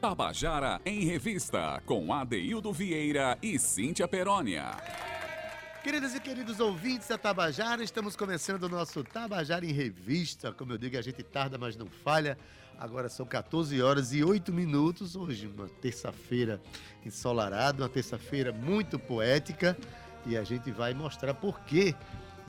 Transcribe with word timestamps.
Tabajara 0.00 0.80
em 0.86 1.04
Revista, 1.04 1.82
com 1.84 2.10
Adeildo 2.10 2.72
Vieira 2.72 3.36
e 3.42 3.58
Cíntia 3.58 4.08
Perónia. 4.08 4.70
Queridas 5.84 6.14
e 6.14 6.20
queridos 6.20 6.58
ouvintes 6.58 7.06
da 7.06 7.18
Tabajara, 7.18 7.84
estamos 7.84 8.16
começando 8.16 8.62
o 8.62 8.68
nosso 8.68 9.04
Tabajara 9.04 9.62
em 9.62 9.72
Revista. 9.72 10.52
Como 10.52 10.72
eu 10.72 10.78
digo, 10.78 10.96
a 10.96 11.02
gente 11.02 11.22
tarda, 11.22 11.58
mas 11.58 11.76
não 11.76 11.86
falha. 11.86 12.38
Agora 12.78 13.10
são 13.10 13.26
14 13.26 13.82
horas 13.82 14.14
e 14.14 14.24
8 14.24 14.50
minutos. 14.54 15.16
Hoje, 15.16 15.46
uma 15.46 15.68
terça-feira 15.68 16.58
ensolarada, 17.04 17.82
uma 17.82 17.88
terça-feira 17.90 18.52
muito 18.52 18.98
poética. 18.98 19.76
E 20.24 20.34
a 20.34 20.42
gente 20.44 20.70
vai 20.70 20.94
mostrar 20.94 21.34
por 21.34 21.60
quê 21.60 21.94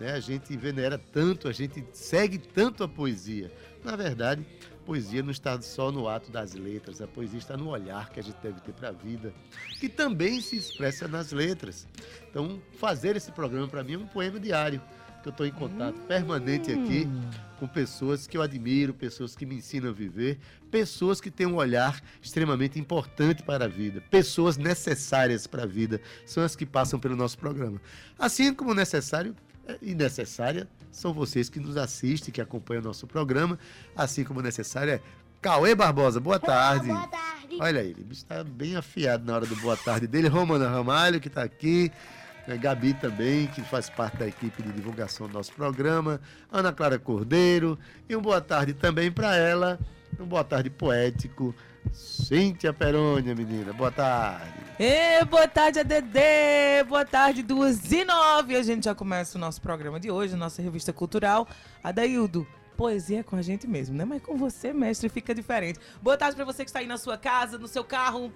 né? 0.01 0.13
a 0.13 0.19
gente 0.19 0.57
venera 0.57 0.97
tanto, 0.97 1.47
a 1.47 1.51
gente 1.51 1.85
segue 1.93 2.39
tanto 2.39 2.83
a 2.83 2.87
poesia. 2.87 3.51
Na 3.83 3.95
verdade, 3.95 4.43
poesia 4.83 5.21
não 5.21 5.29
está 5.29 5.61
só 5.61 5.91
no 5.91 6.09
ato 6.09 6.31
das 6.31 6.53
letras, 6.53 7.01
a 7.01 7.07
poesia 7.07 7.37
está 7.37 7.55
no 7.55 7.69
olhar 7.69 8.09
que 8.09 8.19
a 8.19 8.23
gente 8.23 8.37
deve 8.41 8.59
ter 8.61 8.73
para 8.73 8.89
a 8.89 8.91
vida, 8.91 9.31
que 9.79 9.87
também 9.87 10.41
se 10.41 10.57
expressa 10.57 11.07
nas 11.07 11.31
letras. 11.31 11.87
Então, 12.29 12.59
fazer 12.77 13.15
esse 13.15 13.31
programa 13.31 13.67
para 13.67 13.83
mim 13.83 13.93
é 13.93 13.97
um 13.99 14.07
poema 14.07 14.39
diário, 14.39 14.81
que 15.21 15.29
eu 15.29 15.31
estou 15.31 15.45
em 15.45 15.51
contato 15.51 15.97
hum. 15.99 16.05
permanente 16.07 16.71
aqui 16.71 17.07
com 17.59 17.67
pessoas 17.67 18.25
que 18.25 18.35
eu 18.35 18.41
admiro, 18.41 18.91
pessoas 18.91 19.35
que 19.35 19.45
me 19.45 19.53
ensinam 19.53 19.89
a 19.89 19.93
viver, 19.93 20.39
pessoas 20.71 21.21
que 21.21 21.29
têm 21.29 21.45
um 21.45 21.57
olhar 21.57 22.01
extremamente 22.19 22.79
importante 22.79 23.43
para 23.43 23.65
a 23.65 23.67
vida, 23.67 24.01
pessoas 24.09 24.57
necessárias 24.57 25.45
para 25.45 25.61
a 25.61 25.67
vida, 25.67 26.01
são 26.25 26.43
as 26.43 26.55
que 26.55 26.65
passam 26.65 26.99
pelo 26.99 27.15
nosso 27.15 27.37
programa. 27.37 27.79
Assim 28.17 28.51
como 28.51 28.73
necessário 28.73 29.35
e 29.81 29.93
necessária 29.93 30.67
são 30.91 31.13
vocês 31.13 31.49
que 31.49 31.59
nos 31.59 31.77
assistem, 31.77 32.33
que 32.33 32.41
acompanham 32.41 32.81
o 32.81 32.85
nosso 32.85 33.07
programa, 33.07 33.57
assim 33.95 34.23
como 34.23 34.41
necessária 34.41 34.93
é 34.93 35.01
Cauê 35.41 35.73
Barbosa, 35.73 36.19
boa 36.19 36.39
tarde. 36.39 36.89
Boa 36.89 37.07
tarde. 37.07 37.57
Olha 37.59 37.81
aí, 37.81 37.95
ele 37.97 38.05
está 38.11 38.43
bem 38.43 38.75
afiado 38.75 39.25
na 39.25 39.33
hora 39.33 39.45
do 39.45 39.55
boa 39.55 39.75
tarde 39.75 40.05
dele. 40.05 40.27
Romana 40.27 40.69
Ramalho, 40.69 41.19
que 41.19 41.27
está 41.27 41.41
aqui. 41.41 41.91
Né, 42.47 42.57
Gabi 42.57 42.93
também, 42.93 43.47
que 43.47 43.61
faz 43.61 43.89
parte 43.89 44.17
da 44.17 44.27
equipe 44.27 44.61
de 44.61 44.71
divulgação 44.71 45.27
do 45.27 45.33
nosso 45.33 45.51
programa. 45.53 46.21
Ana 46.51 46.71
Clara 46.71 46.99
Cordeiro. 46.99 47.77
E 48.07 48.15
um 48.15 48.21
boa 48.21 48.39
tarde 48.39 48.73
também 48.73 49.11
para 49.11 49.35
ela. 49.35 49.79
Um 50.19 50.25
boa 50.25 50.43
tarde 50.43 50.69
poético 50.69 51.55
Cíntia 51.91 52.71
Perônia, 52.71 53.33
menina, 53.33 53.73
boa 53.73 53.91
tarde. 53.91 54.60
E 54.83 55.23
boa 55.25 55.47
tarde, 55.47 55.79
ADD. 55.79 56.17
Boa 56.89 57.05
tarde, 57.05 57.43
duas 57.43 57.91
e 57.91 58.03
nove. 58.03 58.55
A 58.55 58.63
gente 58.63 58.85
já 58.85 58.95
começa 58.95 59.37
o 59.37 59.39
nosso 59.39 59.61
programa 59.61 59.99
de 59.99 60.09
hoje, 60.09 60.35
nossa 60.35 60.59
revista 60.59 60.91
cultural. 60.91 61.47
Adaildo, 61.83 62.47
poesia 62.75 63.19
é 63.19 63.23
com 63.23 63.35
a 63.35 63.43
gente 63.43 63.67
mesmo, 63.67 63.95
né? 63.95 64.05
Mas 64.05 64.23
com 64.23 64.35
você, 64.35 64.73
mestre, 64.73 65.07
fica 65.07 65.35
diferente. 65.35 65.79
Boa 66.01 66.17
tarde 66.17 66.35
para 66.35 66.45
você 66.45 66.63
que 66.63 66.71
está 66.71 66.79
aí 66.79 66.87
na 66.87 66.97
sua 66.97 67.15
casa, 67.15 67.59
no 67.59 67.67
seu 67.67 67.83
carro. 67.83 68.33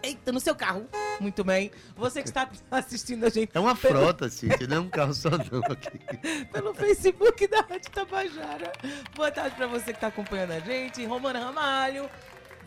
Eita, 0.00 0.30
no 0.30 0.38
seu 0.38 0.54
carro. 0.54 0.86
Muito 1.18 1.42
bem. 1.42 1.72
Você 1.96 2.22
que 2.22 2.28
está 2.28 2.48
assistindo 2.70 3.26
a 3.26 3.28
gente. 3.28 3.50
É 3.52 3.58
uma 3.58 3.74
pelo... 3.74 3.98
frota, 3.98 4.28
Cíntia, 4.28 4.68
não 4.68 4.76
é 4.76 4.80
um 4.82 4.88
carro 4.88 5.12
só 5.12 5.30
não 5.30 5.60
aqui. 5.68 5.98
pelo 6.52 6.72
Facebook 6.74 7.44
da 7.48 7.62
Rádio 7.62 7.90
Tabajara. 7.90 8.72
Boa 9.16 9.32
tarde 9.32 9.56
para 9.56 9.66
você 9.66 9.86
que 9.86 9.90
está 9.90 10.06
acompanhando 10.06 10.52
a 10.52 10.60
gente. 10.60 11.04
Romana 11.04 11.40
Ramalho. 11.40 12.08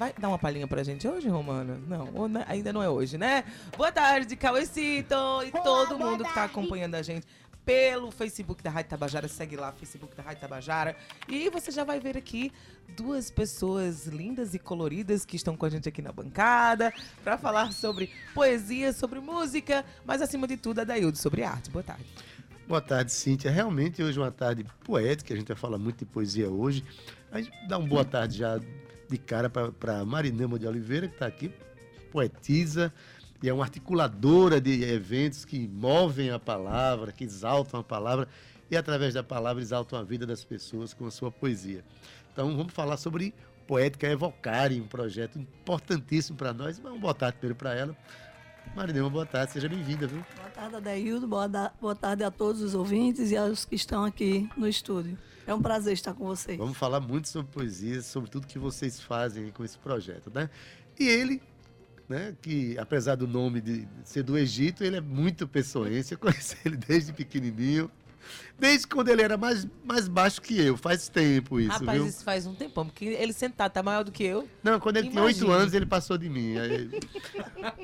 Vai 0.02 0.12
dar 0.18 0.30
uma 0.30 0.40
palhinha 0.40 0.68
pra 0.68 0.82
gente 0.84 1.08
hoje, 1.08 1.30
Romana? 1.30 1.80
Não, 1.88 2.08
ainda 2.48 2.74
não 2.74 2.82
é 2.82 2.90
hoje, 2.90 3.20
né? 3.20 3.44
Boa 3.78 3.92
tarde, 3.92 4.36
Cauecito 4.36 5.14
e 5.14 5.52
Olá, 5.54 5.62
todo 5.64 6.00
mundo 6.00 6.26
que 6.26 6.34
tá 6.34 6.46
acompanhando 6.46 6.96
a 6.96 7.04
gente 7.04 7.28
pelo 7.64 8.10
Facebook 8.10 8.64
da 8.64 8.72
Rádio 8.72 8.90
Tabajara. 8.90 9.28
Segue 9.28 9.56
lá, 9.56 9.72
Facebook 9.72 10.16
da 10.16 10.24
Rádio 10.24 10.42
Tabajara. 10.42 10.96
E 11.30 11.52
você 11.52 11.70
já 11.70 11.84
vai 11.84 12.00
ver 12.00 12.18
aqui 12.18 12.52
duas 12.98 13.30
pessoas 13.30 14.08
lindas 14.08 14.56
e 14.56 14.60
coloridas 14.60 15.24
que 15.24 15.36
estão 15.36 15.56
com 15.56 15.68
a 15.68 15.70
gente 15.70 15.88
aqui 15.88 16.02
na 16.02 16.12
bancada 16.12 16.92
para 17.24 17.38
falar 17.38 17.72
sobre 17.72 18.10
poesia, 18.34 18.94
sobre 18.94 19.20
música, 19.20 19.86
mas 20.04 20.20
acima 20.20 20.48
de 20.48 20.58
tudo, 20.58 20.82
a 20.82 20.84
Daildo 20.84 21.16
sobre 21.16 21.44
arte. 21.44 21.70
Boa 21.70 21.84
tarde. 21.84 22.08
Boa 22.68 22.82
tarde, 22.82 23.12
Cíntia. 23.12 23.52
Realmente 23.52 24.02
hoje 24.02 24.18
é 24.18 24.22
uma 24.24 24.32
tarde 24.32 24.66
poética, 24.84 25.32
a 25.32 25.38
gente 25.38 25.50
vai 25.50 25.58
falar 25.58 25.78
muito 25.78 26.00
de 26.00 26.06
poesia 26.06 26.50
hoje. 26.50 26.84
Mas 27.32 27.50
dá 27.68 27.78
uma 27.78 27.88
boa 27.88 28.04
tarde 28.04 28.40
já 28.40 28.60
de 29.12 29.18
cara 29.18 29.50
para 29.50 30.06
Marinema 30.06 30.58
de 30.58 30.66
Oliveira, 30.66 31.08
que 31.08 31.14
está 31.14 31.28
aqui, 31.28 31.52
poetisa 32.12 32.94
e 33.44 33.50
é 33.50 33.54
uma 33.54 33.64
articuladora 33.64 34.62
de 34.62 34.84
eventos 34.84 35.44
que 35.44 35.68
movem 35.68 36.30
a 36.30 36.40
palavra, 36.40 37.12
que 37.12 37.24
exaltam 37.24 37.80
a 37.80 37.84
palavra 37.84 38.28
e 38.70 38.78
através 38.78 39.14
da 39.14 39.24
palavra 39.24 39.62
exaltam 39.62 40.00
a 40.00 40.04
vida 40.04 40.26
das 40.26 40.44
pessoas 40.44 40.94
com 40.94 41.06
a 41.06 41.12
sua 41.12 41.32
poesia. 41.32 41.84
Então 42.32 42.56
vamos 42.56 42.74
falar 42.74 42.98
sobre 42.98 43.34
Poética 43.68 44.08
Evocare, 44.08 44.80
um 44.80 44.88
projeto 44.88 45.40
importantíssimo 45.40 46.38
para 46.38 46.54
nós. 46.54 46.80
Mas 46.80 46.92
uma 46.92 47.00
boa 47.00 47.14
tarde 47.14 47.38
primeiro 47.38 47.58
para 47.58 47.74
ela. 47.76 47.98
Marinema, 48.76 49.10
boa 49.10 49.26
tarde, 49.26 49.52
seja 49.52 49.68
bem-vinda, 49.68 50.08
viu? 50.08 50.24
Boa 50.38 50.50
tarde, 50.50 50.76
Adeildo, 50.76 51.28
boa, 51.28 51.50
boa 51.82 51.96
tarde 51.96 52.24
a 52.24 52.32
todos 52.32 52.62
os 52.62 52.76
ouvintes 52.76 53.32
e 53.32 53.36
aos 53.36 53.66
que 53.66 53.76
estão 53.76 54.06
aqui 54.06 54.48
no 54.56 54.68
estúdio. 54.68 55.18
É 55.52 55.54
um 55.54 55.62
prazer 55.62 55.92
estar 55.92 56.14
com 56.14 56.26
vocês. 56.26 56.58
Vamos 56.58 56.78
falar 56.78 57.02
muito 57.02 57.28
sobre 57.28 57.52
poesia, 57.52 58.02
sobre 58.02 58.30
tudo 58.30 58.48
que 58.48 58.58
vocês 58.58 59.02
fazem 59.02 59.50
com 59.50 59.66
esse 59.66 59.78
projeto, 59.78 60.32
né? 60.34 60.50
E 60.98 61.06
ele, 61.06 61.42
né, 62.08 62.34
que 62.42 62.78
apesar 62.80 63.16
do 63.16 63.28
nome 63.28 63.60
de 63.60 63.86
ser 64.06 64.24
do 64.24 64.38
Egito, 64.38 64.82
ele 64.82 64.96
é 64.96 65.02
muito 65.02 65.46
pessoense. 65.46 66.14
Eu 66.14 66.20
conheci 66.20 66.56
ele 66.64 66.78
desde 66.78 67.12
pequenininho. 67.12 67.92
Desde 68.58 68.88
quando 68.88 69.10
ele 69.10 69.22
era 69.22 69.36
mais, 69.36 69.68
mais 69.84 70.08
baixo 70.08 70.42
que 70.42 70.58
eu. 70.58 70.78
Faz 70.78 71.10
tempo 71.10 71.60
isso, 71.60 71.80
Rapaz, 71.80 71.98
viu? 71.98 72.08
isso 72.08 72.24
faz 72.24 72.46
um 72.46 72.56
tempão, 72.56 72.86
porque 72.86 73.04
ele 73.04 73.34
sentado 73.34 73.74
tá 73.74 73.84
maior 73.84 74.06
do 74.06 74.12
que 74.12 74.24
eu. 74.24 74.48
Não, 74.64 74.80
quando 74.80 74.98
ele 74.98 75.10
Imagina. 75.10 75.34
tinha 75.34 75.48
oito 75.48 75.60
anos, 75.62 75.74
ele 75.74 75.86
passou 75.86 76.18
de 76.18 76.30
mim. 76.30 76.54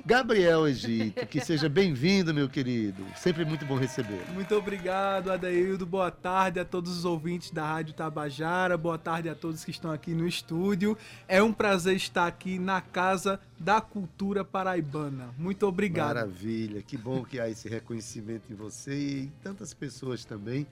Gabriel 0.06 0.68
Egito, 0.68 1.26
que 1.28 1.40
seja 1.40 1.70
bem-vindo, 1.70 2.34
meu 2.34 2.50
querido. 2.50 3.04
Sempre 3.16 3.46
muito 3.46 3.66
bom 3.66 3.76
receber. 3.76 4.22
Muito 4.34 4.56
obrigado, 4.56 5.32
Adaildo. 5.32 5.86
Boa 5.86 6.12
tarde 6.12 6.60
a 6.60 6.66
todos 6.66 6.98
os 6.98 7.06
ouvintes 7.06 7.52
da 7.52 7.66
Rádio 7.66 7.94
Tabajara. 7.94 8.78
Boa 8.78 8.98
tarde 8.98 9.30
a 9.30 9.36
todos 9.36 9.64
que 9.64 9.72
estão 9.72 9.92
aqui 9.92 10.12
no 10.12 10.28
estúdio. 10.28 10.98
É 11.28 11.42
um 11.42 11.54
prazer 11.54 11.96
estar 11.96 12.28
aqui 12.28 12.58
na 12.60 12.82
casa 12.82 13.40
da 13.60 13.82
cultura 13.82 14.44
paraibana. 14.44 15.30
Muito 15.38 15.68
obrigado. 15.68 16.16
Maravilha, 16.16 16.82
que 16.82 16.98
bom 16.98 17.24
que 17.24 17.40
há 17.40 17.50
esse 17.50 17.68
reconhecimento 17.68 18.52
em 18.52 18.56
você 18.56 18.94
e 18.94 19.32
tantas 19.44 19.74
pessoas 19.74 20.26
também. 20.26 20.66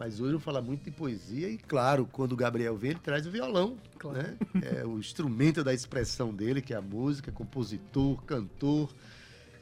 Mas 0.00 0.18
hoje 0.18 0.32
eu 0.32 0.40
falar 0.40 0.62
muito 0.62 0.82
de 0.82 0.90
poesia 0.90 1.46
e, 1.50 1.58
claro, 1.58 2.08
quando 2.10 2.32
o 2.32 2.36
Gabriel 2.36 2.74
vem, 2.74 2.92
ele 2.92 3.00
traz 3.00 3.26
o 3.26 3.30
violão, 3.30 3.76
claro. 3.98 4.16
né? 4.16 4.38
É 4.62 4.86
o 4.86 4.98
instrumento 4.98 5.62
da 5.62 5.74
expressão 5.74 6.32
dele, 6.32 6.62
que 6.62 6.72
é 6.72 6.76
a 6.78 6.80
música, 6.80 7.30
compositor, 7.30 8.22
cantor 8.22 8.88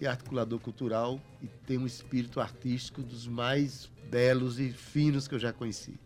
e 0.00 0.06
articulador 0.06 0.60
cultural 0.60 1.20
e 1.42 1.48
tem 1.66 1.76
um 1.76 1.86
espírito 1.86 2.40
artístico 2.40 3.02
dos 3.02 3.26
mais 3.26 3.90
belos 4.08 4.60
e 4.60 4.70
finos 4.70 5.26
que 5.26 5.34
eu 5.34 5.40
já 5.40 5.52
conheci. 5.52 5.98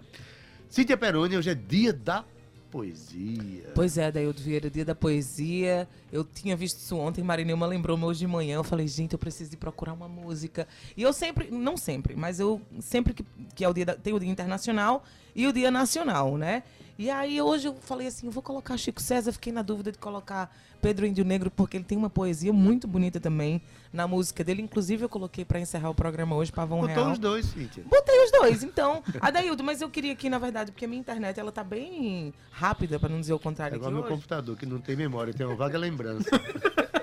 Cíntia 0.66 0.96
Peroni, 0.96 1.36
hoje 1.36 1.50
é 1.50 1.54
dia 1.54 1.92
da 1.92 2.24
poesia. 2.72 3.70
Pois 3.74 3.98
é, 3.98 4.10
Daildo 4.10 4.40
Vieira, 4.40 4.70
dia 4.70 4.84
da 4.84 4.94
poesia. 4.94 5.86
Eu 6.10 6.24
tinha 6.24 6.56
visto 6.56 6.78
isso 6.78 6.96
ontem, 6.96 7.22
Marinilma 7.22 7.66
lembrou-me 7.66 8.02
hoje 8.04 8.20
de 8.20 8.26
manhã. 8.26 8.54
Eu 8.54 8.64
falei, 8.64 8.88
gente, 8.88 9.12
eu 9.12 9.18
preciso 9.18 9.50
de 9.50 9.58
procurar 9.58 9.92
uma 9.92 10.08
música. 10.08 10.66
E 10.96 11.02
eu 11.02 11.12
sempre, 11.12 11.50
não 11.50 11.76
sempre, 11.76 12.16
mas 12.16 12.40
eu 12.40 12.62
sempre 12.80 13.12
que, 13.12 13.24
que 13.54 13.62
é 13.62 13.68
o 13.68 13.74
dia 13.74 13.84
da, 13.84 13.94
tem 13.94 14.14
o 14.14 14.18
dia 14.18 14.30
internacional 14.30 15.04
e 15.36 15.46
o 15.46 15.52
dia 15.52 15.70
nacional, 15.70 16.38
né? 16.38 16.62
E 16.98 17.10
aí 17.10 17.40
hoje 17.40 17.68
eu 17.68 17.74
falei 17.74 18.06
assim, 18.06 18.26
eu 18.26 18.32
vou 18.32 18.42
colocar 18.42 18.76
Chico 18.76 19.00
César, 19.00 19.32
fiquei 19.32 19.52
na 19.52 19.62
dúvida 19.62 19.90
de 19.90 19.98
colocar 19.98 20.54
Pedro 20.80 21.06
Índio 21.06 21.24
Negro, 21.24 21.50
porque 21.50 21.76
ele 21.76 21.84
tem 21.84 21.96
uma 21.96 22.10
poesia 22.10 22.52
muito 22.52 22.86
bonita 22.86 23.18
também 23.18 23.62
na 23.92 24.06
música 24.06 24.44
dele. 24.44 24.62
Inclusive 24.62 25.04
eu 25.04 25.08
coloquei 25.08 25.44
para 25.44 25.58
encerrar 25.58 25.90
o 25.90 25.94
programa 25.94 26.36
hoje, 26.36 26.52
Pavão 26.52 26.80
Botou 26.80 26.94
Real. 26.94 27.12
os 27.12 27.18
dois, 27.18 27.46
Cíntia. 27.46 27.84
Botei 27.86 28.24
os 28.24 28.30
dois, 28.30 28.62
então. 28.62 29.02
Adaildo, 29.20 29.64
mas 29.64 29.80
eu 29.80 29.88
queria 29.88 30.12
aqui, 30.12 30.28
na 30.28 30.38
verdade, 30.38 30.72
porque 30.72 30.84
a 30.84 30.88
minha 30.88 31.00
internet, 31.00 31.38
ela 31.38 31.52
tá 31.52 31.64
bem 31.64 32.34
rápida, 32.50 32.98
para 32.98 33.08
não 33.08 33.20
dizer 33.20 33.32
o 33.32 33.38
contrário. 33.38 33.74
É 33.74 33.78
igual 33.78 33.90
meu 33.90 34.00
hoje. 34.02 34.10
computador, 34.10 34.56
que 34.56 34.66
não 34.66 34.80
tem 34.80 34.96
memória, 34.96 35.32
tem 35.32 35.46
uma 35.46 35.56
vaga 35.56 35.78
lembrança. 35.78 36.28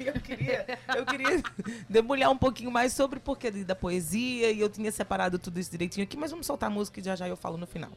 eu 0.00 0.12
queria, 0.14 0.78
eu 0.96 1.06
queria 1.06 1.42
debulhar 1.88 2.30
um 2.30 2.38
pouquinho 2.38 2.70
mais 2.70 2.92
sobre 2.92 3.18
o 3.18 3.20
porquê 3.20 3.50
da 3.50 3.74
poesia 3.74 4.50
e 4.50 4.60
eu 4.60 4.68
tinha 4.68 4.90
separado 4.90 5.38
tudo 5.38 5.58
isso 5.60 5.70
direitinho 5.70 6.04
aqui, 6.04 6.16
mas 6.16 6.30
vamos 6.30 6.46
soltar 6.46 6.70
a 6.70 6.72
música 6.72 7.00
e 7.00 7.02
já 7.02 7.16
já 7.16 7.28
eu 7.28 7.36
falo 7.36 7.56
no 7.56 7.66
final. 7.66 7.90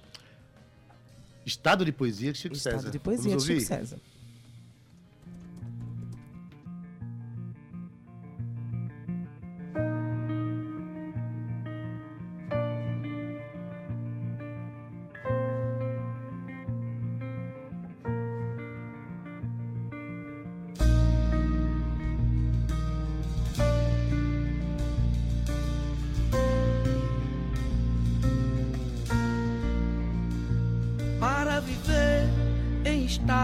Estado 1.46 1.84
de 1.86 1.92
Poesia 1.92 2.32
de 2.32 2.38
Chico 2.38 2.56
Estado 2.56 2.78
César. 2.78 2.92
de 2.92 3.00
Poesia 3.00 3.36
de 3.36 3.42
Chico 3.42 3.62
César. 3.62 4.00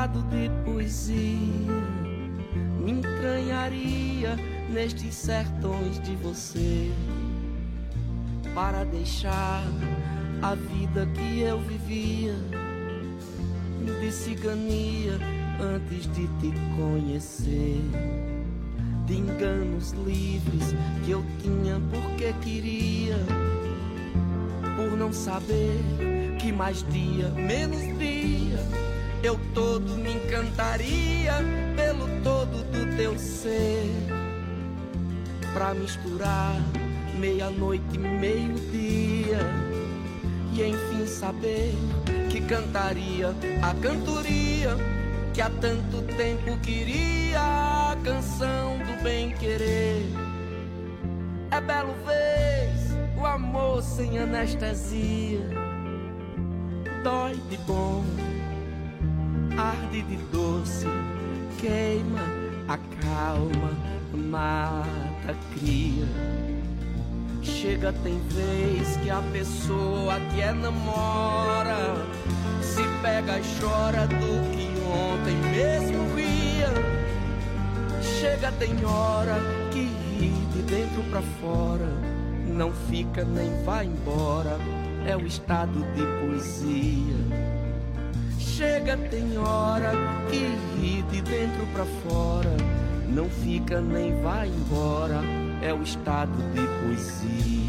Estado 0.08 0.22
de 0.30 0.50
poesia. 0.64 1.74
Me 2.80 2.92
entranharia 2.92 4.36
nestes 4.70 5.14
sertões 5.14 6.00
de 6.02 6.16
você 6.16 6.92
para 8.56 8.84
deixar 8.86 9.64
a 10.42 10.56
vida 10.56 11.06
que 11.14 11.42
eu 11.42 11.60
vivia 11.60 12.36
de 14.00 14.12
cigania 14.12 15.20
antes 15.60 16.08
de 16.14 16.28
te 16.40 16.54
conhecer. 16.76 17.82
De 19.06 19.16
enganos 19.16 19.92
livres 19.92 20.76
que 21.06 21.12
eu 21.12 21.24
tinha 21.42 21.80
porque 21.90 22.34
queria, 22.42 23.16
por 24.76 24.98
não 24.98 25.14
saber 25.14 25.80
que 26.40 26.52
mais 26.52 26.86
dia, 26.90 27.30
menos 27.30 27.82
dia, 27.98 28.87
eu 29.28 29.38
todo 29.54 29.98
me 29.98 30.14
encantaria 30.14 31.34
pelo 31.76 32.08
todo 32.24 32.64
do 32.72 32.96
teu 32.96 33.20
ser, 33.20 33.92
pra 35.54 35.74
misturar 35.74 36.56
meia-noite 37.20 37.84
e 37.94 37.98
meio-dia, 37.98 39.40
e 40.54 40.64
enfim 40.64 41.06
saber 41.06 41.76
que 42.30 42.40
cantaria 42.40 43.36
a 43.62 43.74
cantoria 43.82 44.78
que 45.34 45.42
há 45.42 45.50
tanto 45.50 46.02
tempo 46.16 46.58
queria. 46.62 47.42
A 47.42 47.98
canção 48.04 48.78
do 48.78 49.04
bem 49.04 49.32
querer. 49.32 50.06
É 51.52 51.60
belo 51.60 51.94
vez 52.06 52.96
o 53.20 53.26
amor 53.26 53.82
sem 53.82 54.20
anestesia, 54.20 55.42
dói 57.04 57.36
de 57.50 57.58
bom, 57.58 58.04
arde 59.58 60.04
de 60.04 60.18
doce, 60.32 60.86
queima, 61.58 62.22
acalma, 62.68 63.72
mata, 64.14 65.36
cria. 65.54 66.06
Chega, 67.42 67.92
tem 68.04 68.20
vez 68.30 68.98
que 68.98 69.10
a 69.10 69.22
pessoa 69.34 70.20
que 70.32 70.42
é 70.42 70.54
namora 70.54 71.96
se 72.62 72.84
pega 73.02 73.40
e 73.40 73.44
chora 73.60 74.06
do 74.06 74.52
que 74.52 74.68
ontem 74.86 75.36
mesmo 75.52 76.16
ria. 76.16 76.72
Chega, 78.02 78.52
tem 78.54 78.86
hora 78.86 79.40
que 79.72 79.90
ri 80.20 80.30
de 80.54 80.62
dentro 80.64 81.04
pra 81.10 81.22
fora, 81.42 81.90
não 82.46 82.72
fica 82.90 83.24
nem 83.24 83.64
vai 83.64 83.86
embora, 83.86 84.58
é 85.08 85.16
o 85.16 85.26
estado 85.26 85.80
de 85.94 86.04
poesia. 86.20 87.57
Chega, 88.56 88.98
tem 88.98 89.38
hora 89.38 89.92
que 90.32 90.38
ri 90.80 91.04
de 91.04 91.22
dentro 91.22 91.68
pra 91.74 91.86
fora, 91.86 92.56
não 93.08 93.30
fica 93.30 93.80
nem 93.82 94.20
vai 94.22 94.48
embora, 94.48 95.22
é 95.62 95.72
o 95.74 95.84
estado 95.84 96.32
de 96.54 96.66
poesia. 96.82 97.67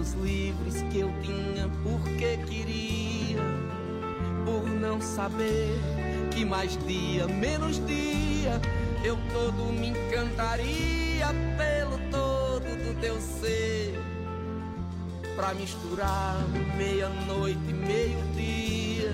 Enganos 0.00 0.12
livres 0.14 0.82
que 0.90 1.00
eu 1.00 1.12
tinha 1.22 1.68
porque 1.82 2.38
queria, 2.48 3.38
por 4.46 4.66
não 4.66 4.98
saber 4.98 5.78
que 6.30 6.42
mais 6.42 6.78
dia, 6.86 7.26
menos 7.26 7.84
dia, 7.86 8.58
eu 9.04 9.18
todo 9.30 9.70
me 9.72 9.88
encantaria 9.88 11.26
pelo 11.58 11.98
todo 12.10 12.64
do 12.64 12.98
teu 12.98 13.20
ser. 13.20 13.94
Pra 15.36 15.52
misturar 15.52 16.36
meia-noite 16.78 17.60
e 17.68 17.74
meio-dia, 17.74 19.12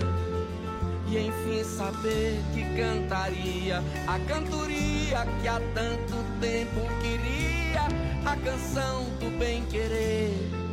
e 1.08 1.18
enfim 1.18 1.64
saber 1.64 2.40
que 2.54 2.62
cantaria 2.76 3.82
a 4.06 4.18
cantoria 4.20 5.26
que 5.42 5.48
há 5.48 5.60
tanto 5.74 6.16
tempo 6.40 6.80
queria, 7.02 7.88
a 8.24 8.36
canção 8.36 9.04
do 9.18 9.36
bem-querer. 9.36 10.62
É 10.62 10.65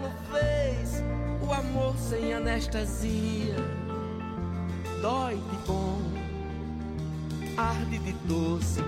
belo 0.00 0.12
vez 0.32 1.02
o 1.46 1.52
amor 1.52 1.94
sem 1.96 2.32
anestesia 2.32 3.56
dói 5.00 5.36
de 5.36 5.56
bom, 5.66 5.98
arde 7.56 7.98
de 7.98 8.12
doce, 8.26 8.84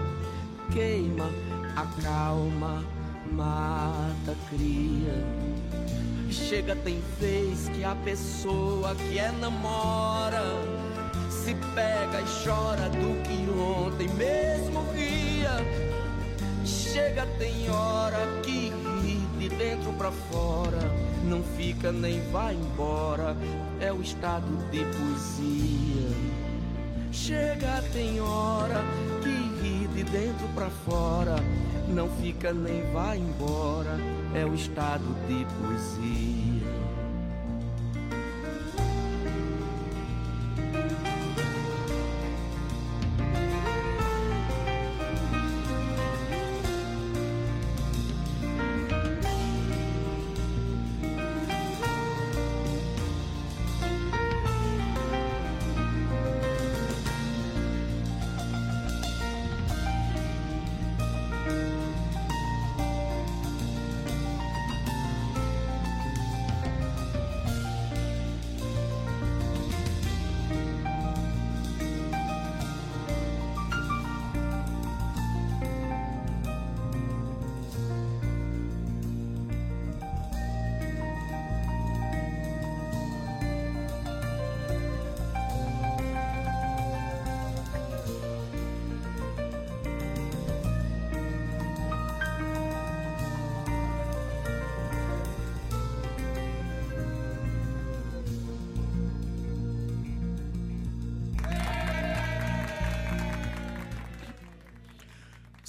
queima, 0.70 1.30
acalma, 1.74 2.84
mata, 3.32 4.36
cria. 4.50 5.24
Chega, 6.30 6.76
tem 6.76 7.02
vez 7.18 7.68
que 7.70 7.82
a 7.82 7.94
pessoa 7.94 8.94
que 8.94 9.18
é 9.18 9.32
namora 9.32 10.42
se 11.30 11.54
pega 11.74 12.20
e 12.20 12.44
chora 12.44 12.88
do 12.90 13.22
que 13.22 13.50
ontem 13.58 14.08
mesmo 14.14 14.84
ria. 14.92 15.56
Chega, 16.64 17.26
tem 17.38 17.70
hora 17.70 18.18
que 18.42 18.70
ri 19.02 19.18
de 19.38 19.48
dentro 19.48 19.92
pra 19.94 20.10
fora, 20.10 20.78
não 21.24 21.42
fica 21.56 21.92
nem 21.92 22.20
vai 22.30 22.54
embora, 22.54 23.36
é 23.80 23.92
o 23.92 24.00
estado 24.00 24.46
de 24.70 24.84
poesia. 24.84 25.92
Chega, 27.12 27.82
tem 27.92 28.20
hora 28.20 28.82
que 29.22 29.28
ri 29.28 29.86
de 29.88 30.04
dentro 30.04 30.48
pra 30.54 30.70
fora, 30.70 31.36
não 31.88 32.08
fica 32.20 32.52
nem 32.52 32.82
vai 32.92 33.18
embora, 33.18 33.98
é 34.34 34.44
o 34.44 34.54
estado 34.54 35.04
de 35.28 35.44
poesia. 35.60 36.51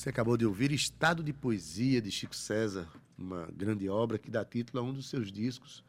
Você 0.04 0.10
acabou 0.10 0.36
de 0.36 0.46
ouvir 0.46 0.70
Estado 0.74 1.24
de 1.24 1.32
Poesia 1.32 2.02
de 2.02 2.12
Chico 2.12 2.36
César, 2.36 2.90
uma 3.18 3.48
grande 3.56 3.88
obra 3.88 4.18
que 4.18 4.30
dá 4.30 4.44
título 4.44 4.84
a 4.84 4.86
um 4.86 4.92
dos 4.92 5.10
seus 5.10 5.32
discos. 5.32 5.82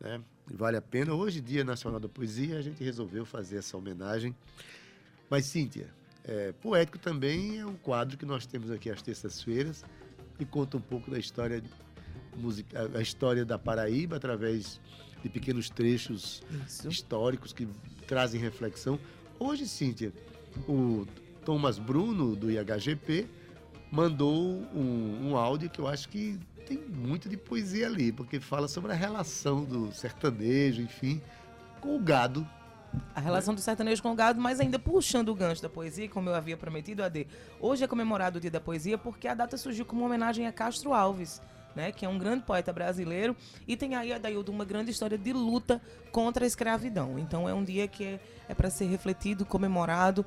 Né? 0.00 0.20
Vale 0.48 0.76
a 0.76 0.82
pena. 0.82 1.14
Hoje, 1.14 1.40
Dia 1.40 1.62
Nacional 1.62 2.00
da 2.00 2.08
Poesia, 2.08 2.58
a 2.58 2.60
gente 2.60 2.82
resolveu 2.82 3.24
fazer 3.24 3.58
essa 3.58 3.76
homenagem 3.76 4.34
Mas, 5.30 5.46
Cíntia, 5.46 5.88
é, 6.24 6.50
poético 6.60 6.98
também 6.98 7.60
é 7.60 7.64
um 7.64 7.76
quadro 7.76 8.18
que 8.18 8.26
nós 8.26 8.46
temos 8.46 8.68
aqui 8.68 8.90
às 8.90 9.00
terças-feiras 9.00 9.84
e 10.40 10.44
conta 10.44 10.76
um 10.76 10.80
pouco 10.80 11.08
da 11.08 11.18
história, 11.20 11.62
musica, 12.36 12.90
a 12.98 13.00
história 13.00 13.44
da 13.44 13.56
Paraíba 13.56 14.16
através 14.16 14.80
de 15.22 15.28
pequenos 15.28 15.70
trechos 15.70 16.42
Isso. 16.66 16.88
históricos 16.88 17.52
que 17.52 17.68
trazem 18.08 18.40
reflexão. 18.40 18.98
Hoje, 19.38 19.68
Cíntia, 19.68 20.12
o 20.66 21.06
Thomas 21.46 21.78
Bruno, 21.78 22.34
do 22.34 22.50
IHGP, 22.50 23.28
mandou 23.88 24.34
um, 24.74 25.30
um 25.30 25.36
áudio 25.36 25.70
que 25.70 25.78
eu 25.78 25.86
acho 25.86 26.08
que 26.08 26.40
tem 26.66 26.76
muito 26.76 27.28
de 27.28 27.36
poesia 27.36 27.86
ali, 27.86 28.10
porque 28.10 28.40
fala 28.40 28.66
sobre 28.66 28.90
a 28.90 28.96
relação 28.96 29.62
do 29.62 29.92
sertanejo, 29.92 30.82
enfim, 30.82 31.22
com 31.80 31.94
o 31.94 32.00
gado. 32.00 32.44
A 33.14 33.20
relação 33.20 33.54
do 33.54 33.60
sertanejo 33.60 34.02
com 34.02 34.10
o 34.10 34.14
gado, 34.16 34.40
mas 34.40 34.58
ainda 34.58 34.76
puxando 34.76 35.28
o 35.28 35.36
gancho 35.36 35.62
da 35.62 35.68
poesia, 35.68 36.08
como 36.08 36.28
eu 36.28 36.34
havia 36.34 36.56
prometido, 36.56 37.04
AD. 37.04 37.28
Hoje 37.60 37.84
é 37.84 37.86
comemorado 37.86 38.38
o 38.38 38.40
Dia 38.40 38.50
da 38.50 38.60
Poesia 38.60 38.98
porque 38.98 39.28
a 39.28 39.34
data 39.34 39.56
surgiu 39.56 39.84
como 39.84 40.00
uma 40.00 40.08
homenagem 40.08 40.48
a 40.48 40.52
Castro 40.52 40.92
Alves, 40.92 41.40
né, 41.76 41.92
que 41.92 42.04
é 42.04 42.08
um 42.08 42.18
grande 42.18 42.42
poeta 42.42 42.72
brasileiro, 42.72 43.36
e 43.68 43.76
tem 43.76 43.94
aí, 43.94 44.12
Adaildo, 44.12 44.50
uma 44.50 44.64
grande 44.64 44.90
história 44.90 45.16
de 45.16 45.32
luta 45.32 45.80
contra 46.10 46.44
a 46.44 46.46
escravidão. 46.46 47.16
Então 47.20 47.48
é 47.48 47.54
um 47.54 47.62
dia 47.62 47.86
que 47.86 48.02
é, 48.02 48.20
é 48.48 48.54
para 48.54 48.68
ser 48.68 48.86
refletido, 48.86 49.44
comemorado. 49.44 50.26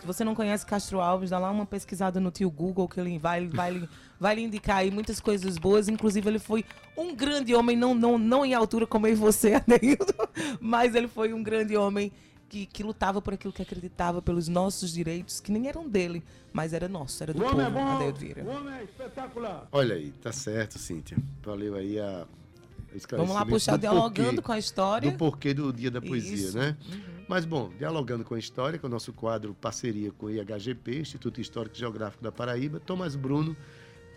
Se 0.00 0.06
você 0.06 0.24
não 0.24 0.34
conhece 0.34 0.64
Castro 0.64 0.98
Alves, 1.00 1.28
dá 1.30 1.38
lá 1.38 1.50
uma 1.50 1.66
pesquisada 1.66 2.18
no 2.18 2.30
tio 2.30 2.50
Google, 2.50 2.88
que 2.88 2.98
ele 2.98 3.18
vai, 3.18 3.46
vai, 3.46 3.86
vai 4.18 4.34
lhe 4.34 4.42
indicar 4.42 4.78
aí 4.78 4.90
muitas 4.90 5.20
coisas 5.20 5.58
boas. 5.58 5.88
Inclusive, 5.88 6.26
ele 6.26 6.38
foi 6.38 6.64
um 6.96 7.14
grande 7.14 7.54
homem, 7.54 7.76
não, 7.76 7.94
não, 7.94 8.16
não 8.16 8.44
em 8.44 8.54
altura 8.54 8.86
como 8.86 9.06
eu 9.06 9.12
e 9.12 9.14
você, 9.14 9.54
Adeildo, 9.60 10.14
mas 10.58 10.94
ele 10.94 11.06
foi 11.06 11.34
um 11.34 11.42
grande 11.42 11.76
homem 11.76 12.10
que, 12.48 12.64
que 12.64 12.82
lutava 12.82 13.20
por 13.20 13.34
aquilo 13.34 13.52
que 13.52 13.60
acreditava, 13.60 14.22
pelos 14.22 14.48
nossos 14.48 14.90
direitos, 14.92 15.38
que 15.38 15.52
nem 15.52 15.68
eram 15.68 15.86
dele, 15.86 16.22
mas 16.50 16.72
era 16.72 16.88
nosso, 16.88 17.22
era 17.22 17.34
do 17.34 17.40
povo, 17.40 17.78
Adeildo 17.96 18.18
Vieira. 18.18 18.42
Olha 19.70 19.94
aí, 19.96 20.12
tá 20.12 20.32
certo, 20.32 20.78
Cíntia. 20.78 21.18
Valeu 21.42 21.74
aí 21.74 22.00
a. 22.00 22.26
Vamos 23.10 23.34
lá 23.34 23.46
puxar 23.46 23.74
o 23.74 23.78
do 23.78 23.82
dialogando 23.82 24.24
porquê- 24.30 24.42
com 24.42 24.52
a 24.52 24.58
história. 24.58 25.10
Do 25.12 25.16
porquê 25.16 25.54
do 25.54 25.72
Dia 25.72 25.92
da 25.92 26.00
Poesia, 26.00 26.34
Isso. 26.34 26.58
né? 26.58 26.76
Uhum. 26.90 27.19
Mas, 27.30 27.44
bom, 27.44 27.68
dialogando 27.78 28.24
com 28.24 28.34
a 28.34 28.38
história, 28.40 28.76
com 28.76 28.88
o 28.88 28.90
nosso 28.90 29.12
quadro 29.12 29.54
parceria 29.54 30.10
com 30.10 30.26
o 30.26 30.30
IHGP, 30.30 30.98
Instituto 30.98 31.40
Histórico 31.40 31.76
e 31.76 31.78
Geográfico 31.78 32.24
da 32.24 32.32
Paraíba, 32.32 32.80
Thomas 32.80 33.14
Bruno 33.14 33.56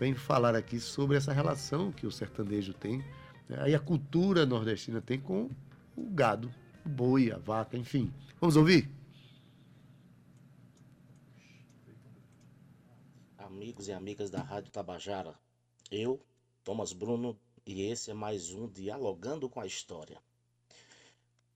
vem 0.00 0.16
falar 0.16 0.56
aqui 0.56 0.80
sobre 0.80 1.16
essa 1.16 1.32
relação 1.32 1.92
que 1.92 2.08
o 2.08 2.10
sertanejo 2.10 2.74
tem, 2.74 3.04
né? 3.48 3.72
a 3.72 3.78
cultura 3.78 4.44
nordestina 4.44 5.00
tem 5.00 5.20
com 5.20 5.48
o 5.96 6.10
gado, 6.10 6.52
o 6.84 6.88
boi, 6.88 7.30
a 7.30 7.38
vaca, 7.38 7.76
enfim. 7.76 8.12
Vamos 8.40 8.56
ouvir? 8.56 8.90
Amigos 13.38 13.86
e 13.86 13.92
amigas 13.92 14.28
da 14.28 14.42
Rádio 14.42 14.72
Tabajara, 14.72 15.38
eu, 15.88 16.20
Thomas 16.64 16.92
Bruno, 16.92 17.38
e 17.64 17.82
esse 17.82 18.10
é 18.10 18.14
mais 18.14 18.50
um 18.50 18.66
Dialogando 18.66 19.48
com 19.48 19.60
a 19.60 19.66
História. 19.66 20.18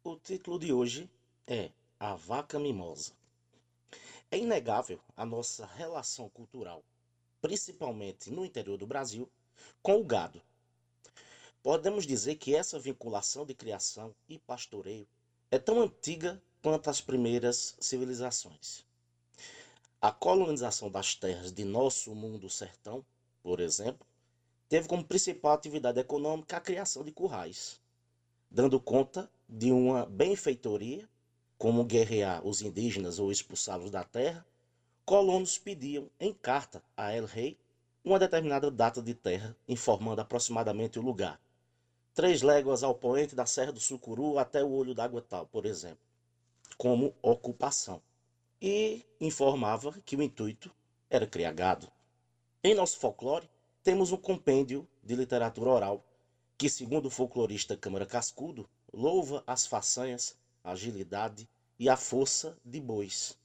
O 0.05 0.15
título 0.15 0.57
de 0.57 0.73
hoje 0.73 1.11
é 1.51 1.71
A 1.99 2.15
Vaca 2.15 2.59
Mimosa. 2.59 3.13
É 4.31 4.37
inegável 4.37 5.01
a 5.17 5.25
nossa 5.25 5.65
relação 5.65 6.29
cultural, 6.29 6.85
principalmente 7.41 8.31
no 8.31 8.45
interior 8.45 8.77
do 8.77 8.87
Brasil, 8.87 9.27
com 9.83 9.99
o 9.99 10.05
gado. 10.05 10.43
Podemos 11.63 12.07
dizer 12.07 12.35
que 12.35 12.55
essa 12.55 12.79
vinculação 12.79 13.47
de 13.47 13.55
criação 13.55 14.15
e 14.29 14.39
pastoreio 14.39 15.09
é 15.51 15.59
tão 15.59 15.81
antiga 15.81 16.41
quanto 16.63 16.91
as 16.91 17.01
primeiras 17.01 17.75
civilizações. 17.81 18.85
A 20.03 20.13
colonização 20.13 20.91
das 20.91 21.15
terras 21.15 21.51
de 21.51 21.65
nosso 21.65 22.15
mundo 22.15 22.51
sertão, 22.51 23.03
por 23.43 23.59
exemplo, 23.59 24.07
teve 24.69 24.87
como 24.87 25.03
principal 25.03 25.53
atividade 25.53 25.99
econômica 25.99 26.59
a 26.59 26.61
criação 26.61 27.03
de 27.03 27.11
currais, 27.11 27.81
dando 28.51 28.79
conta 28.79 29.31
de 29.49 29.73
uma 29.73 30.05
benfeitoria, 30.05 31.09
como 31.59 31.85
guerrear 31.85 32.47
os 32.47 32.63
indígenas 32.63 33.19
ou 33.19 33.33
expulsá-los 33.33 33.91
da 33.91 34.05
terra, 34.05 34.47
colonos 35.05 35.59
pediam 35.59 36.09
em 36.21 36.33
carta 36.33 36.83
a 36.97 37.13
El 37.13 37.25
Rei 37.25 37.59
uma 38.05 38.19
determinada 38.19 38.71
data 38.71 39.03
de 39.03 39.13
terra, 39.13 39.57
informando 39.69 40.21
aproximadamente 40.21 40.99
o 40.99 41.03
lugar. 41.03 41.39
Três 42.15 42.43
léguas 42.43 42.83
ao 42.83 42.95
poente 42.95 43.35
da 43.35 43.45
Serra 43.45 43.73
do 43.73 43.81
Sucuru 43.81 44.39
até 44.39 44.63
o 44.63 44.71
Olho 44.71 44.95
d'Água 44.95 45.21
tal, 45.21 45.47
por 45.47 45.67
exemplo, 45.67 45.99
como 46.77 47.13
ocupação 47.21 48.01
e 48.63 49.05
informava 49.21 49.95
que 50.05 50.17
o 50.17 50.23
intuito 50.23 50.71
era 51.11 51.27
criar 51.27 51.53
gado. 51.53 51.91
Em 52.63 52.75
nosso 52.75 52.99
folclore, 52.99 53.49
temos 53.83 54.13
um 54.13 54.17
compêndio 54.17 54.87
de 55.03 55.15
literatura 55.17 55.71
oral 55.71 56.05
que, 56.57 56.69
segundo 56.69 57.07
o 57.07 57.11
folclorista 57.11 57.77
Câmara 57.77 58.05
Cascudo, 58.05 58.69
louva 58.93 59.43
as 59.47 59.67
façanhas, 59.67 60.37
a 60.69 60.73
agilidade 60.73 61.49
e 61.79 61.89
a 61.89 61.97
força 61.97 62.55
de 62.63 62.79
bois. 62.79 63.39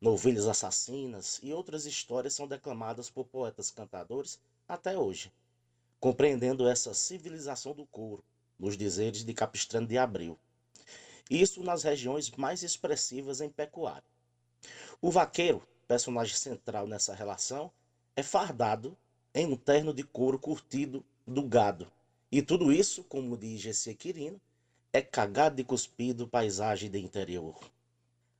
Novilhas 0.00 0.46
assassinas 0.46 1.38
e 1.40 1.52
outras 1.52 1.86
histórias 1.86 2.34
são 2.34 2.48
declamadas 2.48 3.08
por 3.08 3.24
poetas 3.26 3.70
cantadores 3.70 4.40
até 4.66 4.98
hoje, 4.98 5.32
compreendendo 6.00 6.68
essa 6.68 6.92
civilização 6.92 7.74
do 7.74 7.86
couro, 7.86 8.24
nos 8.58 8.76
dizeres 8.76 9.24
de 9.24 9.32
Capistrano 9.32 9.86
de 9.86 9.96
Abril. 9.96 10.36
Isso 11.30 11.62
nas 11.62 11.84
regiões 11.84 12.28
mais 12.32 12.64
expressivas 12.64 13.40
em 13.40 13.48
pecuária. 13.48 14.08
O 15.00 15.12
vaqueiro, 15.12 15.62
personagem 15.86 16.34
central 16.34 16.88
nessa 16.88 17.14
relação, 17.14 17.70
é 18.16 18.22
fardado 18.22 18.98
em 19.32 19.46
um 19.46 19.56
terno 19.56 19.94
de 19.94 20.02
couro 20.02 20.40
curtido 20.40 21.04
do 21.24 21.42
gado. 21.44 21.88
E 22.32 22.42
tudo 22.42 22.72
isso, 22.72 23.04
como 23.04 23.36
diz 23.36 23.60
G.C. 23.60 23.94
Quirino, 23.94 24.40
é 24.90 25.02
cagado 25.02 25.60
e 25.60 25.64
cuspido 25.64 26.26
paisagem 26.26 26.90
de 26.90 26.98
interior. 26.98 27.58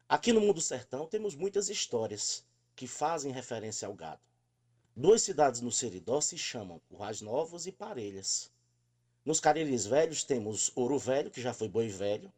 Aqui 0.09 0.33
no 0.33 0.41
mundo 0.41 0.63
sertão 0.63 1.07
temos 1.07 1.35
muitas 1.35 1.69
histórias 1.69 2.43
que 2.75 2.87
fazem 2.87 3.31
referência 3.31 3.87
ao 3.87 3.95
gado. 3.95 4.23
Duas 4.97 5.21
cidades 5.23 5.61
no 5.61 5.71
Seridó 5.71 6.21
se 6.23 6.39
chamam 6.39 6.81
Currais 6.89 7.21
Novos 7.21 7.67
e 7.67 7.73
Parelhas. 7.73 8.51
Nos 9.25 9.41
Cariris 9.41 9.85
Velhos 9.85 10.25
temos 10.25 10.73
Ouro 10.75 10.99
Velho, 10.99 11.31
que 11.31 11.43
já 11.43 11.53
foi 11.53 11.69
Boi 11.69 11.89
Velho, 11.89 12.33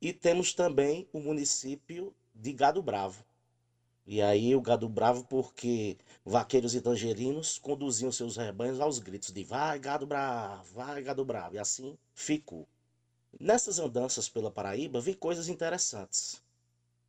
e 0.00 0.12
temos 0.12 0.52
também 0.52 1.08
o 1.10 1.18
município 1.18 2.14
de 2.34 2.52
Gado 2.52 2.82
Bravo. 2.82 3.24
E 4.06 4.20
aí 4.20 4.54
o 4.54 4.60
Gado 4.60 4.88
Bravo 4.90 5.24
porque 5.24 5.96
vaqueiros 6.24 6.74
e 6.74 6.82
tangerinos 6.82 7.58
conduziam 7.58 8.12
seus 8.12 8.36
rebanhos 8.36 8.78
aos 8.78 8.98
gritos 8.98 9.32
de 9.32 9.42
vai 9.42 9.78
Gado 9.78 10.06
Bravo, 10.06 10.74
vai 10.74 11.02
Gado 11.02 11.24
Bravo, 11.24 11.54
e 11.54 11.58
assim 11.58 11.96
ficou. 12.14 12.68
Nessas 13.38 13.78
andanças 13.78 14.28
pela 14.28 14.50
Paraíba 14.50 15.00
vi 15.00 15.14
coisas 15.14 15.48
interessantes. 15.48 16.42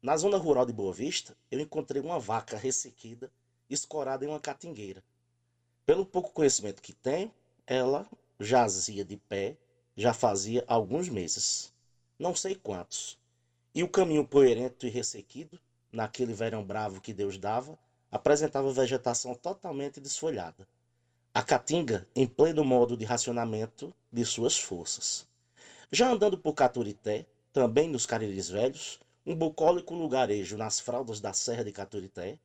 Na 0.02 0.18
zona 0.18 0.38
rural 0.38 0.66
de 0.66 0.74
Boa 0.74 0.94
Vista, 0.94 1.36
eu 1.50 1.60
encontrei 1.60 2.02
uma 2.02 2.20
vaca 2.20 2.58
ressequida 2.58 3.32
escorada 3.70 4.26
em 4.26 4.28
uma 4.28 4.40
catingueira. 4.40 5.04
Pelo 5.86 6.06
pouco 6.06 6.32
conhecimento 6.32 6.82
que 6.82 6.94
tenho, 6.94 7.32
ela 7.66 8.08
jazia 8.40 9.04
de 9.06 9.18
pé 9.18 9.58
já 9.96 10.14
fazia 10.14 10.64
alguns 10.68 11.10
meses. 11.10 11.74
Não 12.18 12.36
sei 12.36 12.54
quantos. 12.56 13.18
E 13.74 13.82
o 13.82 13.90
caminho 13.90 14.28
poeirento 14.28 14.86
e 14.86 14.90
ressequido, 14.90 15.60
naquele 15.92 16.34
verão 16.34 16.64
bravo 16.64 17.02
que 17.02 17.14
Deus 17.14 17.38
dava, 17.38 17.78
apresentava 18.12 18.72
vegetação 18.72 19.34
totalmente 19.36 20.00
desfolhada. 20.00 20.68
A 21.34 21.42
caatinga 21.42 22.08
em 22.16 22.28
pleno 22.28 22.64
modo 22.64 22.98
de 22.98 23.06
racionamento 23.06 23.94
de 24.12 24.26
suas 24.26 24.58
forças. 24.58 25.29
Já 25.92 26.12
andando 26.12 26.38
por 26.38 26.54
Caturité, 26.54 27.26
também 27.52 27.88
nos 27.88 28.06
Cariris 28.06 28.48
Velhos, 28.48 29.00
um 29.26 29.34
bucólico 29.34 29.96
lugarejo 29.96 30.56
nas 30.56 30.80
fraldas 30.80 31.20
da 31.20 31.34
Serra 31.34 31.64
de 31.64 31.72
Caturité, 31.72 32.38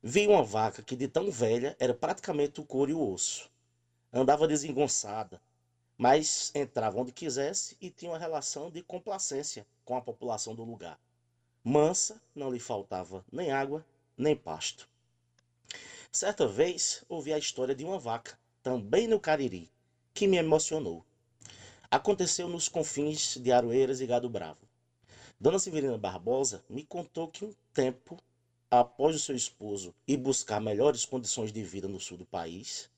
vi 0.00 0.24
uma 0.28 0.44
vaca 0.44 0.84
que 0.84 0.94
de 0.94 1.08
tão 1.08 1.28
velha 1.28 1.74
era 1.80 1.92
praticamente 1.92 2.60
o 2.60 2.64
couro 2.64 2.92
e 2.92 2.94
o 2.94 3.12
osso. 3.12 3.50
Andava 4.12 4.46
desengonçada, 4.46 5.40
mas 5.98 6.52
entrava 6.54 7.00
onde 7.00 7.10
quisesse 7.10 7.76
e 7.80 7.90
tinha 7.90 8.12
uma 8.12 8.18
relação 8.18 8.70
de 8.70 8.80
complacência 8.82 9.66
com 9.84 9.96
a 9.96 10.00
população 10.00 10.54
do 10.54 10.62
lugar. 10.62 10.96
Mansa, 11.64 12.20
não 12.32 12.52
lhe 12.52 12.60
faltava 12.60 13.24
nem 13.32 13.50
água, 13.50 13.84
nem 14.16 14.36
pasto. 14.36 14.88
Certa 16.12 16.46
vez 16.46 17.02
ouvi 17.08 17.32
a 17.32 17.38
história 17.38 17.74
de 17.74 17.84
uma 17.84 17.98
vaca, 17.98 18.38
também 18.62 19.08
no 19.08 19.18
Cariri, 19.18 19.68
que 20.14 20.28
me 20.28 20.36
emocionou. 20.36 21.04
Aconteceu 21.90 22.48
nos 22.48 22.68
confins 22.68 23.36
de 23.36 23.52
Aroeiras 23.52 24.00
e 24.00 24.06
Gado 24.06 24.28
Bravo. 24.28 24.58
Dona 25.40 25.58
Severina 25.58 25.98
Barbosa 25.98 26.64
me 26.68 26.82
contou 26.82 27.28
que 27.28 27.44
um 27.44 27.52
tempo 27.74 28.16
após 28.70 29.14
o 29.14 29.18
seu 29.18 29.36
esposo 29.36 29.94
ir 30.06 30.16
buscar 30.16 30.60
melhores 30.60 31.04
condições 31.04 31.52
de 31.52 31.62
vida 31.62 31.86
no 31.86 32.00
sul 32.00 32.16
do 32.18 32.26
país, 32.26 32.90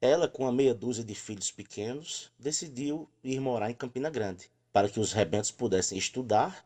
ela, 0.00 0.28
com 0.28 0.46
a 0.46 0.52
meia 0.52 0.74
dúzia 0.74 1.04
de 1.04 1.14
filhos 1.14 1.50
pequenos, 1.50 2.30
decidiu 2.38 3.08
ir 3.22 3.40
morar 3.40 3.70
em 3.70 3.74
Campina 3.74 4.10
Grande, 4.10 4.50
para 4.72 4.88
que 4.88 5.00
os 5.00 5.12
rebentos 5.12 5.50
pudessem 5.50 5.98
estudar 5.98 6.64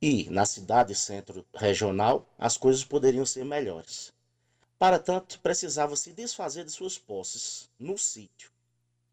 E 0.00 0.28
na 0.30 0.44
cidade 0.44 0.94
centro 0.94 1.46
regional, 1.54 2.28
as 2.38 2.56
coisas 2.56 2.84
poderiam 2.84 3.24
ser 3.24 3.44
melhores. 3.44 4.12
Para 4.78 4.98
tanto, 4.98 5.40
precisava 5.40 5.96
se 5.96 6.12
desfazer 6.12 6.64
de 6.64 6.72
suas 6.72 6.98
posses 6.98 7.70
no 7.78 7.96
sítio. 7.98 8.51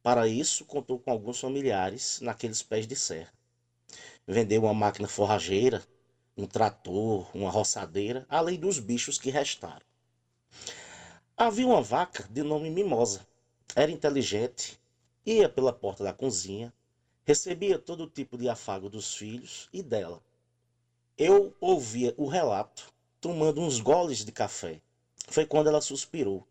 Para 0.02 0.28
isso, 0.28 0.66
contou 0.66 0.98
com 1.00 1.12
alguns 1.12 1.40
familiares 1.40 2.20
naqueles 2.22 2.62
pés 2.62 2.88
de 2.88 2.96
serra. 2.96 3.34
Vendeu 4.26 4.64
uma 4.64 4.74
máquina 4.74 5.08
forrageira, 5.08 5.84
um 6.38 6.46
trator, 6.46 7.30
uma 7.36 7.50
roçadeira, 7.50 8.26
além 8.30 8.58
dos 8.58 8.80
bichos 8.80 9.18
que 9.18 9.30
restaram. 9.30 9.86
Havia 11.36 11.68
uma 11.68 11.82
vaca 11.82 12.28
de 12.30 12.44
nome 12.44 12.70
Mimosa. 12.70 13.26
Era 13.76 13.92
inteligente, 13.92 14.80
ia 15.26 15.50
pela 15.50 15.74
porta 15.74 16.04
da 16.04 16.14
cozinha, 16.14 16.74
recebia 17.26 17.78
todo 17.78 18.08
tipo 18.08 18.38
de 18.38 18.48
afago 18.48 18.90
dos 18.90 19.14
filhos 19.16 19.68
e 19.72 19.84
dela. 19.84 20.22
Eu 21.18 21.54
ouvia 21.60 22.14
o 22.18 22.26
relato 22.26 22.88
tomando 23.20 23.62
uns 23.62 23.80
goles 23.80 24.24
de 24.24 24.32
café. 24.32 24.82
Foi 25.28 25.46
quando 25.46 25.68
ela 25.68 25.82
suspirou 25.82 26.46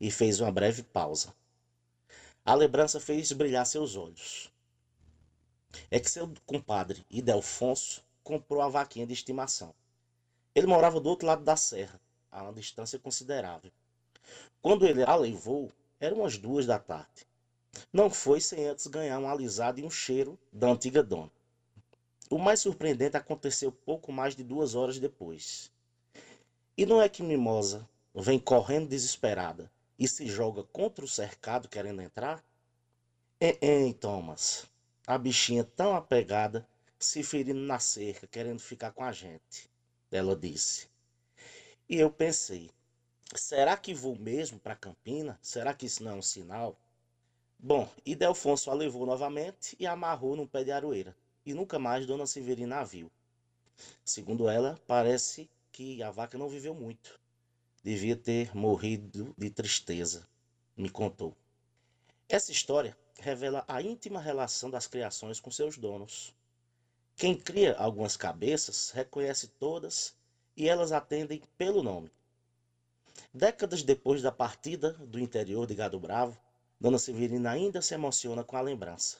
e 0.00 0.10
fez 0.10 0.40
uma 0.40 0.50
breve 0.50 0.82
pausa. 0.82 1.34
A 2.46 2.52
lembrança 2.52 3.00
fez 3.00 3.32
brilhar 3.32 3.64
seus 3.64 3.96
olhos. 3.96 4.52
É 5.90 5.98
que 5.98 6.10
seu 6.10 6.30
compadre, 6.44 7.02
Idelfonso, 7.10 8.04
comprou 8.22 8.60
a 8.60 8.68
vaquinha 8.68 9.06
de 9.06 9.14
estimação. 9.14 9.74
Ele 10.54 10.66
morava 10.66 11.00
do 11.00 11.08
outro 11.08 11.26
lado 11.26 11.42
da 11.42 11.56
serra, 11.56 11.98
a 12.30 12.42
uma 12.42 12.52
distância 12.52 12.98
considerável. 12.98 13.72
Quando 14.60 14.86
ele 14.86 15.02
a 15.02 15.16
levou, 15.16 15.72
eram 15.98 16.18
umas 16.18 16.36
duas 16.36 16.66
da 16.66 16.78
tarde. 16.78 17.26
Não 17.90 18.10
foi 18.10 18.42
sem 18.42 18.68
antes 18.68 18.88
ganhar 18.88 19.18
um 19.18 19.28
alisado 19.28 19.80
e 19.80 19.82
um 19.82 19.90
cheiro 19.90 20.38
da 20.52 20.68
antiga 20.68 21.02
dona. 21.02 21.32
O 22.28 22.36
mais 22.36 22.60
surpreendente 22.60 23.16
aconteceu 23.16 23.72
pouco 23.72 24.12
mais 24.12 24.36
de 24.36 24.44
duas 24.44 24.74
horas 24.74 24.98
depois. 24.98 25.72
E 26.76 26.84
não 26.84 27.00
é 27.00 27.08
que 27.08 27.22
Mimosa 27.22 27.88
vem 28.14 28.38
correndo 28.38 28.90
desesperada 28.90 29.72
e 29.98 30.08
se 30.08 30.26
joga 30.26 30.62
contra 30.64 31.04
o 31.04 31.08
cercado 31.08 31.68
querendo 31.68 32.02
entrar? 32.02 32.42
Hein, 33.40 33.92
Thomas, 33.92 34.66
a 35.06 35.18
bichinha 35.18 35.64
tão 35.64 35.94
apegada 35.94 36.66
se 36.98 37.22
ferindo 37.22 37.60
na 37.60 37.78
cerca, 37.78 38.26
querendo 38.26 38.60
ficar 38.60 38.90
com 38.90 39.04
a 39.04 39.12
gente, 39.12 39.68
ela 40.10 40.34
disse. 40.34 40.88
E 41.88 41.98
eu 41.98 42.10
pensei, 42.10 42.70
será 43.34 43.76
que 43.76 43.92
vou 43.92 44.16
mesmo 44.16 44.58
para 44.58 44.74
Campina? 44.74 45.38
Será 45.42 45.74
que 45.74 45.86
isso 45.86 46.02
não 46.02 46.12
é 46.12 46.14
um 46.14 46.22
sinal? 46.22 46.76
Bom, 47.58 47.88
e 48.04 48.14
Delfonso 48.14 48.70
a 48.70 48.74
levou 48.74 49.06
novamente 49.06 49.76
e 49.78 49.86
amarrou 49.86 50.36
num 50.36 50.46
pé 50.46 50.64
de 50.64 50.70
aroeira. 50.72 51.14
E 51.44 51.54
nunca 51.54 51.78
mais 51.78 52.06
Dona 52.06 52.26
Severina 52.26 52.80
a 52.80 52.84
viu. 52.84 53.10
Segundo 54.04 54.48
ela, 54.48 54.78
parece 54.86 55.48
que 55.72 56.02
a 56.02 56.10
vaca 56.10 56.38
não 56.38 56.48
viveu 56.48 56.74
muito. 56.74 57.18
Devia 57.84 58.16
ter 58.16 58.56
morrido 58.56 59.34
de 59.36 59.50
tristeza, 59.50 60.26
me 60.74 60.88
contou. 60.88 61.36
Essa 62.26 62.50
história 62.50 62.96
revela 63.20 63.62
a 63.68 63.82
íntima 63.82 64.18
relação 64.18 64.70
das 64.70 64.86
criações 64.86 65.38
com 65.38 65.50
seus 65.50 65.76
donos. 65.76 66.34
Quem 67.14 67.36
cria 67.36 67.76
algumas 67.76 68.16
cabeças 68.16 68.90
reconhece 68.90 69.48
todas 69.48 70.16
e 70.56 70.66
elas 70.66 70.92
atendem 70.92 71.42
pelo 71.58 71.82
nome. 71.82 72.10
Décadas 73.34 73.82
depois 73.82 74.22
da 74.22 74.32
partida 74.32 74.92
do 74.92 75.20
interior 75.20 75.66
de 75.66 75.74
Gado 75.74 76.00
Bravo, 76.00 76.40
Dona 76.80 76.98
Severina 76.98 77.50
ainda 77.50 77.82
se 77.82 77.92
emociona 77.92 78.42
com 78.42 78.56
a 78.56 78.62
lembrança. 78.62 79.18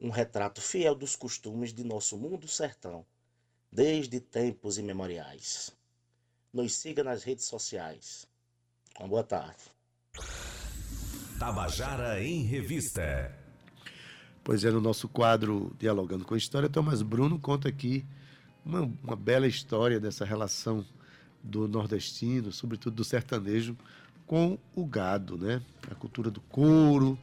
Um 0.00 0.08
retrato 0.08 0.62
fiel 0.62 0.94
dos 0.94 1.16
costumes 1.16 1.70
de 1.70 1.84
nosso 1.84 2.16
mundo 2.16 2.48
sertão, 2.48 3.04
desde 3.70 4.20
tempos 4.20 4.78
imemoriais. 4.78 5.78
Nos 6.52 6.72
siga 6.74 7.04
nas 7.04 7.22
redes 7.22 7.44
sociais. 7.44 8.26
Uma 8.98 9.08
boa 9.08 9.22
tarde. 9.22 9.62
Tabajara 11.38 12.20
em 12.22 12.42
Revista. 12.42 13.32
Pois 14.42 14.64
é, 14.64 14.70
no 14.70 14.80
nosso 14.80 15.08
quadro 15.08 15.74
Dialogando 15.78 16.24
com 16.24 16.34
a 16.34 16.38
História, 16.38 16.68
Thomas 16.68 17.02
Bruno 17.02 17.38
conta 17.38 17.68
aqui 17.68 18.04
uma, 18.64 18.80
uma 19.02 19.14
bela 19.14 19.46
história 19.46 20.00
dessa 20.00 20.24
relação 20.24 20.84
do 21.42 21.68
nordestino, 21.68 22.50
sobretudo 22.50 22.96
do 22.96 23.04
sertanejo, 23.04 23.76
com 24.26 24.58
o 24.74 24.84
gado, 24.84 25.38
né? 25.38 25.62
A 25.88 25.94
cultura 25.94 26.32
do 26.32 26.40
couro, 26.40 27.16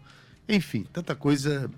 enfim, 0.47 0.83
tanta 0.91 1.13
coisa. 1.15 1.69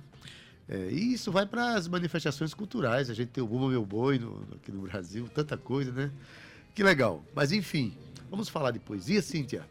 É, 0.68 0.92
e 0.92 1.14
isso 1.14 1.32
vai 1.32 1.48
para 1.48 1.74
as 1.74 1.88
manifestações 1.88 2.54
culturais. 2.54 3.10
A 3.10 3.14
gente 3.16 3.30
tem 3.30 3.44
o 3.44 3.48
Bumba 3.48 3.70
Meu 3.70 3.84
Boi 3.84 4.20
no, 4.20 4.48
aqui 4.56 4.72
no 4.72 4.84
Brasil, 4.84 5.28
tanta 5.34 5.58
coisa, 5.58 5.92
né? 5.92 6.12
Que 6.74 6.84
legal. 6.84 7.24
Mas 7.34 7.52
enfim, 7.52 7.94
vamos 8.30 8.50
falar 8.50 8.72
de 8.72 8.80
poesia, 8.80 9.22
Cíntia? 9.22 9.66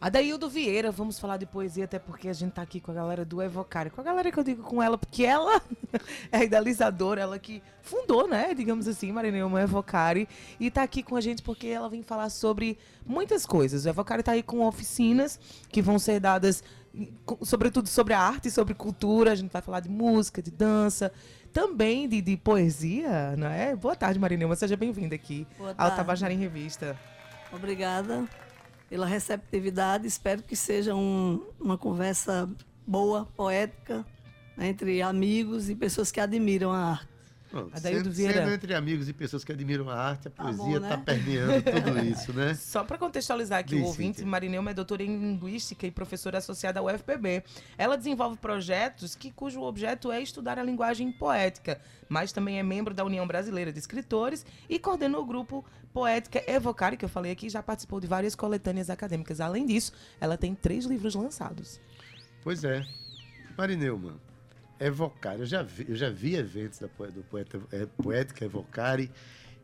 Adaildo 0.00 0.48
Vieira, 0.48 0.92
vamos 0.92 1.18
falar 1.18 1.38
de 1.38 1.46
poesia, 1.46 1.84
até 1.84 1.98
porque 1.98 2.28
a 2.28 2.32
gente 2.32 2.52
tá 2.52 2.62
aqui 2.62 2.78
com 2.80 2.92
a 2.92 2.94
galera 2.94 3.24
do 3.24 3.42
Evocare. 3.42 3.90
Com 3.90 4.00
a 4.00 4.04
galera 4.04 4.30
que 4.30 4.38
eu 4.38 4.44
digo 4.44 4.62
com 4.62 4.80
ela, 4.80 4.96
porque 4.96 5.24
ela 5.24 5.60
é 6.30 6.44
idealizadora, 6.44 7.20
ela 7.20 7.36
que 7.36 7.60
fundou, 7.82 8.28
né, 8.28 8.54
digamos 8.54 8.86
assim, 8.86 9.10
Marineu 9.10 9.58
Evocare. 9.58 10.28
E 10.60 10.70
tá 10.70 10.84
aqui 10.84 11.02
com 11.02 11.16
a 11.16 11.20
gente 11.20 11.42
porque 11.42 11.66
ela 11.66 11.88
vem 11.88 12.04
falar 12.04 12.30
sobre 12.30 12.78
muitas 13.04 13.44
coisas. 13.44 13.86
O 13.86 13.88
Evocare 13.88 14.22
tá 14.22 14.32
aí 14.32 14.42
com 14.42 14.64
oficinas 14.64 15.40
que 15.68 15.82
vão 15.82 15.98
ser 15.98 16.20
dadas, 16.20 16.62
sobretudo 17.42 17.88
sobre 17.88 18.14
a 18.14 18.20
arte, 18.20 18.50
sobre 18.50 18.74
cultura. 18.74 19.32
A 19.32 19.34
gente 19.34 19.50
vai 19.52 19.62
falar 19.62 19.80
de 19.80 19.88
música, 19.88 20.42
de 20.42 20.50
dança, 20.50 21.12
também 21.52 22.08
de, 22.08 22.20
de 22.20 22.36
poesia, 22.36 23.34
não 23.36 23.46
é? 23.48 23.74
Boa 23.76 23.96
tarde, 23.96 24.18
Marineu, 24.18 24.54
seja 24.56 24.76
bem-vinda 24.76 25.14
aqui 25.14 25.46
Boa 25.56 25.70
ao 25.70 25.74
tarde. 25.74 25.96
Tabajara 25.96 26.32
em 26.32 26.38
Revista. 26.38 26.98
Obrigada 27.52 28.26
pela 28.88 29.06
receptividade. 29.06 30.06
Espero 30.06 30.42
que 30.42 30.54
seja 30.56 30.94
um- 30.94 31.42
uma 31.60 31.76
conversa 31.78 32.48
boa, 32.86 33.26
poética, 33.36 34.04
né, 34.56 34.68
entre 34.68 35.00
amigos 35.02 35.68
e 35.70 35.74
pessoas 35.74 36.10
que 36.10 36.20
admiram 36.20 36.72
a 36.72 36.78
arte. 36.92 37.17
Bom, 37.50 37.68
Adaildo 37.72 38.04
sendo, 38.04 38.12
Vieira. 38.12 38.42
sendo 38.42 38.52
entre 38.52 38.74
amigos 38.74 39.08
e 39.08 39.12
pessoas 39.12 39.42
que 39.42 39.50
admiram 39.52 39.88
a 39.88 39.94
arte, 39.94 40.28
a 40.28 40.30
Tá 40.30 40.42
poesia 40.44 40.76
está 40.76 40.96
né? 40.96 41.02
permeando 41.04 41.62
tudo 41.62 41.98
isso, 42.04 42.32
né? 42.32 42.54
Só 42.54 42.84
para 42.84 42.98
contextualizar 42.98 43.60
aqui 43.60 43.76
Diz, 43.76 43.84
o 43.84 43.86
ouvinte, 43.86 44.18
Cíntia. 44.18 44.26
Marinelma 44.30 44.70
é 44.70 44.74
doutora 44.74 45.02
em 45.02 45.18
Linguística 45.18 45.86
e 45.86 45.90
professora 45.90 46.38
associada 46.38 46.78
ao 46.80 46.86
UFPB. 46.86 47.42
Ela 47.78 47.96
desenvolve 47.96 48.36
projetos 48.36 49.14
que, 49.14 49.30
cujo 49.30 49.62
objeto 49.62 50.12
é 50.12 50.20
estudar 50.20 50.58
a 50.58 50.62
linguagem 50.62 51.10
poética, 51.10 51.80
mas 52.08 52.32
também 52.32 52.58
é 52.58 52.62
membro 52.62 52.92
da 52.92 53.04
União 53.04 53.26
Brasileira 53.26 53.72
de 53.72 53.78
Escritores 53.78 54.44
e 54.68 54.78
coordena 54.78 55.18
o 55.18 55.24
grupo 55.24 55.64
Poética 55.92 56.42
Evocare, 56.46 56.96
que 56.98 57.04
eu 57.04 57.08
falei 57.08 57.32
aqui, 57.32 57.48
já 57.48 57.62
participou 57.62 57.98
de 57.98 58.06
várias 58.06 58.34
coletâneas 58.34 58.90
acadêmicas. 58.90 59.40
Além 59.40 59.64
disso, 59.64 59.92
ela 60.20 60.36
tem 60.36 60.54
três 60.54 60.84
livros 60.84 61.14
lançados. 61.14 61.80
Pois 62.44 62.62
é. 62.62 62.84
Marineumann, 63.56 64.14
Evocare. 64.80 65.40
Eu 65.40 65.46
já 65.46 65.62
vi, 65.62 65.86
eu 65.88 65.96
já 65.96 66.10
vi 66.10 66.34
eventos 66.34 66.78
da 66.78 66.86
do 66.86 67.22
poeta, 67.24 67.60
é, 67.72 67.86
Poética 67.86 68.44
Evocare 68.44 69.10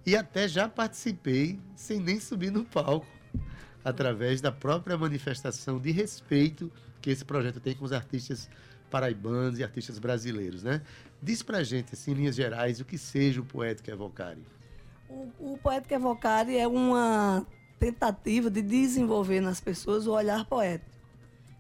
e 0.06 0.16
até 0.16 0.46
já 0.46 0.68
participei 0.68 1.58
sem 1.74 1.98
nem 1.98 2.20
subir 2.20 2.50
no 2.50 2.64
palco, 2.64 3.06
através 3.84 4.40
da 4.40 4.52
própria 4.52 4.96
manifestação 4.98 5.78
de 5.78 5.90
respeito 5.90 6.70
que 7.00 7.10
esse 7.10 7.24
projeto 7.24 7.60
tem 7.60 7.74
com 7.74 7.84
os 7.84 7.92
artistas 7.92 8.48
paraibanos 8.90 9.58
e 9.58 9.64
artistas 9.64 9.98
brasileiros, 9.98 10.62
né? 10.62 10.82
Diz 11.22 11.42
pra 11.42 11.62
gente, 11.62 11.94
assim, 11.94 12.12
em 12.12 12.14
linhas 12.14 12.36
gerais, 12.36 12.80
o 12.80 12.84
que 12.84 12.96
seja 12.96 13.40
o 13.40 13.44
Poética 13.44 13.90
Evocare. 13.90 14.42
O, 15.08 15.52
o 15.52 15.58
Poética 15.58 15.94
Evocare 15.94 16.56
é 16.56 16.66
uma 16.66 17.46
tentativa 17.78 18.50
de 18.50 18.62
desenvolver 18.62 19.40
nas 19.40 19.60
pessoas 19.60 20.06
o 20.06 20.12
olhar 20.12 20.44
poético. 20.46 20.90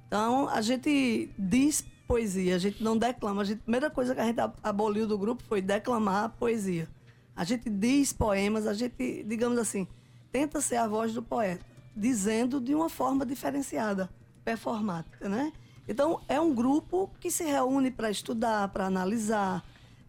Então, 0.06 0.48
a 0.48 0.60
gente 0.60 1.30
diz 1.38 1.84
poesia, 2.06 2.54
a 2.54 2.58
gente 2.58 2.82
não 2.82 2.96
declama. 2.96 3.42
A, 3.42 3.44
gente, 3.44 3.58
a 3.58 3.62
primeira 3.62 3.90
coisa 3.90 4.14
que 4.14 4.20
a 4.20 4.24
gente 4.24 4.40
ab- 4.40 4.56
aboliu 4.62 5.06
do 5.06 5.18
grupo 5.18 5.42
foi 5.42 5.60
declamar 5.60 6.30
poesia. 6.38 6.88
A 7.34 7.44
gente 7.44 7.68
diz 7.68 8.12
poemas, 8.12 8.66
a 8.66 8.74
gente, 8.74 9.22
digamos 9.24 9.58
assim, 9.58 9.86
tenta 10.30 10.60
ser 10.60 10.76
a 10.76 10.86
voz 10.86 11.12
do 11.12 11.22
poeta, 11.22 11.64
dizendo 11.96 12.60
de 12.60 12.74
uma 12.74 12.88
forma 12.88 13.26
diferenciada, 13.26 14.08
performática, 14.44 15.28
né? 15.28 15.52
Então, 15.86 16.20
é 16.28 16.40
um 16.40 16.54
grupo 16.54 17.10
que 17.20 17.30
se 17.30 17.44
reúne 17.44 17.90
para 17.90 18.10
estudar, 18.10 18.68
para 18.68 18.86
analisar, 18.86 19.64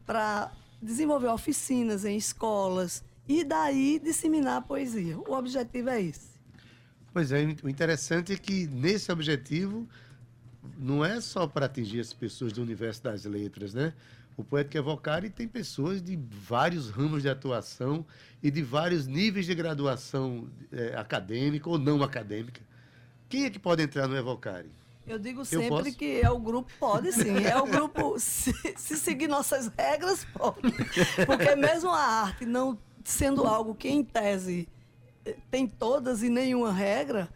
para 0.06 0.52
desenvolver 0.82 1.28
oficinas 1.28 2.06
em 2.06 2.16
escolas 2.16 3.04
e 3.28 3.44
daí 3.44 4.00
disseminar 4.04 4.58
a 4.58 4.62
poesia. 4.62 5.18
O 5.18 5.34
objetivo 5.34 5.90
é 5.90 6.02
esse. 6.02 6.36
Pois 7.12 7.32
é, 7.32 7.44
o 7.64 7.70
interessante 7.70 8.34
é 8.34 8.36
que 8.38 8.68
nesse 8.68 9.12
objetivo 9.12 9.88
não 10.78 11.04
é 11.04 11.20
só 11.22 11.48
para 11.48 11.66
atingir 11.66 12.00
as 12.00 12.14
pessoas 12.14 12.54
do 12.54 12.62
universo 12.62 13.04
das 13.04 13.26
letras, 13.26 13.74
né? 13.74 13.94
O 14.38 14.44
Poética 14.44 14.78
Evocare 14.78 15.30
tem 15.30 15.48
pessoas 15.48 16.02
de 16.02 16.18
vários 16.18 16.90
ramos 16.90 17.22
de 17.22 17.30
atuação 17.30 18.06
e 18.44 18.52
de 18.52 18.62
vários 18.62 19.08
níveis 19.08 19.46
de 19.46 19.56
graduação 19.56 20.50
eh, 20.74 20.94
acadêmica 20.98 21.70
ou 21.70 21.78
não 21.78 22.04
acadêmica. 22.04 22.62
Quem 23.30 23.46
é 23.46 23.50
que 23.50 23.58
pode 23.58 23.82
entrar 23.82 24.08
no 24.08 24.18
Evocare? 24.18 24.70
Eu 25.08 25.20
digo 25.20 25.42
Eu 25.42 25.46
sempre 25.46 25.70
posso? 25.70 25.94
que 25.94 26.20
é 26.22 26.30
o 26.30 26.40
grupo, 26.40 26.70
pode 26.80 27.14
sim. 27.14 27.46
É 27.46 27.56
o 27.58 27.66
grupo, 27.66 28.16
se, 28.20 28.52
se 28.76 28.98
seguir 28.98 29.28
nossas 29.28 29.72
regras, 29.78 30.26
pode. 30.34 30.72
Porque 31.26 31.56
mesmo 31.56 31.92
a 31.92 32.24
arte 32.24 32.46
não 32.46 32.78
sendo 33.06 33.46
algo 33.46 33.74
que, 33.74 33.88
em 33.88 34.04
tese, 34.04 34.68
eh, 35.24 35.36
tem 35.50 35.66
todas 35.66 36.24
e 36.24 36.30
nenhuma 36.30 36.74
regra, 36.74 37.30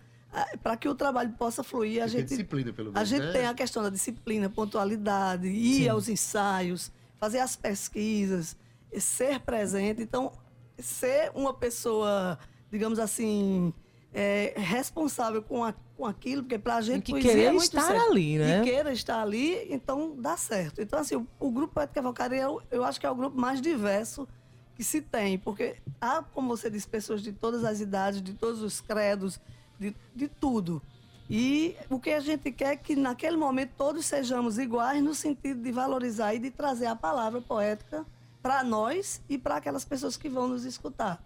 para 0.62 0.78
que 0.78 0.88
o 0.88 0.94
trabalho 0.96 1.32
possa 1.32 1.63
fluir, 1.63 2.04
a 2.04 2.08
gente 2.08 2.28
disciplina, 2.28 2.72
pelo 2.72 2.89
a 2.89 2.94
menos, 2.94 3.10
gente 3.10 3.26
né? 3.26 3.32
tem 3.32 3.46
a 3.48 3.54
questão 3.54 3.82
da 3.82 3.89
disciplina, 3.89 4.50
pontualidade, 4.50 5.48
ir 5.48 5.89
aos 5.89 6.08
ensaios, 6.08 6.92
fazer 7.20 7.39
as 7.39 7.56
pesquisas, 7.56 8.56
e 8.92 9.00
ser 9.02 9.39
presente. 9.39 10.02
Então, 10.02 10.32
ser 10.78 11.32
uma 11.36 11.54
pessoa, 11.54 12.38
digamos 12.72 13.00
assim, 13.00 13.74
é, 14.13 14.54
responsável 14.56 15.42
com, 15.42 15.63
a- 15.63 15.74
com 15.96 16.06
aquilo, 16.06 16.44
porque 16.44 16.58
para 16.58 16.76
a 16.78 16.82
gente 16.82 17.04
que 17.06 17.12
poesia 17.12 17.32
querer 17.32 17.44
é 17.46 17.52
muito 17.52 17.63
estar 17.65 17.82
certo. 17.82 18.10
ali, 18.10 18.38
né? 18.38 18.62
E 18.62 18.63
queira 18.63 18.92
estar 18.94 19.22
ali, 19.22 19.68
então 19.74 20.15
dá 20.18 20.38
certo. 20.38 20.82
Então, 20.82 21.00
assim, 21.00 21.15
o, 21.15 21.28
o 21.39 21.52
grupo 21.52 21.74
Poética 21.76 22.00
Evocaria, 22.00 22.42
eu, 22.44 22.62
eu 22.72 22.84
acho 22.84 23.00
que 23.00 23.06
é 23.06 23.12
o 23.12 23.15
grupo 23.15 23.39
mais 23.39 23.62
diverso 23.62 24.28
que 24.76 24.84
se 24.84 25.02
tem, 25.02 25.38
porque 25.38 25.76
há, 26.00 26.24
como 26.24 26.48
você 26.56 26.70
disse, 26.70 26.88
pessoas 26.88 27.22
de 27.22 27.34
todas 27.34 27.63
as 27.65 27.82
idades, 27.82 28.22
de 28.22 28.34
todos 28.34 28.62
os 28.62 28.80
credos, 28.80 29.39
de, 29.80 29.96
de 30.15 30.28
tudo. 30.28 30.82
E 31.30 31.76
o 31.89 32.00
que 32.00 32.10
a 32.10 32.20
gente 32.20 32.52
quer 32.52 32.74
é 32.74 32.76
que 32.76 32.96
naquele 32.96 33.38
momento 33.38 33.72
todos 33.78 34.06
sejamos 34.06 34.58
iguais 34.58 35.04
no 35.04 35.13
sentido 35.13 35.62
de 35.62 35.72
valorizar 35.72 36.34
e 36.34 36.39
de 36.39 36.50
trazer 36.50 36.88
a 36.88 36.96
palavra 36.96 37.39
poética 37.39 38.06
para 38.42 38.63
nós 38.63 39.22
e 39.30 39.38
para 39.38 39.58
aquelas 39.58 39.86
pessoas 39.86 40.18
que 40.18 40.28
vão 40.28 40.48
nos 40.48 40.65
escutar. 40.65 41.24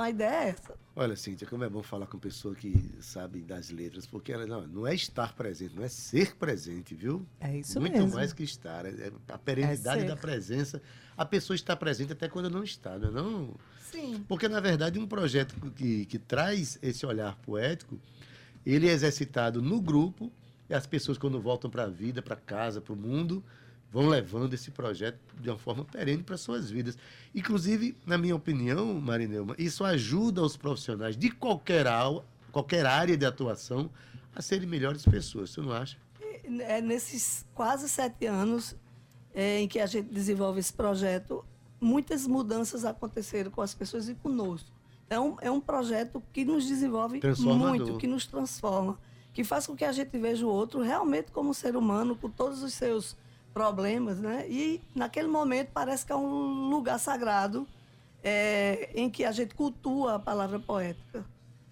Então 0.00 0.06
a 0.06 0.10
ideia 0.10 0.44
é 0.44 0.48
essa. 0.48 0.74
Olha, 0.96 1.14
Cíntia, 1.14 1.46
como 1.46 1.62
é 1.62 1.68
bom 1.68 1.82
falar 1.82 2.06
com 2.06 2.18
pessoa 2.18 2.54
que 2.54 2.90
sabe 3.00 3.42
das 3.42 3.68
letras, 3.70 4.06
porque 4.06 4.32
ela 4.32 4.46
não, 4.46 4.66
não 4.66 4.86
é 4.86 4.94
estar 4.94 5.34
presente, 5.34 5.74
não 5.76 5.84
é 5.84 5.88
ser 5.88 6.36
presente, 6.36 6.94
viu? 6.94 7.26
É 7.38 7.58
isso 7.58 7.78
Muito 7.78 7.92
mesmo. 7.98 8.14
mais 8.14 8.32
que 8.32 8.42
estar. 8.42 8.86
É 8.86 8.90
é 8.90 9.12
a 9.28 9.36
perenidade 9.38 10.04
É 10.04 10.06
da 10.06 10.16
presença. 10.16 10.80
A 11.16 11.24
pessoa 11.26 11.54
está 11.54 11.76
presente 11.76 12.12
até 12.12 12.28
quando 12.28 12.48
não 12.48 12.64
está, 12.64 12.98
não 12.98 13.08
é 13.08 13.12
não? 13.12 13.54
Sim. 13.90 14.24
Porque, 14.26 14.48
na 14.48 14.60
verdade, 14.60 14.98
um 14.98 15.06
projeto 15.06 15.54
que, 15.72 16.06
que 16.06 16.18
traz 16.18 16.78
esse 16.80 17.04
olhar 17.04 17.36
poético, 17.36 17.98
ele 18.64 18.88
é 18.88 18.92
exercitado 18.92 19.60
no 19.60 19.80
grupo, 19.82 20.32
e 20.68 20.72
as 20.74 20.86
pessoas, 20.86 21.18
quando 21.18 21.38
voltam 21.40 21.70
para 21.70 21.84
a 21.84 21.88
vida, 21.88 22.22
para 22.22 22.36
casa, 22.36 22.80
para 22.80 22.94
o 22.94 22.96
mundo, 22.96 23.44
vão 23.90 24.08
levando 24.08 24.54
esse 24.54 24.70
projeto 24.70 25.18
de 25.40 25.50
uma 25.50 25.58
forma 25.58 25.84
perene 25.84 26.22
para 26.22 26.36
suas 26.36 26.70
vidas. 26.70 26.96
Inclusive, 27.34 27.96
na 28.06 28.16
minha 28.16 28.36
opinião, 28.36 28.94
Marineuma, 28.94 29.54
isso 29.58 29.84
ajuda 29.84 30.42
os 30.42 30.56
profissionais 30.56 31.16
de 31.16 31.30
qualquer, 31.30 31.86
au- 31.86 32.24
qualquer 32.52 32.86
área 32.86 33.16
de 33.16 33.26
atuação 33.26 33.90
a 34.34 34.40
serem 34.40 34.68
melhores 34.68 35.04
pessoas, 35.04 35.50
você 35.50 35.60
não 35.60 35.72
acha? 35.72 35.96
é, 36.60 36.80
nesses 36.80 37.44
quase 37.54 37.88
sete 37.88 38.26
anos 38.26 38.74
é, 39.34 39.60
em 39.60 39.68
que 39.68 39.78
a 39.78 39.86
gente 39.86 40.08
desenvolve 40.12 40.58
esse 40.60 40.72
projeto, 40.72 41.44
muitas 41.80 42.26
mudanças 42.26 42.84
aconteceram 42.84 43.50
com 43.50 43.60
as 43.62 43.74
pessoas 43.74 44.08
e 44.08 44.14
conosco. 44.14 44.68
É 45.08 45.18
um, 45.18 45.36
é 45.40 45.50
um 45.50 45.60
projeto 45.60 46.22
que 46.32 46.44
nos 46.44 46.66
desenvolve 46.66 47.20
muito, 47.38 47.98
que 47.98 48.06
nos 48.06 48.26
transforma, 48.26 48.98
que 49.32 49.42
faz 49.42 49.66
com 49.66 49.74
que 49.76 49.84
a 49.84 49.90
gente 49.92 50.16
veja 50.18 50.46
o 50.46 50.48
outro 50.48 50.80
realmente 50.82 51.32
como 51.32 51.52
ser 51.54 51.74
humano, 51.76 52.14
com 52.16 52.30
todos 52.30 52.62
os 52.62 52.72
seus 52.74 53.16
problemas, 53.52 54.18
né? 54.18 54.46
E 54.48 54.80
naquele 54.94 55.28
momento 55.28 55.70
parece 55.72 56.04
que 56.06 56.12
é 56.12 56.16
um 56.16 56.68
lugar 56.70 56.98
sagrado 56.98 57.66
é, 58.22 58.90
em 58.94 59.10
que 59.10 59.24
a 59.24 59.32
gente 59.32 59.54
cultua 59.54 60.14
a 60.16 60.18
palavra 60.18 60.58
poética. 60.58 61.24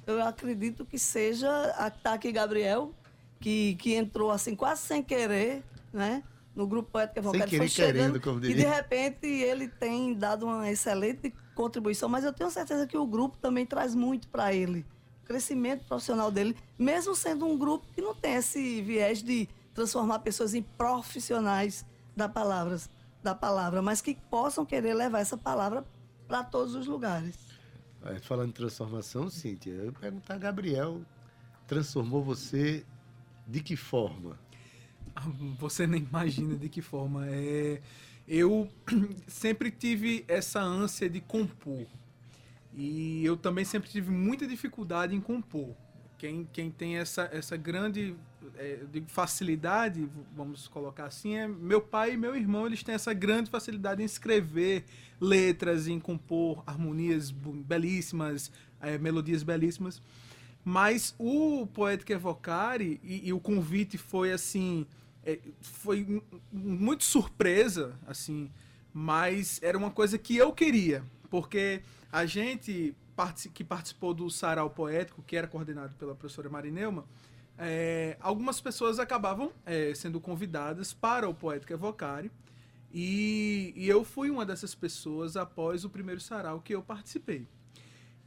Eu 0.07 0.23
acredito 0.23 0.85
que 0.87 0.99
seja, 0.99 1.49
está 1.95 2.14
aqui 2.14 2.33
Gabriel, 2.33 2.93
que, 3.41 3.75
que 3.77 3.95
entrou 3.95 4.31
assim 4.31 4.55
quase 4.57 4.83
sem 4.83 5.03
querer, 5.03 5.62
né? 5.93 6.23
No 6.55 6.67
grupo 6.67 6.91
Poética 6.91 7.21
Sem 7.23 7.29
Evocado. 7.31 7.51
querer, 7.51 7.59
foi 7.59 7.69
chegando, 7.69 7.95
querendo, 7.95 8.21
como 8.21 8.38
E 8.38 8.49
diria. 8.49 8.57
de 8.57 8.67
repente 8.67 9.27
ele 9.27 9.69
tem 9.69 10.14
dado 10.14 10.47
uma 10.47 10.69
excelente 10.69 11.33
contribuição, 11.55 12.09
mas 12.09 12.25
eu 12.25 12.33
tenho 12.33 12.51
certeza 12.51 12.87
que 12.87 12.97
o 12.97 13.07
grupo 13.07 13.37
também 13.37 13.64
traz 13.64 13.95
muito 13.95 14.27
para 14.29 14.53
ele. 14.53 14.85
O 15.23 15.27
crescimento 15.27 15.85
profissional 15.85 16.31
dele, 16.33 16.57
mesmo 16.79 17.14
sendo 17.14 17.47
um 17.47 17.57
grupo 17.57 17.87
que 17.95 18.01
não 18.01 18.14
tem 18.14 18.35
esse 18.35 18.81
viés 18.83 19.23
de 19.23 19.49
transformar 19.79 20.19
pessoas 20.19 20.55
em 20.55 20.62
profissionais 20.62 21.87
da 22.17 22.29
palavra, 22.29 22.77
da 23.23 23.33
palavra 23.33 23.81
mas 23.81 24.01
que 24.01 24.17
possam 24.29 24.67
querer 24.67 24.93
levar 24.93 25.21
essa 25.21 25.37
palavra 25.37 25.85
para 26.27 26.43
todos 26.43 26.75
os 26.75 26.88
lugares. 26.88 27.37
É, 28.05 28.19
falando 28.19 28.49
em 28.49 28.53
transformação, 28.53 29.31
Cíntia, 29.31 29.71
eu 29.71 29.85
ia 29.87 29.93
perguntar 29.93 30.35
a 30.35 30.38
Gabriel, 30.38 31.01
transformou 31.69 32.25
você 32.25 32.85
de 33.47 33.61
que 33.61 33.77
forma? 33.77 34.37
Você 35.59 35.87
nem 35.87 36.03
imagina 36.03 36.55
de 36.57 36.69
que 36.69 36.83
forma. 36.83 37.27
É, 37.29 37.81
eu 38.27 38.69
sempre 39.27 39.71
tive 39.71 40.25
essa 40.29 40.61
ânsia 40.61 41.09
de 41.09 41.21
compor. 41.21 41.87
E 42.75 43.25
eu 43.25 43.37
também 43.37 43.64
sempre 43.64 43.88
tive 43.88 44.11
muita 44.11 44.47
dificuldade 44.47 45.14
em 45.14 45.21
compor. 45.21 45.75
Quem, 46.19 46.47
quem 46.53 46.71
tem 46.71 46.99
essa, 46.99 47.29
essa 47.33 47.57
grande 47.57 48.14
é, 48.57 48.79
eu 48.81 48.87
digo 48.87 49.09
facilidade, 49.09 50.09
vamos 50.35 50.68
colocar 50.68 51.05
assim, 51.07 51.35
é 51.35 51.46
meu 51.46 51.81
pai 51.81 52.12
e 52.12 52.16
meu 52.16 52.35
irmão, 52.37 52.66
eles 52.66 52.83
têm 52.83 52.94
essa 52.94 53.12
grande 53.12 53.51
facilidade 53.51 54.03
em 54.03 54.05
escrever 54.05 54.85
letras, 55.20 55.88
em 55.88 55.98
compor 55.98 56.62
harmonias 56.66 57.31
belíssimas, 57.31 58.51
é, 58.81 58.98
melodias 58.98 59.42
belíssimas. 59.42 60.03
Mas 60.64 61.14
o 61.18 61.66
Poética 61.66 62.12
Evocare, 62.12 63.01
e, 63.03 63.29
e 63.29 63.33
o 63.33 63.40
convite 63.40 63.96
foi 63.96 64.33
assim, 64.33 64.87
é, 65.24 65.38
foi 65.61 66.22
muito 66.53 67.05
surpresa, 67.05 67.98
assim, 68.07 68.51
mas 68.92 69.61
era 69.62 69.79
uma 69.79 69.90
coisa 69.90 70.18
que 70.18 70.37
eu 70.37 70.53
queria, 70.53 71.03
porque 71.31 71.83
a 72.12 72.27
gente 72.27 72.94
que 73.53 73.64
participou 73.64 74.14
do 74.14 74.31
Sarau 74.31 74.70
Poético, 74.70 75.22
que 75.22 75.37
era 75.37 75.48
coordenado 75.48 75.92
pela 75.98 76.14
professora 76.14 76.48
Marineuma, 76.48 77.05
é, 77.59 78.16
algumas 78.21 78.61
pessoas 78.61 78.99
acabavam 78.99 79.53
é, 79.66 79.92
sendo 79.94 80.21
convidadas 80.21 80.92
para 80.92 81.29
o 81.29 81.35
Poética 81.35 81.75
Evocare, 81.75 82.31
e, 82.92 83.73
e 83.77 83.88
eu 83.88 84.03
fui 84.05 84.31
uma 84.31 84.47
dessas 84.47 84.75
pessoas 84.75 85.37
após 85.37 85.85
o 85.85 85.90
primeiro 85.90 86.21
sarau 86.21 86.61
que 86.61 86.75
eu 86.75 86.83
participei. 86.83 87.47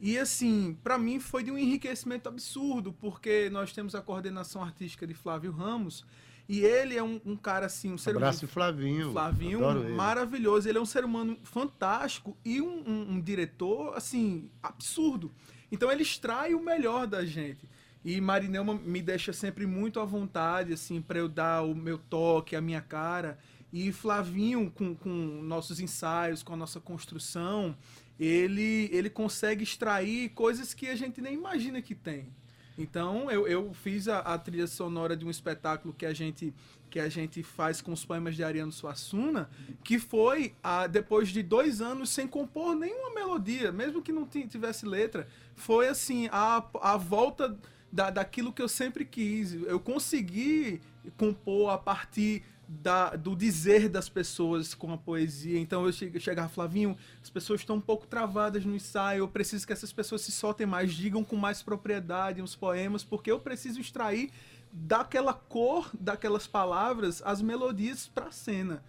E 0.00 0.18
assim, 0.18 0.76
para 0.82 0.98
mim 0.98 1.18
foi 1.20 1.42
de 1.44 1.50
um 1.50 1.58
enriquecimento 1.58 2.28
absurdo, 2.28 2.92
porque 2.92 3.48
nós 3.50 3.72
temos 3.72 3.94
a 3.94 4.00
coordenação 4.02 4.62
artística 4.62 5.06
de 5.06 5.14
Flávio 5.14 5.50
Ramos, 5.52 6.04
e 6.48 6.60
ele 6.60 6.96
é 6.96 7.02
um, 7.02 7.20
um 7.24 7.36
cara 7.36 7.66
assim, 7.66 7.92
um 7.92 7.98
ser 7.98 8.10
humano 8.10 8.26
Abraço, 8.26 8.48
Flavinho. 8.48 9.12
Flavinho, 9.12 9.58
Adoro 9.64 9.84
ele. 9.86 9.94
maravilhoso. 9.94 10.68
Ele 10.68 10.76
é 10.76 10.80
um 10.80 10.84
ser 10.86 11.04
humano 11.04 11.38
fantástico 11.44 12.36
e 12.44 12.60
um, 12.60 12.82
um- 12.86 13.12
um 13.12 13.20
diretor, 13.20 13.96
assim, 13.96 14.50
absurdo. 14.60 15.30
Então 15.70 15.90
ele 15.90 16.02
extrai 16.02 16.52
o 16.52 16.60
melhor 16.60 17.06
da 17.06 17.24
gente. 17.24 17.66
E 18.04 18.20
Marinelma 18.20 18.74
me 18.74 19.00
deixa 19.00 19.32
sempre 19.32 19.66
muito 19.66 20.00
à 20.00 20.04
vontade, 20.04 20.72
assim, 20.72 21.00
para 21.00 21.18
eu 21.18 21.28
dar 21.28 21.62
o 21.62 21.74
meu 21.74 21.98
toque, 21.98 22.56
a 22.56 22.60
minha 22.60 22.80
cara. 22.80 23.38
E 23.72 23.92
Flavinho, 23.92 24.70
com, 24.70 24.94
com 24.94 25.08
nossos 25.08 25.80
ensaios, 25.80 26.42
com 26.42 26.52
a 26.52 26.56
nossa 26.56 26.80
construção, 26.80 27.76
ele, 28.18 28.88
ele 28.92 29.08
consegue 29.08 29.62
extrair 29.62 30.30
coisas 30.30 30.74
que 30.74 30.88
a 30.88 30.96
gente 30.96 31.20
nem 31.20 31.34
imagina 31.34 31.80
que 31.80 31.94
tem. 31.94 32.28
Então, 32.76 33.30
eu, 33.30 33.46
eu 33.46 33.72
fiz 33.74 34.08
a, 34.08 34.18
a 34.20 34.38
trilha 34.38 34.66
sonora 34.66 35.16
de 35.16 35.24
um 35.24 35.30
espetáculo 35.30 35.94
que 35.94 36.06
a 36.06 36.12
gente 36.12 36.52
que 36.88 37.00
a 37.00 37.08
gente 37.08 37.42
faz 37.42 37.80
com 37.80 37.90
os 37.90 38.04
poemas 38.04 38.36
de 38.36 38.44
Ariano 38.44 38.70
Suassuna, 38.70 39.48
que 39.82 39.98
foi 39.98 40.54
ah, 40.62 40.86
depois 40.86 41.30
de 41.30 41.42
dois 41.42 41.80
anos 41.80 42.10
sem 42.10 42.28
compor 42.28 42.76
nenhuma 42.76 43.14
melodia, 43.14 43.72
mesmo 43.72 44.02
que 44.02 44.12
não 44.12 44.26
ti- 44.26 44.46
tivesse 44.46 44.84
letra, 44.84 45.26
foi 45.56 45.88
assim 45.88 46.28
a, 46.30 46.62
a 46.82 46.98
volta 46.98 47.58
da, 47.92 48.08
daquilo 48.10 48.52
que 48.52 48.62
eu 48.62 48.68
sempre 48.68 49.04
quis. 49.04 49.52
Eu 49.52 49.78
consegui 49.78 50.80
compor 51.16 51.70
a 51.70 51.78
partir 51.78 52.42
da- 52.66 53.14
do 53.16 53.36
dizer 53.36 53.88
das 53.88 54.08
pessoas 54.08 54.72
com 54.74 54.90
a 54.92 54.96
poesia. 54.96 55.58
Então 55.58 55.84
eu 55.84 55.92
che- 55.92 56.18
chegava, 56.18 56.48
Flavinho, 56.48 56.96
as 57.22 57.28
pessoas 57.28 57.60
estão 57.60 57.76
um 57.76 57.80
pouco 57.80 58.06
travadas 58.06 58.64
no 58.64 58.74
ensaio, 58.74 59.18
eu 59.20 59.28
preciso 59.28 59.66
que 59.66 59.72
essas 59.74 59.92
pessoas 59.92 60.22
se 60.22 60.32
soltem 60.32 60.66
mais, 60.66 60.94
digam 60.94 61.22
com 61.22 61.36
mais 61.36 61.62
propriedade 61.62 62.40
os 62.40 62.56
poemas, 62.56 63.04
porque 63.04 63.30
eu 63.30 63.38
preciso 63.38 63.78
extrair 63.78 64.30
daquela 64.72 65.34
cor, 65.34 65.90
daquelas 65.92 66.46
palavras, 66.46 67.20
as 67.26 67.42
melodias 67.42 68.06
para 68.08 68.28
a 68.28 68.32
cena. 68.32 68.82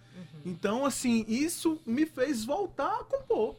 Então, 0.46 0.86
assim, 0.86 1.26
isso 1.28 1.78
me 1.84 2.06
fez 2.06 2.42
voltar 2.44 3.00
a 3.00 3.04
compor. 3.04 3.54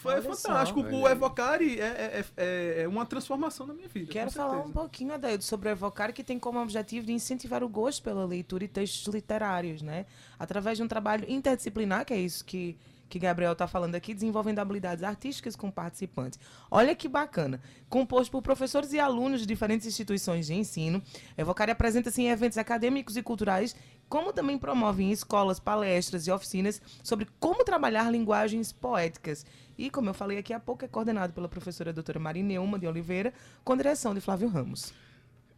Foi 0.00 0.14
Olha 0.14 0.22
fantástico. 0.22 0.80
só. 0.80 0.88
O. 0.88 1.06
Evocare 1.06 1.78
é, 1.78 1.84
é, 1.84 2.24
é, 2.36 2.82
é 2.82 2.88
uma 2.88 3.04
transformação 3.04 3.66
na 3.66 3.74
minha 3.74 3.88
vida. 3.88 4.10
Quero 4.10 4.30
falar 4.30 4.58
um 4.58 4.72
pouquinho, 4.72 5.12
Adaildo, 5.12 5.44
sobre 5.44 5.68
o 5.68 5.72
Evocar, 5.72 6.10
que 6.14 6.24
tem 6.24 6.38
como 6.38 6.58
objetivo 6.58 7.04
de 7.04 7.12
incentivar 7.12 7.62
o 7.62 7.68
gosto 7.68 8.02
pela 8.02 8.24
leitura 8.24 8.64
e 8.64 8.68
textos 8.68 9.12
literários, 9.12 9.82
né? 9.82 10.06
Através 10.38 10.78
de 10.78 10.84
um 10.84 10.88
trabalho 10.88 11.26
interdisciplinar, 11.28 12.06
que 12.06 12.14
é 12.14 12.18
isso 12.18 12.42
que, 12.46 12.78
que 13.10 13.18
Gabriel 13.18 13.52
está 13.52 13.66
falando 13.66 13.94
aqui, 13.94 14.14
desenvolvendo 14.14 14.60
habilidades 14.60 15.04
artísticas 15.04 15.54
com 15.54 15.70
participantes. 15.70 16.40
Olha 16.70 16.94
que 16.94 17.06
bacana. 17.06 17.60
Composto 17.86 18.32
por 18.32 18.40
professores 18.40 18.94
e 18.94 18.98
alunos 18.98 19.40
de 19.40 19.46
diferentes 19.46 19.86
instituições 19.86 20.46
de 20.46 20.54
ensino, 20.54 21.02
Evocar 21.36 21.68
apresenta-se 21.68 22.22
em 22.22 22.30
eventos 22.30 22.56
acadêmicos 22.56 23.18
e 23.18 23.22
culturais 23.22 23.76
como 24.10 24.32
também 24.32 24.58
promove 24.58 25.04
em 25.04 25.12
escolas, 25.12 25.58
palestras 25.58 26.26
e 26.26 26.30
oficinas 26.30 26.82
sobre 27.02 27.26
como 27.38 27.64
trabalhar 27.64 28.10
linguagens 28.10 28.72
poéticas. 28.72 29.46
E, 29.78 29.88
como 29.88 30.10
eu 30.10 30.14
falei 30.14 30.36
aqui 30.36 30.52
há 30.52 30.60
pouco, 30.60 30.84
é 30.84 30.88
coordenado 30.88 31.32
pela 31.32 31.48
professora 31.48 31.92
doutora 31.92 32.18
Marineuma 32.18 32.78
de 32.78 32.86
Oliveira, 32.86 33.32
com 33.64 33.74
direção 33.76 34.12
de 34.12 34.20
Flávio 34.20 34.48
Ramos. 34.48 34.92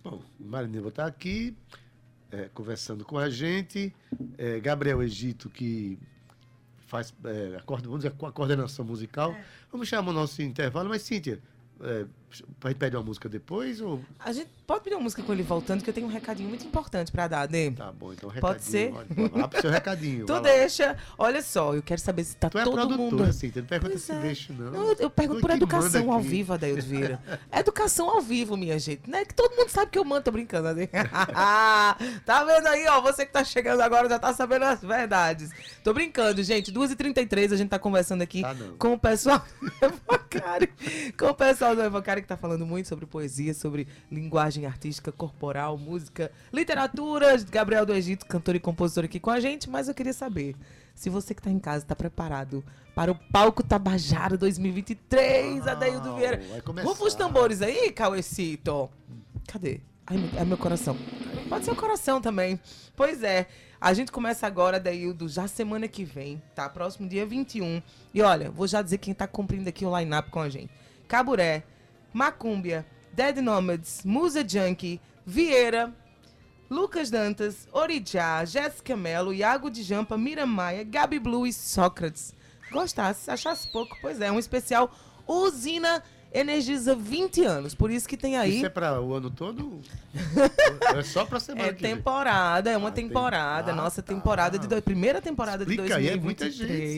Bom, 0.05 0.23
Marineu 0.39 0.87
está 0.89 1.07
aqui 1.07 1.57
é, 2.31 2.51
conversando 2.53 3.05
com 3.05 3.19
a 3.19 3.31
gente. 3.31 3.93
É, 4.37 4.61
Gabriel 4.61 5.03
Egito, 5.03 5.49
que 5.49 5.99
faz 6.87 7.15
é, 7.25 7.57
a, 7.57 7.63
coorden- 7.63 7.89
vamos 7.89 8.05
dizer, 8.05 8.15
a 8.23 8.31
coordenação 8.33 8.85
musical. 8.85 9.35
Vamos 9.71 9.89
chamar 9.89 10.11
o 10.11 10.15
nosso 10.15 10.43
intervalo, 10.43 10.89
mas 10.91 11.03
Cíntia, 11.03 11.41
é, 11.81 12.05
a 12.33 12.69
gente 12.69 12.79
pede 12.79 12.97
uma 12.97 13.03
música 13.03 13.29
depois? 13.29 13.81
Ou... 13.81 14.01
A 14.19 14.33
gente 14.33 14.51
pode 14.67 14.85
pedir 14.85 14.97
uma 14.97 15.03
música 15.03 15.23
com 15.23 15.33
ele 15.33 15.43
voltando, 15.43 15.83
que 15.83 15.91
eu 15.91 15.95
tenho 15.95 16.07
um 16.07 16.11
recadinho 16.11 16.49
muito 16.49 16.65
importante 16.67 17.13
para 17.13 17.29
dar, 17.29 17.49
Ney. 17.49 17.71
Tá 17.73 17.93
bom, 17.93 18.13
então 18.13 18.31
Pode 18.31 18.63
ser? 18.63 18.93
recadinho. 18.93 19.31
Olha, 19.35 19.49
pro 19.49 19.61
seu 19.61 19.71
recadinho. 19.71 20.27
Tu 20.27 20.41
deixa. 20.41 20.97
Olha 21.19 21.43
só, 21.43 21.75
eu 21.75 21.83
quero 21.83 22.01
saber 22.01 22.25
se 22.25 22.37
tá 22.37 22.49
Tu 22.49 22.59
é 22.59 22.65
todo 22.65 22.97
mundo. 22.97 23.33
Cíntia, 23.33 23.63
não 23.63 23.69
pergunta 23.69 23.93
Pois 23.93 24.03
se 24.03 24.13
é. 24.13 24.19
deixa, 24.21 24.53
não. 24.53 24.71
Não, 24.71 24.83
eu, 24.91 24.97
eu 24.99 25.11
pergunto 25.11 25.39
Tu 25.39 25.43
por 25.43 25.51
manda 25.51 25.65
educação 25.65 26.13
ao 26.13 26.21
vivo, 26.21 26.53
Adaildo 26.53 26.83
Vieira. 26.83 27.21
educação 27.53 28.09
ao 28.09 28.21
vivo, 28.21 28.57
minha 28.57 28.79
gente. 28.79 29.09
Né? 29.09 29.25
Que 29.25 29.35
todo 29.35 29.55
mundo 29.57 29.69
sabe 29.69 29.91
que 29.91 29.99
eu 29.99 30.05
mando, 30.05 30.23
tô 30.23 30.31
brincando. 30.31 30.73
Né? 30.75 30.87
tá 32.25 32.45
vendo 32.45 32.67
aí, 32.67 32.87
ó? 32.89 33.01
Você 33.01 33.27
que 33.27 33.33
tá 33.33 33.45
chegando 33.45 33.81
agora 33.81 34.09
já 34.09 34.19
tá 34.19 34.33
sabendo 34.33 34.65
as 34.65 34.81
verdades. 34.81 35.51
Tô 35.83 35.93
brincando, 35.93 36.43
gente. 36.43 36.73
2h33 36.73 37.53
a 37.53 37.57
gente 37.57 37.69
tá 37.69 37.79
conversando 37.79 38.23
aqui 38.23 38.43
Tá 38.43 38.55
com 38.79 38.95
o 38.95 38.99
pessoal 38.99 39.45
do 39.61 39.87
Evocário. 39.87 40.69
Com 41.19 41.27
o 41.27 41.35
pessoal 41.35 41.75
do 41.75 41.83
Evocário 41.83 42.22
que 42.23 42.29
tá 42.29 42.37
falando 42.37 42.65
muito 42.65 42.89
sobre 42.89 43.05
poesia, 43.07 43.53
sobre 43.53 43.87
linguagem 44.11 44.65
artística, 44.67 45.13
corporal, 45.13 45.77
música, 45.77 46.31
literatura. 46.53 47.37
Gabriel 47.51 47.85
do 47.85 47.93
Egito, 47.93 48.25
cantor 48.27 48.55
e 48.57 48.61
compositor 48.61 49.05
aqui 49.05 49.21
com 49.21 49.31
a 49.31 49.41
gente. 49.41 49.69
Mas 49.69 49.89
eu 49.89 49.95
queria 49.95 50.13
saber 50.13 50.57
se 50.95 51.11
você 51.11 51.35
que 51.35 51.43
tá 51.43 51.51
em 51.51 51.59
casa 51.59 51.85
tá 51.85 51.95
preparado 51.97 52.65
para 52.95 53.11
o 53.13 53.15
Palco 53.15 53.63
Tabajara 53.63 54.37
2023, 54.37 55.67
Adaildo 55.67 56.09
Uau, 56.09 56.17
Vieira. 56.17 56.41
Rufa 56.83 57.05
os 57.05 57.15
tambores 57.15 57.63
aí, 57.63 57.91
Cauecito. 57.93 58.91
Cadê? 59.47 59.81
Ai, 60.07 60.17
meu- 60.19 60.41
é 60.41 60.45
meu 60.45 60.59
coração. 60.59 60.97
Pode 61.49 61.65
ser 61.65 61.71
o 61.71 61.77
coração 61.77 62.21
também. 62.21 62.59
Pois 62.97 63.23
é. 63.23 63.47
A 63.81 63.93
gente 63.95 64.13
começa 64.13 64.47
agora, 64.47 64.79
Daildo, 64.79 65.29
já 65.29 65.49
semana 65.49 65.89
que 65.89 66.05
vem, 66.05 66.41
tá? 66.55 66.69
Próximo 66.69 67.09
dia 67.09 67.27
21. 67.27 67.83
E 68.15 68.23
olha, 68.23 68.49
vou 68.49 68.67
já 68.69 68.81
dizer 68.81 68.99
quem 68.99 69.13
tá 69.13 69.27
cumprindo 69.27 69.69
aqui 69.69 69.85
o 69.85 69.99
line-up 69.99 70.31
com 70.31 70.39
a 70.41 70.49
gente. 70.49 70.71
Caburé, 71.09 71.65
Macúmbia, 72.13 72.87
Dead 73.13 73.39
Nomads, 73.39 74.03
Musa 74.05 74.47
Junkie, 74.47 75.01
Vieira, 75.27 75.93
Lucas 76.71 77.11
Dantas, 77.11 77.69
Orijá, 77.73 78.45
Jéssica 78.45 78.97
Mello, 78.97 79.33
Iago 79.33 79.71
de 79.71 79.83
Jampa, 79.83 80.17
Mira 80.17 80.47
Maia, 80.47 80.85
Gabi 80.85 81.19
Blue 81.19 81.47
e 81.47 81.53
Sócrates. 81.53 82.35
Gostasse, 82.71 83.31
achasse 83.31 83.71
pouco, 83.71 83.95
pois 84.01 84.21
é, 84.21 84.33
um 84.33 84.39
especial 84.39 84.91
Usina 85.27 86.03
Energiza 86.35 86.95
20 86.97 87.45
anos. 87.45 87.75
Por 87.75 87.91
isso 87.91 88.09
que 88.09 88.17
tem 88.17 88.39
aí. 88.39 88.57
Isso 88.57 88.65
é 88.65 88.71
para 88.71 88.99
o 89.03 89.13
ano 89.13 89.31
todo? 89.31 89.83
é 90.97 91.03
só 91.03 91.27
para 91.27 91.39
semana 91.39 91.69
É 91.69 91.73
temporada, 91.75 92.71
é 92.71 92.77
uma 92.79 92.89
Ah, 92.89 92.93
tem- 92.93 93.07
temporada, 93.07 93.73
Ah, 93.73 93.75
nossa 93.75 94.01
tá. 94.03 94.15
temporada 94.15 94.59
de 94.59 94.67
do- 94.67 94.81
primeira 94.81 95.21
temporada 95.21 95.63
de 95.67 95.73
Explica 95.73 95.97
aí, 95.97 96.09
é 96.09 96.17
2023. 96.17 96.25
muita 96.25 96.51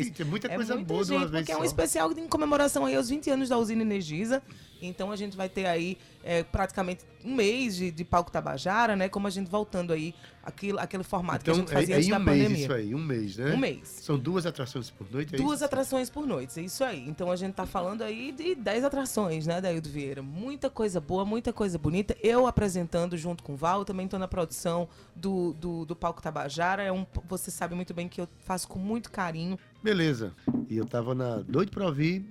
gente, 0.05 0.11
tem 0.13 0.25
muita 0.27 0.47
É 0.47 0.55
coisa 0.55 0.75
muita 0.77 0.87
boa 0.89 1.05
de 1.05 1.11
uma 1.11 1.21
gente, 1.23 1.31
vez 1.33 1.43
porque 1.43 1.53
é 1.53 1.57
um 1.57 1.59
só. 1.59 1.65
especial 1.65 2.13
em 2.13 2.29
comemoração 2.29 2.87
aí 2.87 2.95
aos 2.95 3.09
20 3.09 3.29
anos 3.29 3.49
da 3.49 3.59
usina 3.59 3.83
Energisa. 3.83 4.41
Então 4.87 5.11
a 5.11 5.17
gente 5.17 5.37
vai 5.37 5.49
ter 5.49 5.67
aí 5.67 5.99
é, 6.23 6.43
praticamente 6.43 7.05
um 7.25 7.35
mês 7.35 7.75
de, 7.77 7.91
de 7.91 8.05
palco 8.05 8.31
Tabajara, 8.31 8.95
né? 8.95 9.09
Como 9.09 9.27
a 9.27 9.31
gente 9.31 9.51
voltando 9.51 9.93
aí 9.93 10.15
aquilo, 10.43 10.79
aquele 10.79 11.03
formato 11.03 11.43
que 11.45 11.51
a 11.51 11.55
Então, 11.55 11.67
gente 11.67 11.73
fazia 11.73 11.95
é, 11.95 11.97
é 11.97 11.99
antes 11.99 12.09
em 12.09 12.11
da 12.11 12.19
um 12.19 12.23
mês 12.25 12.43
pandemia. 12.43 12.65
isso 12.65 12.73
aí, 12.75 12.95
um 12.95 12.99
mês, 13.03 13.37
né? 13.37 13.55
Um 13.55 13.57
mês. 13.57 13.89
São 14.03 14.19
duas 14.19 14.45
atrações 14.45 14.91
por 14.91 15.11
noite, 15.11 15.35
é 15.35 15.39
Duas 15.39 15.57
isso? 15.57 15.65
atrações 15.65 16.11
por 16.11 16.27
noite, 16.27 16.59
é 16.61 16.63
isso 16.63 16.85
aí. 16.85 17.09
Então 17.09 17.31
a 17.31 17.37
gente 17.37 17.55
tá 17.55 17.65
falando 17.67 18.03
aí 18.03 18.31
de 18.33 18.55
10 18.55 18.85
atrações, 18.85 19.47
né, 19.47 19.61
Daildo 19.61 19.89
Vieira? 19.89 20.23
Muita 20.23 20.69
coisa 20.69 21.01
boa, 21.01 21.25
muita 21.25 21.53
coisa 21.53 21.79
bonita. 21.79 22.15
Eu 22.23 22.47
apresentando 22.47 23.17
junto 23.17 23.43
com 23.43 23.55
o 23.55 23.57
Val, 23.57 23.85
também 23.85 24.07
tô 24.07 24.19
na 24.19 24.29
produção 24.29 24.89
do, 25.17 25.55
do, 25.55 25.85
do 25.87 25.97
Palco 25.97 26.21
Tabajara. 26.21 26.83
É 26.83 26.93
um, 26.93 27.07
você 27.27 27.51
sabe 27.51 27.75
muito 27.75 27.95
bem 27.95 28.07
que 28.09 28.21
eu 28.21 28.29
faço 28.41 28.69
com 28.69 28.79
muito 28.79 29.11
carinho. 29.11 29.59
Beleza. 29.83 30.35
E 30.69 30.77
eu 30.77 30.85
tava 30.87 31.15
na 31.15 31.37
doido 31.39 31.71
para 31.71 31.87
ouvir 31.87 32.25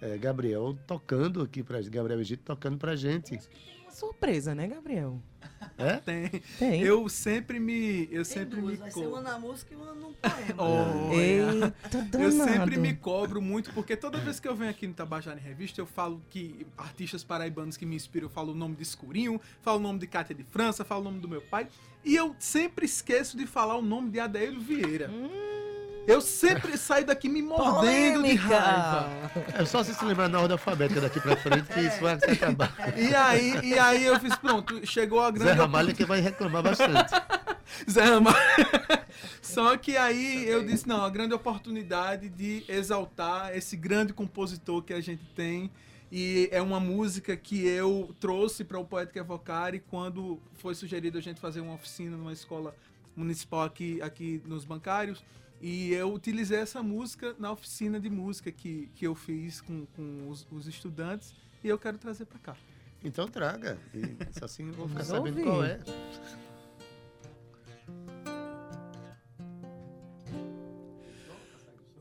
é, 0.00 0.16
Gabriel 0.18 0.76
tocando 0.86 1.42
aqui 1.42 1.62
pra 1.62 1.80
Gabriel 1.82 2.20
Egito 2.20 2.42
tocando 2.44 2.76
pra 2.78 2.94
gente. 2.96 3.38
Uma 3.82 3.90
surpresa, 3.92 4.54
né, 4.54 4.66
Gabriel? 4.68 5.20
É? 5.78 5.96
Tem. 5.96 6.28
Tem. 6.58 6.82
Eu 6.82 7.08
sempre 7.08 7.58
me. 7.58 8.02
Eu 8.10 8.22
Tem 8.22 8.24
sempre 8.24 8.60
duas, 8.60 8.72
me 8.72 8.78
vai 8.78 8.90
ser 8.90 9.00
co- 9.00 9.06
uma 9.08 9.20
na 9.22 9.38
música 9.38 9.72
e 9.72 9.76
uma 9.76 9.94
num 9.94 10.12
poema. 10.12 10.54
Olha. 10.58 11.14
Eita, 11.16 11.74
danado. 12.02 12.22
Eu 12.22 12.30
sempre 12.32 12.76
me 12.78 12.94
cobro 12.94 13.40
muito, 13.40 13.72
porque 13.72 13.96
toda 13.96 14.18
vez 14.18 14.38
que 14.38 14.46
eu 14.48 14.54
venho 14.54 14.70
aqui 14.70 14.86
no 14.86 14.92
Tabajara 14.92 15.38
em 15.38 15.42
Revista, 15.42 15.80
eu 15.80 15.86
falo 15.86 16.20
que 16.28 16.66
artistas 16.76 17.24
paraibanos 17.24 17.76
que 17.76 17.86
me 17.86 17.96
inspiram, 17.96 18.26
eu 18.26 18.30
falo 18.30 18.52
o 18.52 18.54
nome 18.54 18.74
de 18.76 18.82
Escurinho, 18.82 19.40
falo 19.62 19.78
o 19.78 19.82
nome 19.82 19.98
de 19.98 20.06
Cátia 20.06 20.34
de 20.34 20.42
França, 20.44 20.84
falo 20.84 21.00
o 21.02 21.04
nome 21.04 21.20
do 21.20 21.28
meu 21.28 21.40
pai, 21.40 21.68
e 22.04 22.14
eu 22.16 22.34
sempre 22.38 22.84
esqueço 22.84 23.36
de 23.36 23.46
falar 23.46 23.76
o 23.76 23.82
nome 23.82 24.10
de 24.10 24.20
Adair 24.20 24.58
Vieira. 24.58 25.10
Eu 26.06 26.20
sempre 26.20 26.76
saio 26.78 27.04
daqui 27.04 27.28
me 27.28 27.42
mordendo 27.42 28.22
de 28.22 28.34
raiva. 28.34 29.10
É 29.54 29.64
só 29.64 29.82
você 29.82 29.92
se 29.92 30.04
lembrar 30.04 30.28
na 30.28 30.38
ordem 30.38 30.52
alfabética 30.52 31.00
daqui 31.00 31.20
pra 31.20 31.36
frente 31.36 31.64
que 31.64 31.80
isso 31.80 32.00
vai 32.00 32.14
acabar. 32.14 32.72
E 32.96 33.14
aí, 33.14 33.60
e 33.62 33.78
aí 33.78 34.04
eu 34.04 34.18
fiz, 34.20 34.36
pronto, 34.36 34.86
chegou 34.86 35.20
a 35.20 35.26
Zé 35.26 35.38
grande 35.38 35.58
Ramalho 35.58 35.90
é 35.90 35.94
que 35.94 36.04
vai 36.04 36.20
reclamar 36.20 36.62
bastante. 36.62 37.12
Zé 37.90 38.04
Ramalho. 38.04 38.36
Só 39.42 39.76
que 39.76 39.96
aí 39.96 40.48
eu 40.48 40.64
disse, 40.64 40.86
não, 40.86 41.04
a 41.04 41.10
grande 41.10 41.34
oportunidade 41.34 42.28
de 42.28 42.64
exaltar 42.68 43.56
esse 43.56 43.76
grande 43.76 44.12
compositor 44.12 44.82
que 44.82 44.92
a 44.92 45.00
gente 45.00 45.24
tem. 45.34 45.70
E 46.10 46.48
é 46.52 46.62
uma 46.62 46.78
música 46.78 47.36
que 47.36 47.66
eu 47.66 48.14
trouxe 48.20 48.62
para 48.62 48.78
o 48.78 48.84
Poética 48.84 49.18
Evocare 49.18 49.80
quando 49.90 50.40
foi 50.54 50.74
sugerido 50.74 51.18
a 51.18 51.20
gente 51.20 51.40
fazer 51.40 51.60
uma 51.60 51.74
oficina 51.74 52.16
numa 52.16 52.32
escola 52.32 52.74
municipal 53.16 53.62
aqui, 53.62 54.00
aqui 54.02 54.42
nos 54.46 54.64
bancários. 54.64 55.24
E 55.60 55.92
eu 55.92 56.12
utilizei 56.12 56.58
essa 56.58 56.82
música 56.82 57.34
na 57.38 57.50
oficina 57.50 57.98
de 57.98 58.10
música 58.10 58.52
que, 58.52 58.90
que 58.94 59.06
eu 59.06 59.14
fiz 59.14 59.60
com, 59.60 59.86
com 59.96 60.28
os, 60.28 60.46
os 60.50 60.66
estudantes 60.66 61.34
e 61.64 61.68
eu 61.68 61.78
quero 61.78 61.96
trazer 61.96 62.26
para 62.26 62.38
cá. 62.38 62.56
Então 63.02 63.26
traga. 63.26 63.78
E 63.94 64.38
só 64.38 64.44
assim 64.44 64.66
eu 64.66 64.74
vou 64.74 64.88
ficar 64.88 65.02
Vamos 65.04 65.30
sabendo 65.30 65.38
ouvir. 65.38 65.44
qual 65.44 65.64
é. 65.64 65.80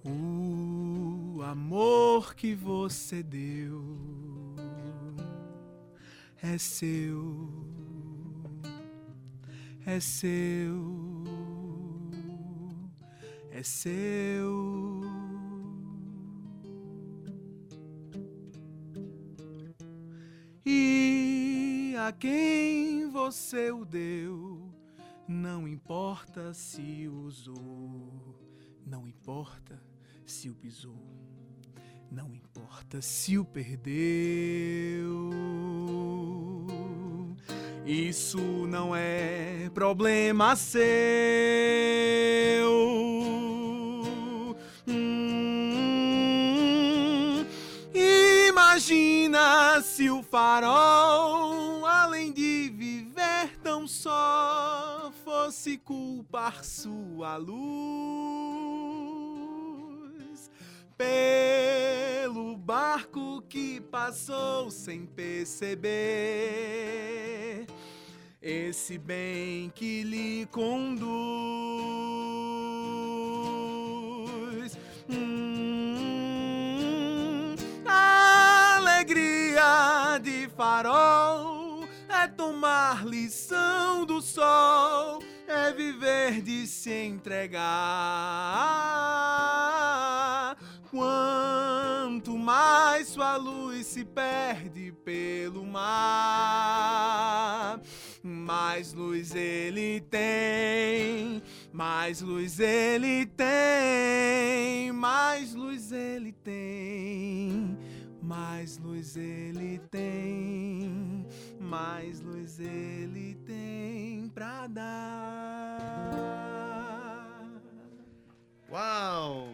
O 0.04 1.42
amor 1.42 2.36
que 2.36 2.54
você 2.54 3.24
deu 3.24 3.84
é 6.42 6.58
seu, 6.58 7.50
é 9.86 10.00
seu, 10.00 11.24
é 13.52 13.62
seu. 13.62 15.02
E 20.66 21.94
a 22.00 22.12
quem 22.12 23.08
você 23.10 23.72
o 23.72 23.86
deu, 23.86 24.74
não 25.28 25.68
importa 25.68 26.52
se 26.54 27.08
usou, 27.08 28.36
não 28.86 29.08
importa 29.08 29.80
se 30.26 30.50
o 30.50 30.56
pisou, 30.56 31.00
não 32.12 32.34
importa 32.34 33.02
se 33.04 33.38
o 33.38 33.46
perdeu. 33.46 35.30
Isso 37.86 38.40
não 38.68 38.96
é 38.96 39.70
problema 39.72 40.56
seu. 40.56 40.82
Hum, 44.88 45.86
imagina 47.94 49.80
se 49.84 50.10
o 50.10 50.24
farol, 50.24 51.86
além 51.86 52.32
de 52.32 52.74
viver 52.76 53.56
tão 53.62 53.88
só, 53.88 55.12
fosse 55.24 55.78
culpar 55.78 56.66
sua 56.66 57.38
luz 57.38 57.66
pelo 60.98 62.58
barco 62.58 63.44
que 63.48 63.80
passou 63.80 64.72
sem 64.72 65.06
perceber 65.06 65.86
esse 68.46 68.98
bem 69.00 69.72
que 69.74 70.04
lhe 70.04 70.46
conduz. 70.52 71.18
Hum, 75.10 75.96
a 77.88 78.76
alegria 78.76 80.20
de 80.22 80.48
farol 80.56 81.86
é 82.08 82.28
tomar 82.28 83.04
lição 83.04 84.06
do 84.06 84.22
sol, 84.22 85.24
é 85.48 85.74
viver 85.74 86.44
de 86.44 86.68
se 86.68 86.92
entregar. 86.92 87.56
Quanto 90.92 92.38
mais 92.38 93.08
sua 93.08 93.38
luz 93.38 93.88
se 93.88 94.06
perde 94.06 94.92
pelo 95.04 95.66
mar, 95.66 97.35
mais 98.46 98.94
luz 98.94 99.34
ele 99.34 100.02
tem, 100.02 101.42
mais 101.74 102.22
luz 102.22 102.60
ele 102.60 103.26
tem, 103.26 104.92
mais 104.92 105.56
luz 105.56 105.92
ele 105.92 106.32
tem, 106.32 107.76
mais 108.22 108.78
luz 108.78 109.18
ele 109.18 109.82
tem, 109.90 111.26
mais 111.60 112.22
luz 112.22 112.60
ele 112.60 113.34
tem 113.48 114.30
pra 114.30 114.68
dar. 114.68 115.82
Uau! 118.70 119.50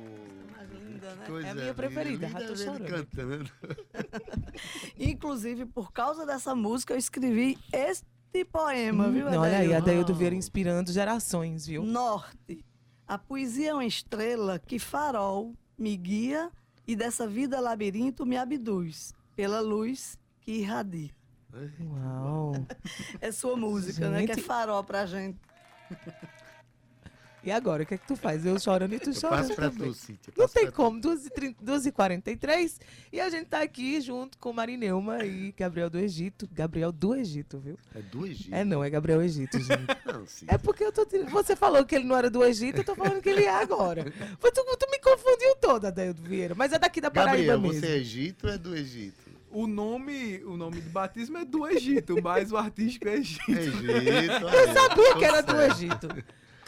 Linda, 1.01 1.15
né? 1.15 1.25
Coisa 1.27 1.47
É 1.47 1.51
a 1.51 1.56
minha 1.56 1.73
preferida, 1.73 2.27
Rato 2.27 2.58
Chorando. 2.58 2.86
cantando. 2.86 3.49
Inclusive, 4.99 5.65
por 5.65 5.91
causa 5.91 6.25
dessa 6.25 6.54
música, 6.54 6.93
eu 6.93 6.97
escrevi 6.97 7.58
este 7.71 8.11
poema, 8.46 9.10
viu, 9.10 9.30
Não, 9.30 9.41
olha 9.41 9.58
aí, 9.58 9.65
Adaildo? 9.67 9.78
Adaildo 9.78 10.15
Vieira 10.15 10.36
inspirando 10.36 10.91
gerações, 10.91 11.67
viu? 11.67 11.84
Norte. 11.84 12.63
A 13.08 13.17
poesia 13.17 13.72
é 13.72 13.74
uma 13.74 13.86
estrela 13.86 14.58
que 14.58 14.80
farol 14.80 15.54
me 15.78 15.96
guia 15.98 16.50
e 16.88 16.96
dessa 16.96 17.28
vida 17.28 17.60
labirinto 17.60 18.26
me 18.26 18.38
abduz 18.38 19.13
pela 19.36 19.60
luz 19.60 20.17
que 20.39 20.52
irradia. 20.60 21.12
Uau. 21.82 22.54
É 23.20 23.32
sua 23.32 23.56
música, 23.58 24.10
né? 24.10 24.26
Que 24.26 24.32
é 24.32 24.36
Gente. 24.36 24.46
farol 24.46 24.84
pra 24.84 25.06
gente. 25.06 25.38
E 27.43 27.51
agora, 27.51 27.82
o 27.82 27.86
que 27.88 27.95
é 27.95 27.97
que 27.97 28.06
tu 28.08 28.15
faz? 28.15 28.45
Eu 28.45 28.60
chorando 28.60 28.93
e 28.93 28.99
tu 28.99 29.10
Eu 29.10 29.13
chorando 29.15 29.39
passo 29.41 29.56
pra 29.56 29.69
também. 29.71 29.88
tu, 29.88 29.93
Cíntia. 29.95 30.32
Não 30.38 30.47
tem 30.47 30.69
como, 30.69 31.01
2h43 31.01 32.80
e 33.12 33.19
a 33.19 33.30
gente 33.30 33.45
tá 33.47 33.62
aqui 33.62 33.99
junto 33.99 34.38
com 34.38 34.54
Marineuma 34.54 35.23
e 35.25 35.51
Gabriel 35.51 35.89
do 35.89 35.97
Egito. 35.97 36.47
Gabriel 36.51 36.91
do 36.91 37.15
Egito, 37.15 37.58
viu? 37.60 37.77
É 37.95 37.99
do 38.01 38.27
Egito. 38.27 38.54
É 38.54 38.63
não, 38.63 38.84
é 38.84 38.89
Gabriel 38.89 39.21
Egito, 39.21 39.58
gente. 39.60 39.71
Não, 40.06 40.25
Cíntia. 40.27 40.54
É 40.54 40.58
porque 40.58 40.84
eu 40.84 40.91
tô. 40.91 41.06
Você 41.32 41.56
falou 41.56 41.84
que 41.86 41.95
ele 41.95 42.06
não 42.06 42.17
era 42.17 42.30
do 42.30 42.43
Egito, 42.43 42.77
eu 42.80 42.84
tô 42.84 42.95
falando 42.95 43.21
que 43.21 43.30
ele 43.30 43.43
é 43.43 43.49
agora. 43.62 44.06
Mas 44.41 44.51
tu, 44.51 44.63
tu 44.77 44.91
me 44.91 44.99
confundiu 44.99 45.56
toda, 45.60 45.88
Adaildo 45.88 46.21
Vieira. 46.21 46.54
Mas 46.56 46.73
é 46.73 46.80
daqui 46.80 46.99
da 47.01 47.10
Paraíba 47.10 47.54
Gabriel, 47.54 47.60
mesmo. 47.62 47.80
você 47.80 47.86
é 47.88 47.97
Egito 47.97 48.45
ou 48.47 48.54
é 48.54 48.58
do 48.58 48.75
Egito? 48.75 49.32
O 49.49 49.67
nome, 49.67 50.41
o 50.45 50.56
nome 50.58 50.80
do 50.82 50.89
batismo 50.89 51.38
é 51.38 51.45
do 51.45 51.67
Egito, 51.67 52.21
mas 52.21 52.51
o 52.51 52.58
artístico 52.58 53.08
é 53.08 53.15
Egito. 53.15 53.51
Egito. 53.51 54.45
Eu 54.47 54.73
sabia 54.73 55.15
que 55.15 55.25
era 55.25 55.41
do 55.41 55.62
Egito. 55.62 56.08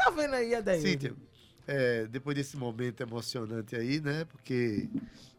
Tá 0.04 0.10
vendo 0.12 0.34
aí, 0.34 0.54
Adaildo? 0.56 0.88
Cíntia, 0.88 1.14
é, 1.68 2.06
depois 2.08 2.36
desse 2.36 2.58
momento 2.58 3.02
emocionante 3.02 3.76
aí, 3.76 4.00
né? 4.02 4.26
Porque 4.26 4.90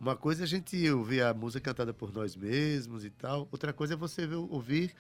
uma 0.01 0.17
coisa 0.17 0.43
é 0.43 0.45
a 0.45 0.49
gente 0.49 0.89
ouvir 0.91 1.23
a 1.23 1.35
música 1.35 1.61
cantada 1.61 1.93
por 1.93 2.13
nós 2.13 2.35
mesmos 2.37 3.05
e 3.05 3.11
tal. 3.11 3.49
Outra 3.53 3.73
coisa 3.73 3.95
é 3.95 3.97
você 3.97 4.27
ver- 4.27 4.37
ouvir 4.37 4.95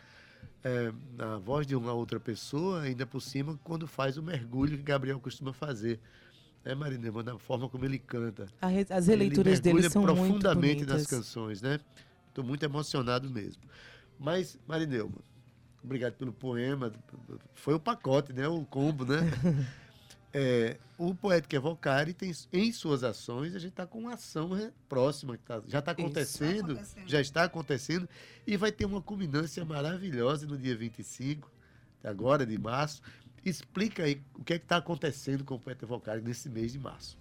é, 0.63 0.93
na 1.17 1.39
voz 1.39 1.67
de 1.67 1.75
uma 1.77 1.93
outra 1.93 2.19
pessoa, 2.21 2.83
ainda 2.83 3.07
por 3.07 3.21
cima, 3.21 3.59
quando 3.65 3.87
faz 3.87 4.17
o 4.17 4.23
mergulho 4.23 4.77
que 4.77 4.83
Gabriel 4.83 5.19
costuma 5.21 5.53
fazer. 5.53 6.01
Né, 6.65 6.75
Marinema? 6.75 7.23
Da 7.23 7.39
forma 7.39 7.69
como 7.69 7.85
ele 7.85 7.99
canta. 7.99 8.47
Re- 8.63 8.87
As 8.91 9.07
releituras 9.07 9.55
ele 9.55 9.61
dele 9.63 9.91
são 9.91 10.03
muito 10.03 10.15
profundamente 10.15 10.81
nas 10.85 10.89
bonitas. 10.93 11.07
canções, 11.07 11.61
né? 11.63 11.79
Estou 12.29 12.43
muito 12.45 12.63
emocionado 12.65 13.29
mesmo. 13.31 13.63
Mas, 14.19 14.59
Marineuma, 14.67 15.17
obrigado 15.85 16.15
pelo 16.15 16.33
poema. 16.33 16.93
Foi 17.55 17.75
o 17.75 17.81
pacote, 17.81 18.33
né? 18.33 18.49
O 18.49 18.65
combo, 18.65 19.05
né? 19.05 19.19
É, 20.37 20.79
o 20.99 21.15
Poética 21.15 21.55
Evocare 21.55 22.13
tem, 22.13 22.33
em 22.53 22.73
suas 22.73 23.05
ações, 23.05 23.55
a 23.55 23.59
gente 23.61 23.71
está 23.71 23.87
com 23.87 24.01
uma 24.01 24.15
ação 24.15 24.49
né, 24.49 24.73
próxima, 24.89 25.37
que 25.37 25.45
tá- 25.45 25.63
já 25.69 25.79
está 25.79 25.93
acontecendo, 25.93 26.73
acontecendo. 26.73 27.09
já 27.09 27.21
está 27.21 27.45
acontecendo, 27.45 28.09
e 28.45 28.57
vai 28.57 28.73
ter 28.73 28.85
uma 28.85 29.01
culminância 29.01 29.65
maravilhosa 29.65 30.45
no 30.45 30.59
dia 30.59 30.77
25, 30.77 31.49
agora 32.03 32.45
de 32.45 32.59
março. 32.59 33.01
Explica 33.45 34.03
aí 34.03 34.21
o 34.35 34.43
que 34.43 34.55
é 34.55 34.59
que 34.59 34.65
está 34.65 34.79
acontecendo 34.79 35.45
com 35.45 35.55
o 35.55 35.59
Poeta 35.61 35.85
Evocare 35.85 36.21
nesse 36.21 36.49
mês 36.49 36.73
de 36.73 36.81
março. 36.81 37.17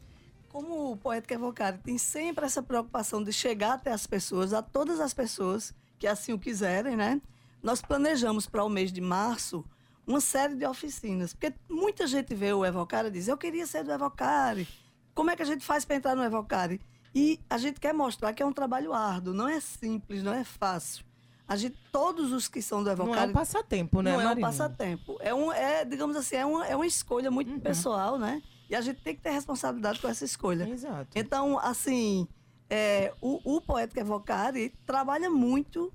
Como 0.49 0.93
o 0.93 0.97
Poética 0.97 1.35
Evocare 1.35 1.77
tem 1.77 1.99
sempre 1.99 2.45
essa 2.45 2.63
preocupação 2.63 3.23
de 3.23 3.31
chegar 3.31 3.73
até 3.73 3.91
as 3.91 4.07
pessoas, 4.07 4.53
a 4.53 4.63
todas 4.63 4.99
as 4.99 5.13
pessoas 5.13 5.71
que 5.99 6.07
assim 6.07 6.33
o 6.33 6.39
quiserem, 6.39 6.97
né? 6.97 7.21
Nós 7.63 7.81
planejamos 7.81 8.45
para 8.45 8.63
o 8.63 8.69
mês 8.69 8.91
de 8.91 8.99
março 9.01 9.63
uma 10.05 10.19
série 10.19 10.55
de 10.55 10.65
oficinas. 10.65 11.33
Porque 11.33 11.53
muita 11.69 12.05
gente 12.05 12.35
vê 12.35 12.51
o 12.51 12.65
Evocare 12.65 13.07
e 13.07 13.11
diz, 13.11 13.29
eu 13.29 13.37
queria 13.37 13.65
ser 13.65 13.85
do 13.85 13.91
Evocare. 13.91 14.67
Como 15.15 15.31
é 15.31 15.35
que 15.35 15.41
a 15.41 15.45
gente 15.45 15.65
faz 15.65 15.85
para 15.85 15.95
entrar 15.95 16.15
no 16.15 16.23
Evocare? 16.23 16.81
E 17.15 17.39
a 17.49 17.57
gente 17.57 17.79
quer 17.79 17.93
mostrar 17.93 18.33
que 18.33 18.43
é 18.43 18.45
um 18.45 18.51
trabalho 18.51 18.91
árduo, 18.93 19.33
não 19.33 19.47
é 19.47 19.59
simples, 19.61 20.21
não 20.21 20.33
é 20.33 20.43
fácil. 20.43 21.05
A 21.47 21.55
gente, 21.55 21.77
todos 21.91 22.31
os 22.31 22.47
que 22.47 22.61
são 22.61 22.79
do 22.79 22.85
Não 22.85 22.91
é 22.91 22.93
Evocare... 22.93 23.29
um 23.29 23.33
passatempo, 23.33 24.01
né, 24.01 24.11
Não 24.11 24.21
é 24.21 24.29
um 24.29 24.39
passatempo. 24.39 25.17
É, 25.19 25.33
um, 25.33 25.51
é 25.51 25.85
digamos 25.85 26.15
assim, 26.15 26.35
é 26.35 26.45
uma, 26.45 26.65
é 26.65 26.75
uma 26.75 26.87
escolha 26.87 27.29
muito 27.29 27.51
Uhum. 27.51 27.59
pessoal, 27.59 28.17
né? 28.17 28.41
E 28.69 28.75
a 28.75 28.81
gente 28.81 29.01
tem 29.01 29.15
que 29.15 29.21
ter 29.21 29.29
responsabilidade 29.29 30.01
com 30.01 30.07
essa 30.07 30.25
escolha. 30.25 30.67
Exato. 30.67 31.09
Então, 31.15 31.59
assim, 31.59 32.27
é, 32.69 33.13
o, 33.21 33.57
o 33.57 33.61
Poética 33.61 34.01
Evocare 34.01 34.73
trabalha 34.85 35.29
muito. 35.29 35.93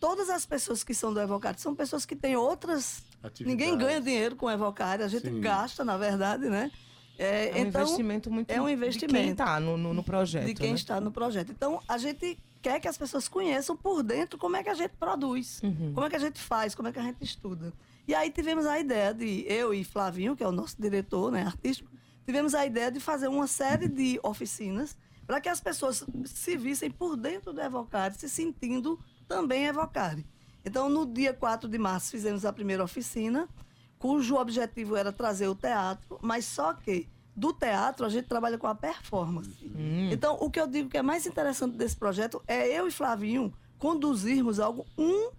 Todas 0.00 0.30
as 0.30 0.46
pessoas 0.46 0.82
que 0.82 0.94
são 0.94 1.12
do 1.12 1.20
Evocare 1.20 1.60
são 1.60 1.74
pessoas 1.74 2.06
que 2.06 2.16
têm 2.16 2.34
outras. 2.34 3.02
Ninguém 3.40 3.76
ganha 3.76 4.00
dinheiro 4.00 4.34
com 4.34 4.46
o 4.46 4.50
Evocare, 4.50 5.02
a 5.02 5.08
gente 5.08 5.28
Sim. 5.28 5.40
gasta, 5.40 5.84
na 5.84 5.96
verdade, 5.98 6.48
né? 6.48 6.70
É, 7.18 7.50
É 7.50 7.62
um 7.62 7.66
então, 7.66 7.82
investimento 7.82 8.30
muito 8.30 8.50
é 8.50 8.54
um 8.60 8.64
de 8.64 8.70
quem 8.70 8.74
investimento. 8.74 9.36
tá 9.36 9.60
no, 9.60 9.76
no, 9.76 9.92
no 9.92 10.02
projeto, 10.02 10.46
de 10.46 10.54
quem 10.54 10.70
né? 10.70 10.74
está 10.76 10.98
no 11.02 11.12
projeto. 11.12 11.52
Então, 11.52 11.78
a 11.86 11.98
gente 11.98 12.38
quer 12.62 12.80
que 12.80 12.88
as 12.88 12.96
pessoas 12.96 13.28
conheçam 13.28 13.76
por 13.76 14.02
dentro 14.02 14.38
como 14.38 14.56
é 14.56 14.62
que 14.62 14.70
a 14.70 14.74
gente 14.74 14.92
produz, 14.98 15.60
Uhum. 15.62 15.92
como 15.92 16.06
é 16.06 16.08
que 16.10 16.16
a 16.16 16.20
gente 16.20 16.40
faz, 16.40 16.74
como 16.74 16.88
é 16.88 16.92
que 16.92 16.98
a 16.98 17.02
gente 17.02 17.22
estuda. 17.22 17.72
E 18.08 18.14
aí 18.14 18.30
tivemos 18.30 18.64
a 18.64 18.80
ideia 18.80 19.12
de, 19.12 19.44
eu 19.46 19.74
e 19.74 19.84
Flavinho, 19.84 20.34
que 20.34 20.42
é 20.42 20.48
o 20.48 20.52
nosso 20.52 20.80
diretor 20.80 21.30
né, 21.30 21.42
artístico, 21.42 21.90
tivemos 22.24 22.54
a 22.54 22.64
ideia 22.64 22.90
de 22.90 23.00
fazer 23.00 23.28
uma 23.28 23.46
série 23.46 23.86
de 23.86 24.18
oficinas 24.22 24.96
para 25.26 25.40
que 25.42 25.48
as 25.48 25.60
pessoas 25.60 26.04
se 26.24 26.56
vissem 26.56 26.90
por 26.90 27.16
dentro 27.16 27.52
do 27.52 27.60
Evocare, 27.60 28.14
se 28.14 28.28
sentindo 28.30 28.98
também 29.30 29.66
Evocare. 29.66 30.26
Então, 30.64 30.88
no 30.90 31.06
dia 31.06 31.32
4 31.32 31.68
de 31.68 31.78
março, 31.78 32.10
fizemos 32.10 32.44
a 32.44 32.52
primeira 32.52 32.82
oficina, 32.82 33.48
cujo 33.96 34.34
objetivo 34.34 34.96
era 34.96 35.12
trazer 35.12 35.46
o 35.46 35.54
teatro, 35.54 36.18
mas 36.20 36.44
só 36.44 36.74
que 36.74 37.08
do 37.34 37.52
teatro 37.52 38.04
a 38.04 38.08
gente 38.08 38.26
trabalha 38.26 38.58
com 38.58 38.66
a 38.66 38.74
performance. 38.74 39.50
Hum. 39.64 40.10
Então, 40.10 40.36
o 40.40 40.50
que 40.50 40.60
eu 40.60 40.66
digo 40.66 40.88
que 40.90 40.98
é 40.98 41.02
mais 41.02 41.26
interessante 41.26 41.76
desse 41.76 41.96
projeto 41.96 42.42
é 42.46 42.66
eu 42.76 42.88
e 42.88 42.90
Flavinho 42.90 43.52
conduzirmos 43.78 44.58
algo, 44.58 44.84
um 44.98 45.30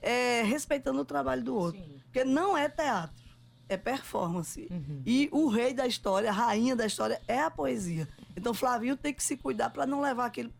é, 0.00 0.42
respeitando 0.42 1.00
o 1.00 1.04
trabalho 1.04 1.42
do 1.42 1.54
outro. 1.54 1.82
Porque 2.04 2.24
não 2.24 2.56
é 2.56 2.68
teatro, 2.68 3.22
é 3.68 3.76
performance. 3.76 4.68
E 5.04 5.28
o 5.32 5.48
rei 5.48 5.74
da 5.74 5.86
história, 5.88 6.30
a 6.30 6.32
rainha 6.32 6.74
da 6.76 6.86
história 6.86 7.20
é 7.26 7.40
a 7.40 7.50
poesia. 7.50 8.08
Então, 8.36 8.54
Flavinho 8.54 8.96
tem 8.96 9.12
que 9.12 9.22
se 9.22 9.36
cuidar 9.36 9.70
para 9.70 9.84
não 9.86 10.00
levar 10.00 10.26
aquilo 10.26 10.50
mo- 10.50 10.54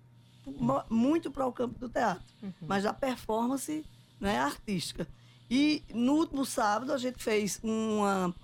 muito 0.89 1.31
para 1.31 1.47
o 1.47 1.53
campo 1.53 1.79
do 1.79 1.89
teatro, 1.89 2.25
mas 2.61 2.85
da 2.85 2.93
performance 2.93 3.85
né, 4.19 4.39
artística. 4.39 5.07
E 5.51 5.83
no 5.93 6.15
último 6.15 6.45
sábado 6.45 6.93
a 6.93 6.99
gente 6.99 7.23
fez 7.23 7.59
uma, 7.63 8.35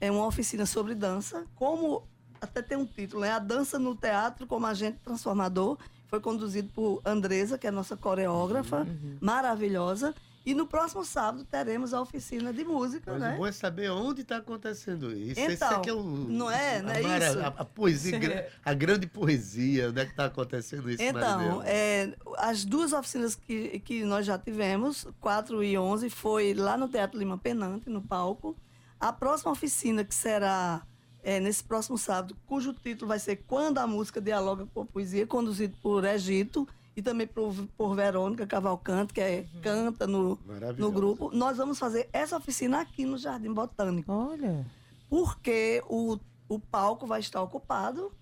é, 0.00 0.10
uma 0.10 0.26
oficina 0.26 0.66
sobre 0.66 0.94
dança, 0.94 1.46
como 1.54 2.06
até 2.40 2.60
tem 2.60 2.76
um 2.76 2.84
título, 2.84 3.24
é 3.24 3.30
A 3.30 3.38
Dança 3.38 3.78
no 3.78 3.94
Teatro 3.94 4.46
como 4.48 4.66
Agente 4.66 4.98
Transformador. 5.04 5.78
Foi 6.08 6.20
conduzido 6.20 6.68
por 6.74 7.00
Andresa, 7.04 7.56
que 7.56 7.66
é 7.66 7.70
a 7.70 7.72
nossa 7.72 7.96
coreógrafa, 7.96 8.86
maravilhosa. 9.20 10.12
E 10.44 10.54
no 10.54 10.66
próximo 10.66 11.04
sábado 11.04 11.44
teremos 11.44 11.94
a 11.94 12.00
oficina 12.00 12.52
de 12.52 12.64
música, 12.64 13.12
Mas 13.12 13.20
né? 13.20 13.34
o 13.34 13.38
bom 13.38 13.46
é 13.46 13.52
saber 13.52 13.90
onde 13.90 14.22
está 14.22 14.38
acontecendo 14.38 15.12
isso. 15.16 15.38
Esse 15.40 15.52
Então, 15.52 15.78
é 15.78 15.80
que 15.80 15.88
é 15.90 15.92
o, 15.94 16.02
não 16.02 16.50
é? 16.50 16.82
Não 16.82 16.90
a, 16.90 16.94
é 16.98 17.02
mara- 17.02 17.28
isso? 17.28 17.38
a, 17.38 17.46
a 17.46 17.64
poesia, 17.64 18.18
gra- 18.18 18.48
a 18.64 18.74
grande 18.74 19.06
poesia, 19.06 19.90
onde 19.90 20.00
é 20.00 20.04
que 20.04 20.10
está 20.10 20.24
acontecendo 20.24 20.90
isso, 20.90 21.00
Então, 21.00 21.62
é, 21.64 22.12
as 22.38 22.64
duas 22.64 22.92
oficinas 22.92 23.36
que, 23.36 23.78
que 23.80 24.04
nós 24.04 24.26
já 24.26 24.36
tivemos, 24.36 25.06
4 25.20 25.62
e 25.62 25.78
11, 25.78 26.10
foi 26.10 26.54
lá 26.54 26.76
no 26.76 26.88
Teatro 26.88 27.18
Lima 27.20 27.38
Penante, 27.38 27.88
no 27.88 28.02
palco. 28.02 28.56
A 28.98 29.12
próxima 29.12 29.52
oficina, 29.52 30.04
que 30.04 30.14
será 30.14 30.82
é, 31.22 31.38
nesse 31.38 31.62
próximo 31.62 31.96
sábado, 31.96 32.36
cujo 32.46 32.72
título 32.72 33.06
vai 33.08 33.20
ser 33.20 33.36
Quando 33.46 33.78
a 33.78 33.86
Música 33.86 34.20
Dialoga 34.20 34.66
com 34.74 34.80
a 34.82 34.84
Poesia, 34.84 35.24
conduzido 35.24 35.76
por 35.80 36.04
Egito 36.04 36.66
e 36.96 37.00
também 37.02 37.26
por, 37.26 37.54
por 37.76 37.94
Verônica 37.94 38.46
Cavalcante, 38.46 39.12
que 39.14 39.20
é, 39.20 39.46
canta 39.62 40.06
no, 40.06 40.38
no 40.78 40.90
grupo. 40.92 41.30
Nós 41.34 41.56
vamos 41.56 41.78
fazer 41.78 42.08
essa 42.12 42.36
oficina 42.36 42.80
aqui 42.80 43.04
no 43.06 43.16
Jardim 43.16 43.52
Botânico 43.52 44.12
Olha. 44.12 44.66
porque 45.08 45.82
o, 45.88 46.18
o 46.48 46.58
palco 46.58 47.06
vai 47.06 47.20
estar 47.20 47.40
ocupado 47.42 48.12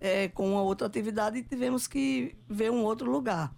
é, 0.00 0.28
com 0.28 0.52
uma 0.52 0.62
outra 0.62 0.86
atividade 0.86 1.38
e 1.38 1.42
tivemos 1.42 1.86
que 1.86 2.36
ver 2.48 2.70
um 2.70 2.84
outro 2.84 3.10
lugar. 3.10 3.54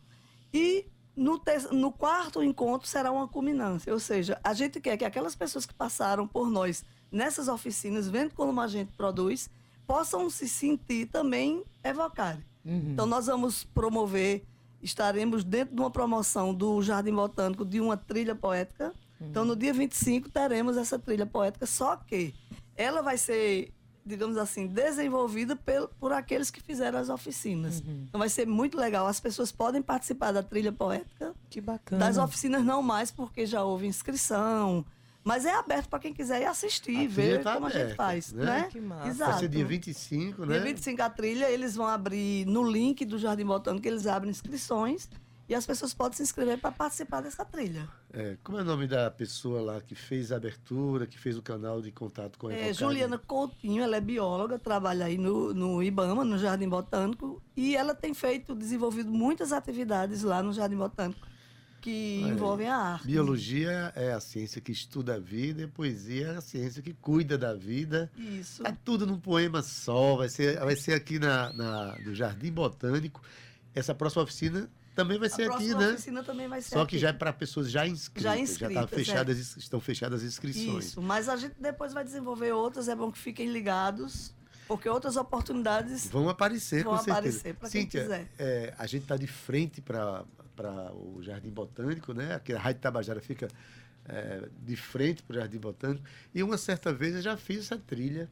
E 0.53 0.87
no, 1.17 1.39
te- 1.39 1.73
no 1.73 1.93
quarto 1.93 2.43
encontro 2.43 2.89
será 2.89 3.11
uma 3.13 3.27
culminância, 3.29 3.93
ou 3.93 3.99
seja, 4.01 4.41
a 4.43 4.55
gente 4.55 4.81
quer 4.81 4.97
que 4.97 5.05
aquelas 5.05 5.35
pessoas 5.37 5.67
que 5.67 5.75
passaram 5.75 6.27
por 6.27 6.49
nós 6.49 6.85
nessas 7.11 7.49
oficinas, 7.49 8.09
vendo 8.09 8.33
como 8.35 8.61
a 8.61 8.69
gente 8.69 8.93
produz, 8.97 9.51
possam 9.87 10.31
se 10.31 10.49
sentir 10.49 11.07
também 11.07 11.65
evocarem. 11.83 12.45
Então, 12.65 13.05
nós 13.07 13.27
vamos 13.27 13.65
promover, 13.65 14.45
estaremos 14.83 15.45
dentro 15.45 15.75
de 15.75 15.81
uma 15.81 15.91
promoção 15.91 16.55
do 16.55 16.81
Jardim 16.83 17.13
Botânico 17.15 17.65
de 17.65 17.81
uma 17.81 17.97
trilha 17.97 18.35
poética. 18.35 18.93
Então, 19.21 19.45
no 19.45 19.55
dia 19.55 19.73
25, 19.73 20.31
teremos 20.31 20.77
essa 20.79 20.99
trilha 20.99 21.27
poética, 21.27 21.67
só 21.67 21.95
que 21.97 22.35
ela 22.75 23.03
vai 23.03 23.19
ser, 23.19 23.71
digamos 24.07 24.39
assim, 24.39 24.67
desenvolvida 24.67 25.55
pel- 25.55 25.89
por 26.01 26.11
aqueles 26.13 26.51
que 26.51 26.63
fizeram 26.63 26.99
as 26.99 27.11
oficinas. 27.11 27.83
Então, 28.09 28.19
vai 28.19 28.31
ser 28.31 28.47
muito 28.47 28.79
legal. 28.79 29.07
As 29.07 29.21
pessoas 29.21 29.53
podem 29.53 29.83
participar 29.83 30.33
da 30.33 30.43
trilha 30.43 30.73
poética. 30.73 31.35
Que 31.51 31.61
bacana. 31.61 32.07
Das 32.07 32.17
oficinas 32.17 32.65
não 32.65 32.83
mais, 32.83 33.11
porque 33.11 33.45
já 33.45 33.63
houve 33.63 33.87
inscrição. 33.87 34.85
Mas 35.31 35.45
é 35.45 35.55
aberto 35.55 35.89
para 35.89 36.01
quem 36.01 36.13
quiser 36.13 36.43
ir 36.43 36.47
assistir, 36.47 37.07
ver 37.07 37.41
tá 37.41 37.55
como 37.55 37.67
a 37.67 37.71
gente 37.71 37.83
aberta, 37.83 37.95
faz, 37.95 38.33
né? 38.33 38.45
né? 38.45 38.69
Que 38.69 38.81
massa. 38.81 39.09
Exato. 39.09 39.31
Vai 39.31 39.39
ser 39.39 39.49
dia 39.49 39.65
25, 39.65 40.45
né? 40.45 40.55
Dia 40.55 40.65
25 40.65 41.03
a 41.03 41.09
trilha, 41.09 41.49
eles 41.49 41.77
vão 41.77 41.87
abrir 41.87 42.45
no 42.47 42.69
link 42.69 43.05
do 43.05 43.17
Jardim 43.17 43.45
Botânico, 43.45 43.87
eles 43.87 44.09
abrem 44.09 44.29
inscrições 44.29 45.09
e 45.49 45.55
as 45.55 45.65
pessoas 45.65 45.95
podem 45.95 46.17
se 46.17 46.25
inscrever 46.25 46.59
para 46.59 46.73
participar 46.73 47.21
dessa 47.21 47.45
trilha. 47.45 47.89
É, 48.13 48.39
como 48.43 48.59
é 48.59 48.63
o 48.63 48.65
nome 48.65 48.89
da 48.89 49.09
pessoa 49.09 49.61
lá 49.61 49.81
que 49.81 49.95
fez 49.95 50.33
a 50.33 50.37
abertura, 50.37 51.07
que 51.07 51.17
fez 51.17 51.39
o 51.39 51.43
canal 51.43 51.81
de 51.81 51.93
contato 51.93 52.37
com 52.37 52.49
a 52.49 52.53
É? 52.53 52.73
Juliana 52.73 53.17
Coutinho, 53.17 53.85
ela 53.85 53.99
é 53.99 54.01
bióloga, 54.01 54.59
trabalha 54.59 55.07
aí 55.07 55.17
no, 55.17 55.55
no 55.55 55.81
IBAMA, 55.81 56.25
no 56.25 56.39
Jardim 56.39 56.69
Botânico, 56.69 57.41
e 57.57 57.77
ela 57.77 57.95
tem 57.95 58.13
feito, 58.15 58.53
desenvolvido 58.53 59.13
muitas 59.13 59.53
atividades 59.53 60.25
lá 60.25 60.43
no 60.43 60.53
Jardim 60.53 60.77
Botânico 60.77 61.31
que 61.81 62.21
Olha 62.25 62.33
envolvem 62.33 62.69
a 62.69 62.77
arte. 62.77 63.07
Biologia 63.07 63.93
é 63.97 64.13
a 64.13 64.21
ciência 64.21 64.61
que 64.61 64.71
estuda 64.73 65.15
a 65.15 65.19
vida 65.19 65.63
e 65.63 65.67
poesia 65.67 66.29
é 66.29 66.37
a 66.37 66.41
ciência 66.41 66.83
que 66.83 66.93
cuida 66.95 67.37
da 67.39 67.55
vida. 67.55 68.11
Isso. 68.17 68.67
É 68.67 68.73
tudo 68.85 69.07
num 69.07 69.19
poema 69.19 69.63
só. 69.63 70.17
Vai 70.17 70.29
ser, 70.29 70.59
vai 70.61 70.77
ser 70.77 70.93
aqui 70.95 71.19
na, 71.19 71.53
na- 71.53 71.97
no 72.05 72.15
Jardim 72.15 72.53
Botânico. 72.53 73.23
Essa 73.75 73.95
próxima 73.95 74.23
oficina 74.25 74.69
também 74.95 75.19
vai 75.19 75.29
A 75.29 75.31
ser 75.31 75.43
aqui, 75.43 75.51
próxima 75.69 75.81
né? 75.81 75.93
oficina 75.93 76.23
também 76.25 76.49
vai 76.49 76.61
ser 76.61 76.71
Só 76.71 76.85
que 76.85 76.97
aqui. 76.97 76.99
já 76.99 77.09
é 77.09 77.13
para 77.13 77.33
pessoas 77.33 77.71
já 77.71 77.87
inscritas. 77.87 78.23
Já 78.25 78.37
tá 78.37 78.41
inscritas, 78.41 78.91
fechadas, 78.91 79.57
estão 79.57 79.81
fechadas 79.81 80.21
as 80.23 80.27
inscrições. 80.29 80.87
Isso, 80.87 81.01
mas 81.01 81.29
a 81.29 81.37
gente 81.37 81.55
depois 81.59 81.93
vai 81.93 82.05
desenvolver 82.05 82.53
outras, 82.53 82.89
é 82.89 82.95
bom 82.97 83.11
que 83.11 83.19
fiquem 83.19 83.51
ligados, 83.53 84.35
porque 84.67 84.89
outras 84.89 85.17
oportunidades 85.17 86.09
Vão 86.09 86.29
aparecer, 86.29 86.83
Vão 86.85 86.97
com 86.97 87.03
certeza. 87.03 87.39
aparecer 87.41 87.57
quem 87.71 87.71
Cíntia, 87.83 88.03
quiser. 88.03 88.29
é, 88.39 88.75
a 88.77 88.87
gente 88.87 89.03
está 89.03 89.17
de 89.17 89.27
frente 89.29 89.81
para 89.81 90.25
o 90.93 91.23
Jardim 91.23 91.51
Botânico, 91.51 92.13
né? 92.13 92.35
Aqui 92.35 92.53
a 92.53 92.59
Rádio 92.59 92.81
Tabajara 92.81 93.21
fica 93.21 93.49
é, 94.05 94.49
de 94.63 94.77
frente 94.77 95.23
para 95.23 95.37
o 95.37 95.41
Jardim 95.41 95.59
Botânico. 95.59 96.05
E 96.35 96.43
uma 96.43 96.59
certa 96.59 96.93
vez 96.93 97.15
eu 97.15 97.23
já 97.23 97.37
fiz 97.37 97.61
essa 97.61 97.79
trilha. 97.79 98.29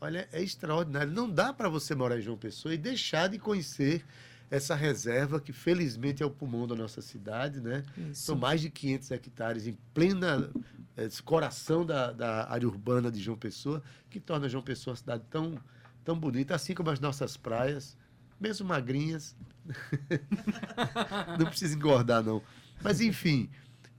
Olha, 0.00 0.28
é 0.32 0.42
extraordinário. 0.42 1.12
Não 1.12 1.30
dá 1.30 1.52
para 1.52 1.68
você 1.68 1.94
morar 1.94 2.18
em 2.18 2.22
João 2.22 2.36
Pessoa 2.36 2.74
e 2.74 2.78
deixar 2.78 3.28
de 3.28 3.38
conhecer 3.38 4.04
essa 4.50 4.74
reserva 4.74 5.40
que 5.40 5.52
felizmente 5.52 6.22
é 6.22 6.26
o 6.26 6.30
pulmão 6.30 6.66
da 6.66 6.74
nossa 6.74 7.00
cidade, 7.00 7.60
né? 7.60 7.82
Isso. 7.96 8.22
São 8.22 8.36
mais 8.36 8.60
de 8.60 8.70
500 8.70 9.10
hectares 9.10 9.66
em 9.66 9.76
plena 9.92 10.50
eh, 10.96 11.08
coração 11.24 11.84
da, 11.84 12.12
da 12.12 12.50
área 12.50 12.68
urbana 12.68 13.10
de 13.10 13.20
João 13.20 13.36
Pessoa, 13.36 13.82
que 14.08 14.20
torna 14.20 14.48
João 14.48 14.62
Pessoa 14.62 14.92
uma 14.92 14.96
cidade 14.96 15.24
tão, 15.30 15.58
tão 16.04 16.18
bonita, 16.18 16.54
assim 16.54 16.74
como 16.74 16.90
as 16.90 17.00
nossas 17.00 17.36
praias, 17.36 17.96
mesmo 18.44 18.66
magrinhas. 18.68 19.34
não 21.38 21.46
precisa 21.46 21.74
engordar, 21.74 22.22
não. 22.22 22.42
Mas, 22.82 23.00
enfim, 23.00 23.48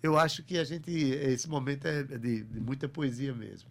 eu 0.04 0.18
acho 0.18 0.44
que 0.44 0.58
a 0.58 0.64
gente, 0.64 0.92
esse 0.92 1.50
momento 1.50 1.86
é 1.88 2.04
de, 2.04 2.44
de 2.44 2.60
muita 2.60 2.88
poesia 2.88 3.34
mesmo. 3.34 3.68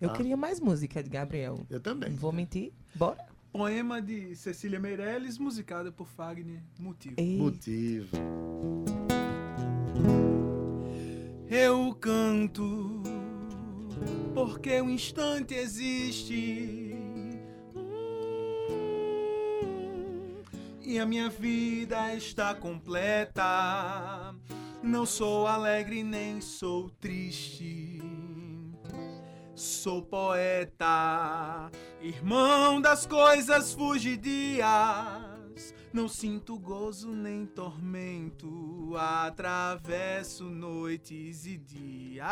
Eu 0.00 0.10
Ah. 0.10 0.12
queria 0.14 0.36
mais 0.36 0.58
música 0.58 1.02
de 1.02 1.08
Gabriel. 1.10 1.64
Eu 1.70 1.78
também. 1.80 2.10
Não 2.10 2.16
vou 2.16 2.32
mentir. 2.32 2.72
Bora. 2.94 3.24
Poema 3.52 4.00
de 4.00 4.34
Cecília 4.36 4.78
Meirelles, 4.80 5.36
musicada 5.38 5.90
por 5.92 6.06
Fagner 6.08 6.60
Motivo. 6.78 7.14
Ei, 7.18 7.36
Motivo. 7.36 8.16
Eu 11.48 11.92
canto 11.94 13.02
porque 14.34 14.80
o 14.80 14.88
instante 14.88 15.54
existe. 15.54 16.89
E 20.90 20.98
a 20.98 21.06
minha 21.06 21.30
vida 21.30 22.12
está 22.16 22.52
completa. 22.52 24.34
Não 24.82 25.06
sou 25.06 25.46
alegre 25.46 26.02
nem 26.02 26.40
sou 26.40 26.90
triste. 26.90 28.02
Sou 29.54 30.02
poeta, 30.02 31.70
irmão 32.02 32.80
das 32.80 33.06
coisas 33.06 33.72
fugidias. 33.72 34.66
Não 35.92 36.08
sinto 36.08 36.58
gozo 36.58 37.10
nem 37.12 37.46
tormento, 37.46 38.96
atravesso 38.96 40.42
noites 40.46 41.46
e 41.46 41.56
dias. 41.56 42.26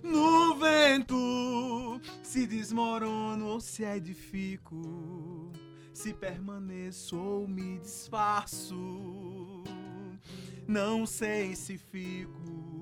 No 0.00 0.54
vento 0.54 2.00
se 2.22 2.46
desmorono 2.46 3.48
ou 3.48 3.60
se 3.60 3.82
edifico, 3.82 5.50
se 5.92 6.12
permaneço 6.14 7.18
ou 7.18 7.46
me 7.46 7.78
disfarço. 7.78 8.74
Não 10.66 11.04
sei 11.04 11.54
se 11.54 11.76
fico 11.76 12.72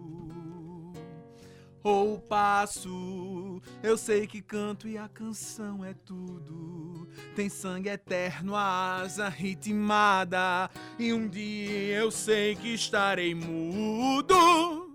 ou 1.82 2.18
passo. 2.18 3.60
Eu 3.82 3.96
sei 3.96 4.26
que 4.26 4.42
canto 4.42 4.86
e 4.88 4.98
a 4.98 5.08
canção 5.08 5.84
é 5.84 5.94
tudo. 5.94 7.08
Tem 7.34 7.48
sangue 7.48 7.88
eterno, 7.88 8.54
a 8.54 8.96
asa 9.00 9.28
ritmada. 9.28 10.70
E 10.98 11.12
um 11.12 11.28
dia 11.28 11.98
eu 11.98 12.10
sei 12.10 12.54
que 12.54 12.74
estarei 12.74 13.34
mudo. 13.34 14.89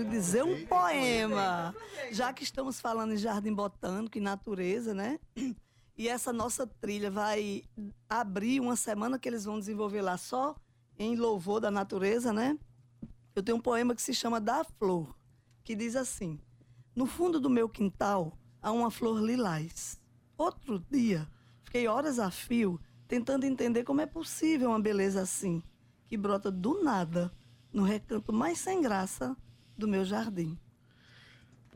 Dizer 0.00 0.42
um 0.42 0.64
poema. 0.66 1.74
Já 2.10 2.32
que 2.32 2.42
estamos 2.42 2.80
falando 2.80 3.12
em 3.12 3.16
jardim 3.16 3.52
botânico 3.52 4.16
e 4.16 4.20
natureza, 4.20 4.94
né? 4.94 5.18
E 5.96 6.08
essa 6.08 6.32
nossa 6.32 6.66
trilha 6.66 7.10
vai 7.10 7.64
abrir 8.08 8.60
uma 8.60 8.76
semana 8.76 9.18
que 9.18 9.28
eles 9.28 9.44
vão 9.44 9.58
desenvolver 9.58 10.00
lá 10.00 10.16
só 10.16 10.56
em 10.98 11.16
louvor 11.16 11.60
da 11.60 11.70
natureza, 11.70 12.32
né? 12.32 12.58
Eu 13.34 13.42
tenho 13.42 13.58
um 13.58 13.60
poema 13.60 13.94
que 13.94 14.02
se 14.02 14.14
chama 14.14 14.40
Da 14.40 14.64
Flor, 14.64 15.14
que 15.62 15.74
diz 15.74 15.94
assim: 15.94 16.40
No 16.96 17.06
fundo 17.06 17.38
do 17.38 17.50
meu 17.50 17.68
quintal 17.68 18.38
há 18.60 18.72
uma 18.72 18.90
flor 18.90 19.20
lilás. 19.20 20.00
Outro 20.36 20.78
dia, 20.90 21.28
fiquei 21.62 21.86
horas 21.86 22.18
a 22.18 22.30
fio 22.30 22.80
tentando 23.06 23.44
entender 23.44 23.84
como 23.84 24.00
é 24.00 24.06
possível 24.06 24.70
uma 24.70 24.80
beleza 24.80 25.20
assim, 25.20 25.62
que 26.06 26.16
brota 26.16 26.50
do 26.50 26.82
nada 26.82 27.30
no 27.72 27.82
recanto 27.82 28.32
mais 28.32 28.58
sem 28.58 28.80
graça 28.80 29.36
do 29.82 29.88
meu 29.88 30.04
jardim. 30.04 30.56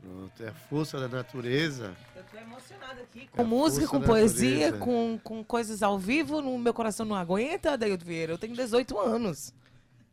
Pronto, 0.01 0.43
é 0.43 0.47
a 0.49 0.53
força 0.53 0.99
da 0.99 1.07
natureza. 1.07 1.95
Eu 2.15 2.23
tô 2.31 2.37
emocionada 2.37 3.01
aqui. 3.01 3.21
É 3.23 3.27
Com 3.35 3.41
a 3.41 3.45
música, 3.45 3.87
com 3.87 4.01
poesia, 4.01 4.71
natureza. 4.71 4.77
com, 4.77 5.19
com 5.23 5.43
coisas 5.43 5.83
ao 5.83 5.97
vivo, 5.99 6.41
no 6.41 6.57
meu 6.57 6.73
coração 6.73 7.05
não 7.05 7.15
aguenta, 7.15 7.77
Daildo 7.77 8.05
Vieira. 8.05 8.33
Eu 8.33 8.37
tenho 8.37 8.55
18 8.55 8.97
anos. 8.99 9.53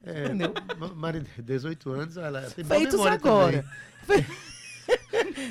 É, 0.03 0.24
Entendeu? 0.24 0.53
Ma- 0.78 0.88
Mari, 0.95 1.20
18 1.38 1.90
anos, 1.92 2.16
ela 2.16 2.42
tem 2.51 2.64
boa 2.64 2.78
Feitos 2.78 2.95
memória 2.95 3.14
agora. 3.16 3.64
também. 4.07 4.26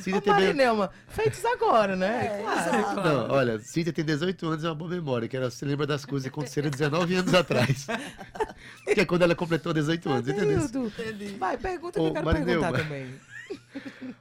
Cíntia 0.02 0.18
Ô, 0.18 0.22
tem 0.22 0.34
bem- 0.34 0.44
Marinelma, 0.46 0.92
feitos 1.08 1.44
agora, 1.46 1.96
né? 1.96 2.40
É, 2.40 2.44
claro. 2.44 3.02
Não, 3.04 3.32
olha, 3.36 3.60
Cíntia 3.60 3.92
tem 3.94 4.06
18 4.06 4.46
anos 4.48 4.64
e 4.64 4.68
é 4.68 4.70
uma 4.70 4.76
boa 4.76 4.90
memória, 4.92 5.28
que 5.28 5.36
ela 5.36 5.50
se 5.50 5.64
lembra 5.66 5.88
das 5.88 6.06
coisas 6.06 6.24
que 6.24 6.30
aconteceram 6.30 6.70
19 6.70 7.16
anos 7.16 7.34
atrás. 7.34 7.88
que 8.86 9.00
é 9.02 9.06
quando 9.06 9.22
ela 9.24 9.36
completou 9.36 9.74
18 9.74 10.10
anos, 10.10 10.28
entendeu? 10.28 10.58
Daildo, 10.68 11.38
Vai, 11.38 11.58
pergunta 11.58 12.00
que 12.00 12.06
Ô, 12.06 12.08
eu 12.08 12.14
quero 12.14 12.26
Marinelma. 12.26 12.72
perguntar 12.72 12.84
também. 12.84 13.16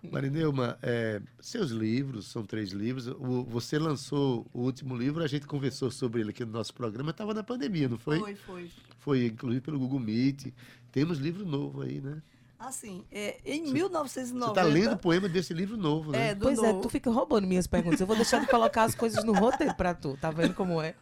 Marinelma, 0.10 0.78
é, 0.82 1.20
seus 1.40 1.70
livros, 1.70 2.26
são 2.26 2.44
três 2.44 2.70
livros. 2.70 3.06
O- 3.06 3.44
você 3.44 3.78
lançou 3.78 4.46
o 4.52 4.60
último 4.62 4.96
livro, 4.96 5.22
a 5.22 5.26
gente 5.26 5.46
conversou 5.46 5.90
sobre 5.90 6.20
ele 6.20 6.30
aqui 6.30 6.44
no 6.44 6.52
nosso 6.52 6.74
programa, 6.74 7.10
estava 7.10 7.32
na 7.34 7.42
pandemia, 7.42 7.88
não 7.88 7.98
foi? 7.98 8.18
Foi, 8.18 8.34
foi. 8.34 8.70
Foi, 8.98 9.26
inclusive 9.26 9.60
pelo 9.62 9.78
Google 9.78 10.00
Meet. 10.00 10.52
Temos 10.90 11.18
livro 11.18 11.44
novo 11.46 11.82
aí, 11.82 12.00
né? 12.00 12.20
Assim, 12.58 13.04
é, 13.10 13.38
em 13.44 13.64
Você 13.66 13.72
1990... 13.72 14.46
está 14.60 14.62
lendo 14.62 14.92
o 14.94 14.98
poema 14.98 15.28
desse 15.28 15.52
livro 15.52 15.76
novo, 15.76 16.12
né? 16.12 16.28
É, 16.28 16.34
do 16.34 16.42
Pois 16.42 16.58
é, 16.58 16.68
novo. 16.68 16.82
tu 16.82 16.88
fica 16.88 17.10
roubando 17.10 17.46
minhas 17.46 17.66
perguntas. 17.66 18.00
Eu 18.00 18.06
vou 18.06 18.14
deixar 18.14 18.38
de 18.40 18.46
colocar 18.46 18.84
as 18.84 18.94
coisas 18.94 19.24
no 19.24 19.32
roteiro 19.32 19.74
pra 19.74 19.94
tu. 19.94 20.16
Tá 20.20 20.30
vendo 20.30 20.54
como 20.54 20.80
é? 20.80 20.94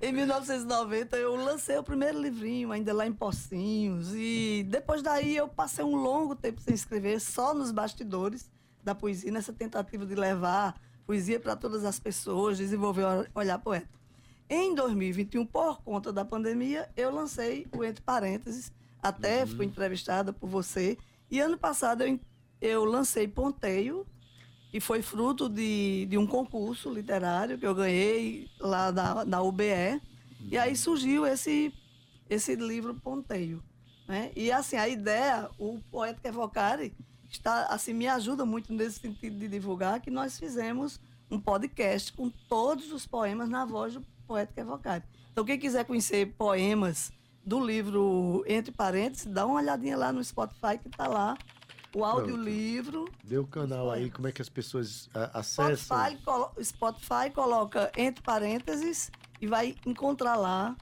Em 0.00 0.12
1990 0.12 1.16
eu 1.16 1.34
lancei 1.36 1.76
o 1.76 1.82
primeiro 1.82 2.20
livrinho, 2.20 2.72
ainda 2.72 2.92
lá 2.92 3.06
em 3.06 3.12
Pocinhos. 3.12 4.12
E 4.14 4.64
depois 4.68 5.02
daí 5.02 5.36
eu 5.36 5.48
passei 5.48 5.84
um 5.84 5.96
longo 5.96 6.34
tempo 6.34 6.60
sem 6.60 6.74
escrever, 6.74 7.20
só 7.20 7.52
nos 7.52 7.72
bastidores 7.72 8.50
da 8.82 8.94
poesia, 8.94 9.30
nessa 9.30 9.52
tentativa 9.52 10.06
de 10.06 10.14
levar 10.14 10.80
poesia 11.06 11.40
para 11.40 11.56
todas 11.56 11.84
as 11.84 11.98
pessoas, 11.98 12.58
desenvolver 12.58 13.04
o 13.04 13.26
olhar 13.34 13.58
poético. 13.58 13.98
Em 14.48 14.74
2021, 14.74 15.46
por 15.46 15.82
conta 15.82 16.12
da 16.12 16.24
pandemia, 16.24 16.88
eu 16.96 17.10
lancei 17.10 17.66
o 17.72 17.84
Entre 17.84 18.02
Parênteses, 18.02 18.72
até 19.02 19.46
fui 19.46 19.66
entrevistada 19.66 20.32
por 20.32 20.48
você. 20.48 20.98
E 21.30 21.40
ano 21.40 21.56
passado 21.56 22.02
eu, 22.02 22.18
eu 22.60 22.84
lancei 22.84 23.28
Ponteio, 23.28 24.06
que 24.70 24.78
foi 24.78 25.02
fruto 25.02 25.48
de, 25.48 26.06
de 26.06 26.16
um 26.16 26.26
concurso 26.26 26.92
literário 26.92 27.58
que 27.58 27.66
eu 27.66 27.74
ganhei 27.74 28.48
lá 28.60 28.90
da, 28.90 29.24
da 29.24 29.42
UBE. 29.42 30.00
E 30.48 30.56
aí 30.56 30.76
surgiu 30.76 31.26
esse, 31.26 31.74
esse 32.28 32.54
livro 32.54 32.94
Ponteio. 32.94 33.62
Né? 34.06 34.30
E 34.36 34.52
assim, 34.52 34.76
a 34.76 34.88
ideia, 34.88 35.50
o 35.58 35.80
Poética 35.90 36.28
Evocare 36.28 36.94
está, 37.28 37.66
assim, 37.66 37.92
me 37.92 38.06
ajuda 38.06 38.44
muito 38.44 38.72
nesse 38.72 39.00
sentido 39.00 39.38
de 39.38 39.48
divulgar 39.48 40.00
que 40.00 40.10
nós 40.10 40.38
fizemos 40.38 41.00
um 41.30 41.40
podcast 41.40 42.12
com 42.12 42.30
todos 42.48 42.92
os 42.92 43.06
poemas 43.06 43.48
na 43.48 43.64
voz 43.64 43.94
do 43.94 44.02
Poética 44.26 44.60
Evocare. 44.60 45.04
Então, 45.32 45.44
quem 45.44 45.58
quiser 45.58 45.84
conhecer 45.84 46.34
poemas 46.36 47.12
do 47.44 47.64
livro 47.64 48.44
Entre 48.46 48.72
Parênteses, 48.72 49.26
dá 49.26 49.46
uma 49.46 49.60
olhadinha 49.60 49.96
lá 49.96 50.12
no 50.12 50.22
Spotify 50.22 50.78
que 50.80 50.88
está 50.88 51.08
lá 51.08 51.36
o 51.94 52.04
audiolivro. 52.04 53.08
Dê 53.24 53.38
o 53.38 53.46
canal 53.46 53.90
aí, 53.90 54.10
como 54.10 54.28
é 54.28 54.32
que 54.32 54.42
as 54.42 54.48
pessoas 54.48 55.08
a- 55.14 55.40
acessam? 55.40 55.76
Spotify, 55.76 56.22
colo- 56.24 56.52
Spotify 56.62 57.30
coloca 57.34 57.90
entre 57.96 58.22
parênteses 58.22 59.10
e 59.40 59.46
vai 59.46 59.74
encontrar 59.86 60.36
lá 60.36 60.76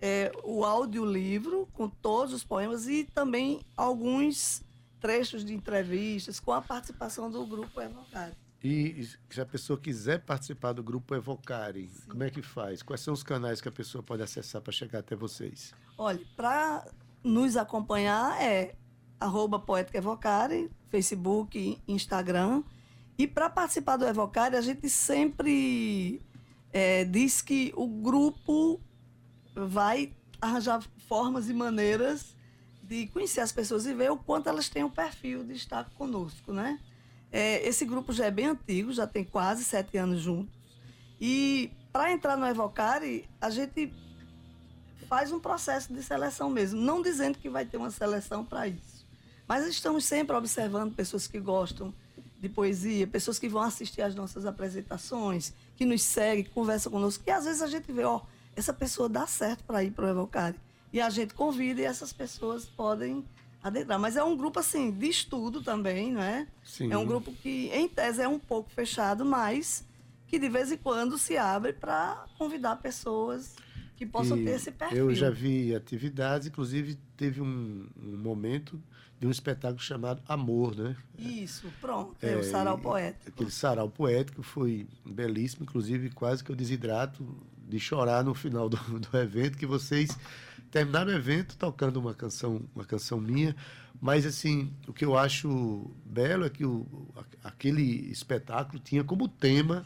é, 0.00 0.32
o 0.44 0.64
audiolivro 0.64 1.68
com 1.74 1.88
todos 1.88 2.32
os 2.34 2.42
poemas 2.44 2.86
e 2.88 3.04
também 3.04 3.60
alguns 3.76 4.62
trechos 5.00 5.44
de 5.44 5.54
entrevistas 5.54 6.38
com 6.40 6.52
a 6.52 6.60
participação 6.62 7.30
do 7.30 7.46
grupo 7.46 7.80
Evocare. 7.80 8.32
E 8.62 9.00
e 9.00 9.08
se 9.34 9.40
a 9.40 9.46
pessoa 9.46 9.78
quiser 9.78 10.20
participar 10.20 10.72
do 10.74 10.82
grupo 10.82 11.14
Evocare, 11.14 11.90
como 12.08 12.22
é 12.22 12.28
que 12.30 12.42
faz? 12.42 12.82
Quais 12.82 13.00
são 13.00 13.14
os 13.14 13.22
canais 13.22 13.60
que 13.60 13.68
a 13.68 13.72
pessoa 13.72 14.02
pode 14.02 14.22
acessar 14.22 14.60
para 14.60 14.72
chegar 14.72 14.98
até 14.98 15.16
vocês? 15.16 15.72
Olha, 15.96 16.20
para 16.36 16.86
nos 17.24 17.56
acompanhar 17.56 18.40
é 18.42 18.74
arroba 19.20 19.58
Poética 19.58 19.98
Evocare, 19.98 20.70
Facebook, 20.88 21.78
Instagram. 21.86 22.64
E 23.18 23.26
para 23.26 23.50
participar 23.50 23.96
do 23.98 24.06
Evocare, 24.06 24.56
a 24.56 24.60
gente 24.62 24.88
sempre 24.88 26.22
é, 26.72 27.04
diz 27.04 27.42
que 27.42 27.72
o 27.76 27.86
grupo 27.86 28.80
vai 29.54 30.12
arranjar 30.40 30.82
formas 31.06 31.50
e 31.50 31.54
maneiras 31.54 32.34
de 32.82 33.06
conhecer 33.08 33.40
as 33.40 33.52
pessoas 33.52 33.86
e 33.86 33.94
ver 33.94 34.10
o 34.10 34.16
quanto 34.16 34.48
elas 34.48 34.68
têm 34.68 34.82
o 34.82 34.90
perfil 34.90 35.44
de 35.44 35.52
estar 35.52 35.88
conosco, 35.90 36.52
né? 36.52 36.80
É, 37.30 37.64
esse 37.68 37.84
grupo 37.84 38.12
já 38.12 38.26
é 38.26 38.30
bem 38.30 38.46
antigo, 38.46 38.92
já 38.92 39.06
tem 39.06 39.22
quase 39.22 39.62
sete 39.62 39.96
anos 39.96 40.20
juntos. 40.20 40.58
E 41.20 41.70
para 41.92 42.10
entrar 42.10 42.36
no 42.36 42.46
Evocare, 42.46 43.28
a 43.40 43.50
gente 43.50 43.92
faz 45.06 45.30
um 45.30 45.38
processo 45.38 45.92
de 45.92 46.02
seleção 46.02 46.48
mesmo, 46.48 46.80
não 46.80 47.02
dizendo 47.02 47.38
que 47.38 47.48
vai 47.48 47.64
ter 47.64 47.76
uma 47.76 47.90
seleção 47.90 48.44
para 48.44 48.66
isso. 48.66 48.89
Mas 49.50 49.66
estamos 49.66 50.04
sempre 50.04 50.36
observando 50.36 50.94
pessoas 50.94 51.26
que 51.26 51.40
gostam 51.40 51.92
de 52.40 52.48
poesia, 52.48 53.04
pessoas 53.04 53.36
que 53.36 53.48
vão 53.48 53.62
assistir 53.62 54.00
às 54.00 54.14
nossas 54.14 54.46
apresentações, 54.46 55.52
que 55.74 55.84
nos 55.84 56.02
seguem, 56.02 56.44
que 56.44 56.50
conversam 56.50 56.92
conosco, 56.92 57.24
e 57.26 57.32
às 57.32 57.46
vezes 57.46 57.60
a 57.60 57.66
gente 57.66 57.90
vê, 57.90 58.04
ó, 58.04 58.20
essa 58.54 58.72
pessoa 58.72 59.08
dá 59.08 59.26
certo 59.26 59.64
para 59.64 59.82
ir 59.82 59.90
para 59.90 60.04
o 60.04 60.08
Evocare. 60.08 60.54
E 60.92 61.00
a 61.00 61.10
gente 61.10 61.34
convida 61.34 61.80
e 61.80 61.84
essas 61.84 62.12
pessoas 62.12 62.64
podem 62.64 63.24
adentrar. 63.60 63.98
Mas 63.98 64.14
é 64.16 64.22
um 64.22 64.36
grupo, 64.36 64.60
assim, 64.60 64.92
de 64.92 65.08
estudo 65.08 65.60
também, 65.60 66.12
não 66.12 66.22
é? 66.22 66.46
Sim. 66.62 66.92
É 66.92 66.96
um 66.96 67.04
grupo 67.04 67.32
que, 67.32 67.70
em 67.72 67.88
tese, 67.88 68.22
é 68.22 68.28
um 68.28 68.38
pouco 68.38 68.70
fechado, 68.70 69.24
mas 69.24 69.84
que 70.28 70.38
de 70.38 70.48
vez 70.48 70.70
em 70.70 70.76
quando 70.76 71.18
se 71.18 71.36
abre 71.36 71.72
para 71.72 72.24
convidar 72.38 72.76
pessoas 72.76 73.56
que 73.96 74.06
possam 74.06 74.38
E 74.38 74.44
ter 74.44 74.50
esse 74.52 74.70
perfil. 74.70 75.10
Eu 75.10 75.14
já 75.16 75.28
vi 75.28 75.74
atividades, 75.74 76.46
inclusive 76.46 76.96
teve 77.16 77.40
um, 77.40 77.88
um 78.00 78.16
momento 78.16 78.80
de 79.20 79.26
um 79.26 79.30
espetáculo 79.30 79.80
chamado 79.80 80.22
Amor, 80.26 80.74
né? 80.74 80.96
Isso, 81.18 81.70
pronto. 81.78 82.16
É, 82.22 82.36
o 82.36 82.42
sarau 82.42 82.78
poético. 82.78 83.28
Aquele 83.28 83.50
sarau 83.50 83.90
poético 83.90 84.42
foi 84.42 84.88
belíssimo, 85.04 85.64
inclusive 85.64 86.08
quase 86.10 86.42
que 86.42 86.50
eu 86.50 86.56
desidrato 86.56 87.22
de 87.68 87.78
chorar 87.78 88.24
no 88.24 88.34
final 88.34 88.68
do, 88.68 88.76
do 88.98 89.18
evento, 89.18 89.58
que 89.58 89.66
vocês 89.66 90.18
terminaram 90.70 91.12
o 91.12 91.14
evento 91.14 91.56
tocando 91.58 91.98
uma 91.98 92.14
canção, 92.14 92.62
uma 92.74 92.84
canção 92.84 93.20
minha, 93.20 93.54
mas 94.00 94.24
assim, 94.24 94.72
o 94.88 94.92
que 94.92 95.04
eu 95.04 95.18
acho 95.18 95.90
belo 96.04 96.46
é 96.46 96.50
que 96.50 96.64
o, 96.64 96.86
aquele 97.44 98.10
espetáculo 98.10 98.78
tinha 98.78 99.04
como 99.04 99.28
tema 99.28 99.84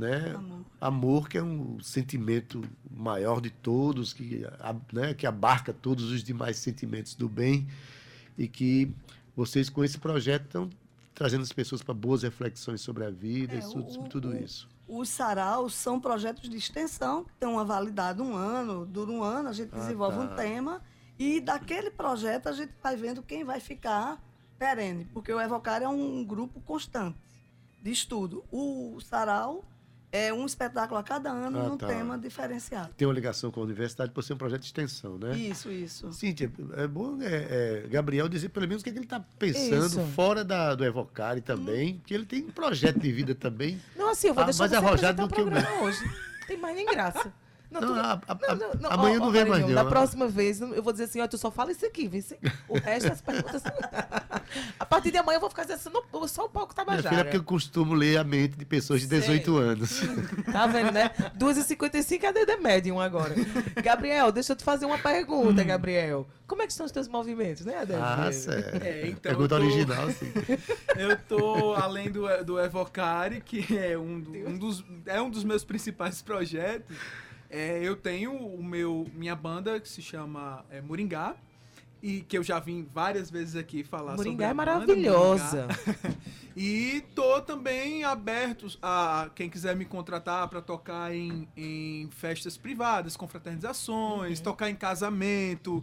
né? 0.00 0.34
Amor. 0.34 0.64
Amor, 0.80 1.28
que 1.28 1.36
é 1.36 1.42
um 1.42 1.78
sentimento 1.80 2.62
maior 2.90 3.38
de 3.38 3.50
todos, 3.50 4.14
que, 4.14 4.46
né, 4.92 5.12
que 5.12 5.26
abarca 5.26 5.74
todos 5.74 6.10
os 6.10 6.24
demais 6.24 6.56
sentimentos 6.56 7.14
do 7.14 7.28
bem 7.28 7.68
e 8.38 8.48
que 8.48 8.92
vocês 9.36 9.68
com 9.68 9.82
esse 9.84 9.98
projeto 9.98 10.44
estão 10.46 10.70
trazendo 11.14 11.42
as 11.42 11.52
pessoas 11.52 11.82
para 11.82 11.94
boas 11.94 12.22
reflexões 12.22 12.80
sobre 12.80 13.04
a 13.04 13.10
vida 13.10 13.54
É, 13.54 13.56
e 13.56 13.60
o- 13.60 13.62
sobre 13.90 14.08
tudo 14.08 14.36
isso. 14.36 14.68
Os 14.88 15.08
saraus 15.08 15.74
são 15.74 16.00
projetos 16.00 16.48
de 16.48 16.56
extensão, 16.56 17.24
que 17.24 17.32
têm 17.34 17.48
uma 17.48 17.64
validade 17.64 18.20
um 18.20 18.34
ano, 18.34 18.84
dura 18.86 19.10
um 19.10 19.22
ano, 19.22 19.48
a 19.48 19.52
gente 19.52 19.70
Ah, 19.72 19.78
desenvolve 19.78 20.16
tá. 20.16 20.24
um 20.24 20.34
tema, 20.36 20.82
e 21.18 21.40
daquele 21.40 21.90
projeto 21.90 22.48
a 22.48 22.52
gente 22.52 22.72
vai 22.82 22.96
vendo 22.96 23.22
quem 23.22 23.44
vai 23.44 23.60
ficar 23.60 24.20
perene, 24.58 25.04
porque 25.12 25.32
o 25.32 25.40
Evocar 25.40 25.80
é 25.82 25.88
um 25.88 26.24
grupo 26.24 26.60
constante 26.62 27.16
de 27.82 27.90
estudo. 27.90 28.44
O 28.50 28.98
sarau 29.00 29.64
é 30.12 30.32
um 30.32 30.44
espetáculo 30.44 30.98
a 30.98 31.02
cada 31.02 31.30
ano 31.30 31.58
Ah, 31.60 31.68
num 31.68 31.76
tá. 31.76 31.86
tema 31.86 32.18
diferenciado. 32.18 32.90
Tem 32.96 33.06
uma 33.06 33.14
ligação 33.14 33.50
com 33.50 33.60
a 33.60 33.64
universidade 33.64 34.10
por 34.12 34.22
ser 34.22 34.34
um 34.34 34.36
projeto 34.36 34.60
de 34.60 34.66
extensão, 34.66 35.18
né? 35.18 35.36
Isso, 35.36 35.70
isso. 35.70 36.12
Cíntia, 36.12 36.50
é 36.76 36.86
bom 36.86 37.18
é, 37.22 37.82
é, 37.84 37.88
Gabriel 37.88 38.28
dizer 38.28 38.48
pelo 38.48 38.66
menos 38.66 38.80
o 38.82 38.84
que, 38.84 38.90
é 38.90 38.92
que 38.92 38.98
ele 38.98 39.06
está 39.06 39.20
pensando 39.38 39.86
Isso. 39.86 40.00
fora 40.14 40.44
da, 40.44 40.74
do 40.74 40.84
Evocare 40.84 41.40
também, 41.40 42.02
que 42.04 42.12
ele 42.14 42.26
tem 42.26 42.44
um 42.44 42.50
projeto 42.50 42.98
de 42.98 43.12
vida 43.12 43.34
também. 43.34 43.80
Não, 43.96 44.10
assim, 44.10 44.28
eu 44.28 44.34
vou 44.34 44.42
Ah, 44.42 44.46
deixar 44.46 44.60
mais 44.64 44.70
você 44.72 44.76
arrojado 44.76 45.22
apresentar 45.22 45.26
do 45.26 45.34
que 45.34 45.40
o 45.40 45.44
programa 45.62 45.82
hoje. 45.84 46.04
Não 46.04 46.46
tem 46.46 46.56
mais 46.58 46.74
nem 46.76 46.86
graça. 46.86 47.32
Não, 47.70 47.80
Não, 47.80 47.88
tu- 47.88 48.00
a- 48.00 48.20
a- 48.26 48.54
não, 48.56 48.70
não, 48.80 48.90
amanhã 48.90 49.16
ó, 49.16 49.20
não 49.20 49.28
ó, 49.28 49.30
vem 49.30 49.44
mais. 49.44 49.66
Da 49.74 49.84
próxima 49.84 50.26
vez, 50.26 50.60
eu 50.60 50.82
vou 50.82 50.92
dizer 50.92 51.04
assim, 51.04 51.20
ó, 51.20 51.28
tu 51.28 51.38
só 51.38 51.50
fala 51.50 51.70
isso 51.70 51.86
aqui, 51.86 52.08
viu? 52.08 52.20
O 52.68 52.78
resto 52.78 53.08
das 53.08 53.20
perguntas... 53.20 53.62
a 54.78 54.84
partir 54.84 55.10
de 55.12 55.18
amanhã 55.18 55.36
eu 55.36 55.40
vou 55.40 55.48
ficar 55.50 55.62
dizendo 55.62 55.76
assim, 55.78 56.28
só 56.28 56.46
o 56.46 56.48
palco 56.48 56.74
Minha 56.74 56.86
filha, 56.86 56.98
é 56.98 57.02
Tabajara. 57.02 57.24
porque 57.24 57.36
eu 57.36 57.44
costumo 57.44 57.94
ler 57.94 58.18
a 58.18 58.24
mente 58.24 58.56
de 58.56 58.64
pessoas 58.64 59.00
de 59.00 59.06
Sei. 59.06 59.20
18 59.20 59.56
anos. 59.56 60.00
Tá 60.50 60.66
vendo, 60.66 60.90
né? 60.90 61.10
2h55 61.38 62.24
é 62.24 62.32
The 62.46 62.56
Medium 62.56 63.00
agora. 63.00 63.34
Gabriel, 63.82 64.32
deixa 64.32 64.52
eu 64.52 64.56
te 64.56 64.64
fazer 64.64 64.86
uma 64.86 64.98
pergunta, 64.98 65.62
Gabriel. 65.62 66.26
Como 66.48 66.62
é 66.62 66.66
que 66.66 66.72
estão 66.72 66.84
os 66.84 66.90
teus 66.92 67.06
movimentos, 67.06 67.64
né, 67.64 67.78
Adélio? 67.78 68.02
Ah, 68.04 68.32
sério. 68.32 68.82
É, 68.84 69.06
então 69.06 69.20
Pergunta 69.20 69.56
tô- 69.56 69.62
original, 69.62 70.10
sim. 70.10 70.32
Eu 70.98 71.16
tô 71.16 71.74
além 71.74 72.10
do, 72.10 72.26
do 72.44 72.58
Evocare, 72.58 73.40
que 73.40 73.78
é 73.78 73.96
um, 73.96 74.18
do- 74.20 74.32
um 74.48 74.58
dos, 74.58 74.84
é 75.06 75.22
um 75.22 75.30
dos 75.30 75.44
meus 75.44 75.62
principais 75.64 76.20
projetos. 76.20 76.96
É, 77.50 77.80
eu 77.82 77.96
tenho 77.96 78.32
o 78.32 78.62
meu, 78.62 79.06
minha 79.14 79.34
banda 79.34 79.80
que 79.80 79.88
se 79.88 80.00
chama 80.00 80.64
é, 80.70 80.80
Moringá. 80.80 81.34
E 82.02 82.22
que 82.22 82.38
eu 82.38 82.42
já 82.42 82.58
vim 82.58 82.82
várias 82.82 83.30
vezes 83.30 83.56
aqui 83.56 83.84
falar 83.84 84.16
sobre 84.16 84.30
Moringá 84.30 84.46
a 84.46 84.50
é 84.50 84.54
banda, 84.54 84.64
maravilhosa. 84.72 85.66
Moringá. 85.66 86.16
E 86.56 87.04
tô 87.14 87.40
também 87.40 88.02
aberto 88.02 88.66
a 88.82 89.30
quem 89.36 89.48
quiser 89.48 89.76
me 89.76 89.84
contratar 89.84 90.48
para 90.48 90.60
tocar 90.60 91.14
em, 91.14 91.48
em 91.56 92.08
festas 92.10 92.56
privadas, 92.56 93.16
confraternizações, 93.16 94.38
Uhum. 94.38 94.44
tocar 94.44 94.68
em 94.68 94.74
casamento, 94.74 95.82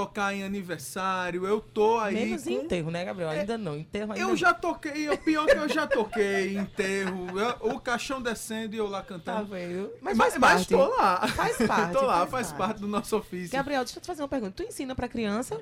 tocar 0.00 0.34
em 0.34 0.42
aniversário. 0.42 1.46
Eu 1.46 1.60
tô 1.60 1.98
aí 1.98 2.14
Menos 2.14 2.44
com 2.44 2.50
em 2.50 2.54
enterro, 2.54 2.90
né, 2.90 3.04
Gabriel? 3.04 3.30
Ainda 3.30 3.56
não. 3.56 3.76
Enterro 3.76 4.12
ainda 4.12 4.22
eu 4.24 4.28
não. 4.28 4.36
já 4.36 4.52
toquei, 4.52 5.08
o 5.08 5.16
pior 5.18 5.48
é 5.48 5.52
que 5.54 5.58
eu 5.58 5.68
já 5.68 5.86
toquei 5.86 6.56
enterro, 6.58 7.26
eu- 7.38 7.72
o 7.74 7.80
caixão 7.80 8.20
descendo 8.20 8.74
e 8.74 8.78
eu 8.78 8.86
lá 8.88 9.00
Tá 9.00 9.06
cantando. 9.06 9.46
vendo? 9.46 9.90
Mas 10.00 10.16
mas, 10.16 10.34
faz 10.34 10.38
mas 10.38 10.52
parte. 10.52 10.68
tô 10.68 10.86
lá. 10.96 11.28
Faz 11.28 11.56
parte, 11.58 11.92
tô 11.98 12.02
lá, 12.02 12.18
faz 12.18 12.30
faz, 12.30 12.46
parte. 12.48 12.56
parte 12.58 12.80
do 12.80 12.88
nosso 12.88 13.16
ofício. 13.16 13.52
Gabriel, 13.52 13.84
deixa 13.84 13.98
eu 13.98 14.02
te 14.02 14.06
fazer 14.06 14.22
uma 14.22 14.28
pergunta. 14.28 14.52
Tu 14.56 14.62
ensina 14.64 14.94
pra 14.94 15.08
criança? 15.08 15.60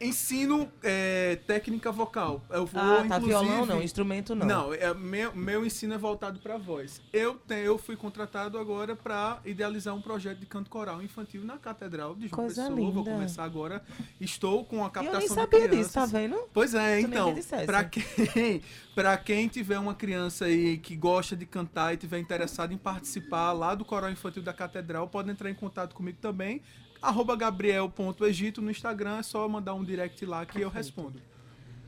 Ensino 0.00 0.70
é, 0.82 1.36
técnica 1.46 1.90
vocal. 1.90 2.42
Eu 2.50 2.66
vou, 2.66 2.80
ah, 2.80 3.04
tá. 3.08 3.18
Violão 3.18 3.66
não, 3.66 3.82
instrumento 3.82 4.34
não. 4.34 4.46
Não, 4.46 4.74
é, 4.74 4.94
meu, 4.94 5.34
meu 5.34 5.66
ensino 5.66 5.94
é 5.94 5.98
voltado 5.98 6.38
para 6.38 6.56
voz. 6.56 7.00
Eu, 7.12 7.34
te, 7.34 7.54
eu 7.54 7.76
fui 7.78 7.96
contratado 7.96 8.58
agora 8.58 8.94
para 8.94 9.40
idealizar 9.44 9.94
um 9.94 10.00
projeto 10.00 10.38
de 10.38 10.46
canto 10.46 10.70
coral 10.70 11.02
infantil 11.02 11.42
na 11.44 11.58
Catedral 11.58 12.14
de 12.14 12.28
João 12.28 12.42
Coisa 12.42 12.62
Pessoa. 12.62 12.76
Vou 12.76 13.02
linda. 13.02 13.10
começar 13.10 13.44
agora. 13.44 13.82
Estou 14.20 14.64
com 14.64 14.76
a 14.76 14.86
E 14.86 14.86
eu 14.86 14.90
captação 14.90 15.18
nem 15.18 15.28
sabia 15.28 15.68
disso, 15.68 15.92
tá 15.92 16.06
vendo? 16.06 16.36
Pois 16.52 16.74
é, 16.74 16.96
nem 16.96 17.04
então, 17.04 17.34
para 17.66 17.84
quem, 17.84 18.62
pra 18.94 19.16
quem 19.16 19.48
tiver 19.48 19.78
uma 19.80 19.94
criança 19.94 20.44
aí 20.44 20.78
que 20.78 20.94
gosta 20.94 21.36
de 21.36 21.44
cantar 21.44 21.94
e 21.94 21.96
tiver 21.96 22.20
interessado 22.20 22.72
em 22.72 22.78
participar 22.78 23.52
lá 23.52 23.74
do 23.74 23.84
Coral 23.84 24.10
Infantil 24.10 24.42
da 24.42 24.52
Catedral, 24.52 25.08
pode 25.08 25.28
entrar 25.30 25.50
em 25.50 25.54
contato 25.54 25.94
comigo 25.94 26.18
também. 26.20 26.62
Arroba 27.00 27.36
gabriel.egito 27.36 28.60
no 28.60 28.70
Instagram, 28.70 29.18
é 29.18 29.22
só 29.22 29.48
mandar 29.48 29.74
um 29.74 29.84
direct 29.84 30.24
lá 30.26 30.44
que 30.44 30.60
eu 30.60 30.68
respondo. 30.68 31.20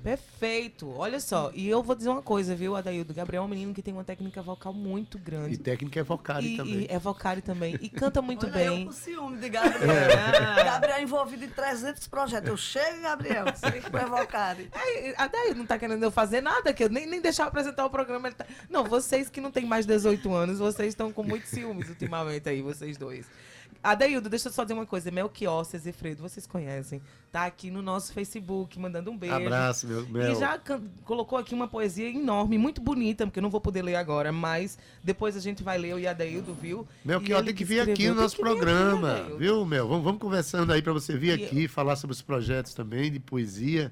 Perfeito. 0.02 0.90
Olha 0.96 1.20
só, 1.20 1.50
e 1.54 1.68
eu 1.68 1.82
vou 1.82 1.94
dizer 1.94 2.08
uma 2.08 2.22
coisa, 2.22 2.54
viu, 2.56 2.74
Adaildo? 2.74 3.12
Gabriel 3.12 3.42
é 3.42 3.46
um 3.46 3.48
menino 3.48 3.74
que 3.74 3.82
tem 3.82 3.92
uma 3.92 4.02
técnica 4.02 4.40
vocal 4.40 4.72
muito 4.72 5.18
E 5.18 5.20
grande. 5.20 5.58
técnica 5.58 6.00
é 6.00 6.02
E, 6.48 6.56
também. 6.56 6.80
e 6.80 6.86
é 6.88 6.98
vocário 6.98 7.42
também. 7.42 7.78
E 7.82 7.88
canta 7.90 8.22
muito 8.22 8.46
Olha 8.46 8.64
eu 8.64 8.74
bem. 8.76 8.86
com 8.86 8.92
ciúme 8.92 9.36
de 9.36 9.50
Gabriel. 9.50 9.90
É. 9.90 10.64
Gabriel 10.64 11.02
envolvido 11.02 11.44
em 11.44 11.50
300 11.50 12.08
projetos. 12.08 12.48
Eu 12.48 12.56
chego, 12.56 13.02
Gabriel, 13.02 13.44
você 13.54 13.70
tem 13.70 13.82
que 13.82 13.90
provocar. 13.90 14.56
Aí, 14.72 15.14
a 15.18 15.26
Daí 15.26 15.54
não 15.54 15.66
tá 15.66 15.78
querendo 15.78 16.02
eu 16.02 16.11
fazer 16.11 16.40
nada, 16.40 16.72
que 16.72 16.82
eu 16.84 16.88
nem, 16.88 17.06
nem 17.06 17.20
deixar 17.20 17.42
eu 17.42 17.48
apresentar 17.48 17.84
o 17.84 17.90
programa. 17.90 18.28
Ele 18.28 18.34
tá... 18.36 18.46
Não, 18.70 18.84
vocês 18.84 19.28
que 19.28 19.40
não 19.40 19.50
têm 19.50 19.66
mais 19.66 19.84
18 19.84 20.32
anos, 20.32 20.58
vocês 20.58 20.88
estão 20.88 21.12
com 21.12 21.22
muitos 21.22 21.50
ciúmes 21.50 21.90
ultimamente 21.90 22.48
aí, 22.48 22.62
vocês 22.62 22.96
dois. 22.96 23.26
Adaildo, 23.82 24.28
deixa 24.28 24.48
eu 24.48 24.52
só 24.52 24.62
dizer 24.62 24.74
uma 24.74 24.84
coisa. 24.84 25.10
Melchior 25.10 25.64
Zefredo, 25.64 26.22
vocês 26.22 26.46
conhecem. 26.46 27.00
Tá 27.32 27.46
aqui 27.46 27.70
no 27.70 27.80
nosso 27.80 28.12
Facebook, 28.12 28.78
mandando 28.78 29.10
um 29.10 29.16
beijo. 29.16 29.34
Abraço, 29.36 29.86
meu. 29.86 30.06
meu. 30.08 30.32
E 30.32 30.34
já 30.34 30.60
colocou 31.04 31.38
aqui 31.38 31.54
uma 31.54 31.66
poesia 31.66 32.08
enorme, 32.10 32.58
muito 32.58 32.80
bonita, 32.82 33.24
porque 33.26 33.38
eu 33.38 33.42
não 33.42 33.48
vou 33.48 33.60
poder 33.60 33.80
ler 33.82 33.94
agora, 33.96 34.30
mas 34.32 34.78
depois 35.02 35.34
a 35.36 35.40
gente 35.40 35.62
vai 35.62 35.78
ler 35.78 35.94
o 35.94 36.08
Adaildo, 36.08 36.52
viu? 36.52 36.86
Ele 37.06 37.42
tem 37.44 37.54
que 37.54 37.64
vir 37.64 37.80
aqui 37.80 38.08
no 38.08 38.16
nosso 38.16 38.34
aqui, 38.34 38.42
programa, 38.42 39.12
Adaildo. 39.12 39.38
viu, 39.38 39.64
Mel? 39.64 39.88
Vamos, 39.88 40.04
vamos 40.04 40.20
conversando 40.20 40.72
aí 40.72 40.82
pra 40.82 40.92
você 40.92 41.16
vir 41.16 41.38
E- 41.38 41.44
aqui, 41.44 41.66
falar 41.68 41.96
sobre 41.96 42.12
os 42.12 42.20
projetos 42.20 42.74
também 42.74 43.10
de 43.10 43.18
poesia, 43.18 43.90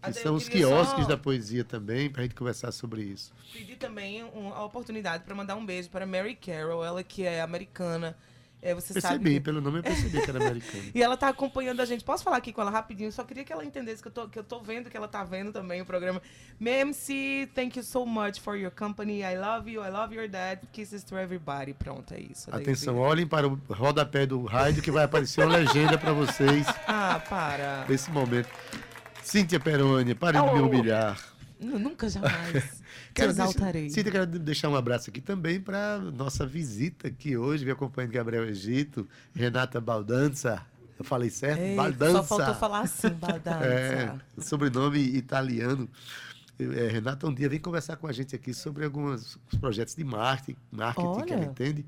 que 0.00 0.08
Adaildo, 0.08 0.20
são 0.22 0.34
os 0.36 0.48
quiosques 0.48 1.02
só- 1.02 1.08
da 1.10 1.18
poesia 1.18 1.64
também, 1.64 2.08
pra 2.08 2.22
gente 2.22 2.34
conversar 2.34 2.72
sobre 2.72 3.02
isso. 3.02 3.32
Pedir 3.52 3.76
também 3.76 4.24
um- 4.24 4.54
a 4.54 4.64
oportunidade 4.64 5.24
para 5.24 5.34
mandar 5.34 5.54
um 5.56 5.66
beijo 5.66 5.90
para 5.90 6.06
Mary 6.06 6.34
Carroll, 6.34 6.82
ela 6.82 7.02
que 7.02 7.24
é 7.24 7.42
americana. 7.42 8.16
É, 8.60 8.74
você 8.74 8.92
sabe 9.00 9.02
Percebi, 9.20 9.34
que- 9.34 9.40
pelo 9.40 9.60
nome 9.60 9.78
eu 9.78 9.82
percebi 9.84 10.20
que 10.20 10.28
era 10.30 10.44
americano. 10.44 10.82
E 10.92 11.00
ela 11.00 11.16
tá 11.16 11.28
acompanhando 11.28 11.80
a 11.80 11.84
gente. 11.84 12.02
Posso 12.02 12.24
falar 12.24 12.38
aqui 12.38 12.52
com 12.52 12.60
ela 12.60 12.70
rapidinho? 12.72 13.12
Só 13.12 13.22
queria 13.22 13.44
que 13.44 13.52
ela 13.52 13.64
entendesse 13.64 14.02
que 14.02 14.08
eu 14.08 14.12
tô, 14.12 14.28
que 14.28 14.36
eu 14.38 14.42
tô 14.42 14.60
vendo 14.60 14.90
que 14.90 14.96
ela 14.96 15.06
tá 15.06 15.22
vendo 15.22 15.52
também 15.52 15.80
o 15.80 15.84
programa. 15.86 16.20
MC, 16.60 17.48
thank 17.54 17.78
you 17.78 17.84
so 17.84 18.04
much 18.04 18.40
for 18.40 18.56
your 18.56 18.70
company. 18.72 19.20
I 19.22 19.36
love 19.38 19.70
you, 19.70 19.82
I 19.84 19.90
love 19.90 20.14
your 20.14 20.28
dad. 20.28 20.60
Kisses 20.72 21.04
to 21.04 21.16
everybody. 21.16 21.72
Pronto, 21.72 22.12
é 22.14 22.20
isso. 22.20 22.48
Atenção, 22.54 22.94
vi- 22.94 23.00
olhem 23.00 23.26
para 23.26 23.46
o 23.46 23.58
rodapé 23.70 24.26
do 24.26 24.44
rádio 24.44 24.82
que 24.82 24.90
vai 24.90 25.04
aparecer 25.04 25.44
uma 25.44 25.56
legenda 25.56 25.96
pra 25.96 26.12
vocês 26.12 26.66
Ah, 26.88 27.22
para. 27.28 27.84
nesse 27.88 28.10
momento. 28.10 28.48
Cíntia 29.22 29.60
Peroni, 29.60 30.14
pare 30.14 30.38
de 30.40 30.44
me 30.52 30.60
Oh. 30.60 30.66
humilhar. 30.66 31.16
Nunca 31.60 32.08
jamais. 32.08 32.82
Te 33.18 33.22
Quero 33.22 33.32
exaltarei. 33.32 33.82
deixar, 33.82 33.94
Cíntia, 33.96 34.12
quero 34.12 34.26
deixar 34.26 34.68
um 34.68 34.76
abraço 34.76 35.10
aqui 35.10 35.20
também 35.20 35.60
para 35.60 35.98
nossa 35.98 36.46
visita 36.46 37.08
aqui 37.08 37.36
hoje, 37.36 37.64
me 37.64 37.72
acompanhando 37.72 38.12
Gabriel 38.12 38.44
Egito, 38.44 39.08
Renata 39.34 39.80
Baldanza. 39.80 40.64
Eu 40.96 41.04
falei 41.04 41.28
certo? 41.28 41.60
Ei, 41.60 41.74
Baldanza. 41.74 42.12
só 42.18 42.22
faltou 42.22 42.54
falar 42.54 42.80
assim, 42.82 43.08
baldança. 43.18 43.64
É, 43.64 44.14
sobrenome 44.40 45.00
italiano. 45.00 45.88
É, 46.60 46.88
Renata, 46.88 47.26
um 47.26 47.34
dia 47.34 47.48
vem 47.48 47.58
conversar 47.58 47.96
com 47.96 48.06
a 48.06 48.12
gente 48.12 48.36
aqui 48.36 48.54
sobre 48.54 48.84
alguns 48.84 49.36
projetos 49.60 49.96
de 49.96 50.04
marketing, 50.04 50.56
marketing 50.70 51.24
que 51.24 51.32
ela 51.32 51.42
Olha. 51.42 51.50
entende. 51.50 51.86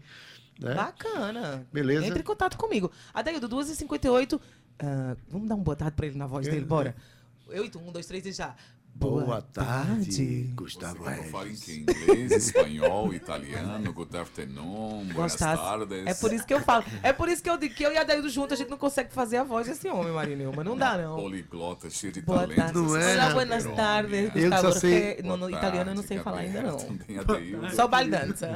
Né? 0.60 0.74
Bacana. 0.74 1.64
Beleza? 1.72 2.06
Entre 2.06 2.20
em 2.20 2.24
contato 2.24 2.56
comigo. 2.56 2.90
Adaildo, 3.14 3.48
2h58. 3.48 4.40
ah, 4.80 5.16
vamos 5.28 5.48
dar 5.48 5.54
um 5.54 5.62
boa 5.62 5.76
tarde 5.76 5.94
pra 5.94 6.06
ele 6.06 6.18
na 6.18 6.26
voz 6.26 6.46
dele, 6.46 6.64
bora. 6.64 6.94
Eu 7.48 7.64
e 7.64 7.68
tu, 7.68 7.78
um, 7.80 7.90
dois, 7.90 8.06
três 8.06 8.24
e 8.26 8.32
já. 8.32 8.54
Boa, 9.00 9.40
tarde, 9.40 10.50
Gustavo. 10.54 11.02
Você 11.04 11.10
Regis. 11.10 11.30
fala 11.30 11.48
em 11.48 11.54
que 11.54 11.72
inglês, 11.72 12.30
espanhol, 12.32 13.12
italiano, 13.14 13.92
good 13.94 14.14
afternoon, 14.14 15.08
Gostasse. 15.14 15.62
tardes. 15.62 16.06
É 16.06 16.12
por 16.14 16.32
isso 16.32 16.46
que 16.46 16.52
eu 16.52 16.60
falo. 16.60 16.84
É 17.02 17.10
por 17.12 17.28
isso 17.30 17.42
que 17.42 17.48
eu 17.48 17.56
digo 17.56 17.74
que 17.74 17.82
eu 17.82 17.92
e 17.92 17.96
a 17.96 18.04
Daildo 18.04 18.28
junto 18.28 18.52
a 18.52 18.56
gente 18.58 18.68
não 18.68 18.76
consegue 18.76 19.10
fazer 19.12 19.38
a 19.38 19.44
voz 19.44 19.66
desse 19.66 19.88
homem, 19.88 20.12
Marineu. 20.12 20.52
Mas 20.54 20.66
não 20.66 20.76
dá, 20.76 20.98
não. 20.98 21.16
Poliglota, 21.16 21.88
cheio 21.88 22.12
de 22.12 22.20
Boa 22.20 22.40
talento. 22.40 22.56
tarde. 22.58 22.78
Não 22.78 22.96
é, 22.96 23.14
Olá, 23.14 23.30
buenas 23.30 23.64
tardes. 23.64 24.30
Eu 24.34 24.50
só 24.58 24.72
sei- 24.72 25.22
No, 25.24 25.36
no 25.38 25.48
italiano 25.48 25.90
eu 25.92 25.94
não 25.94 26.02
sei 26.02 26.18
falar 26.18 26.40
ainda, 26.40 26.60
não. 26.62 26.78
Só 27.74 27.88
baldança. 27.88 28.50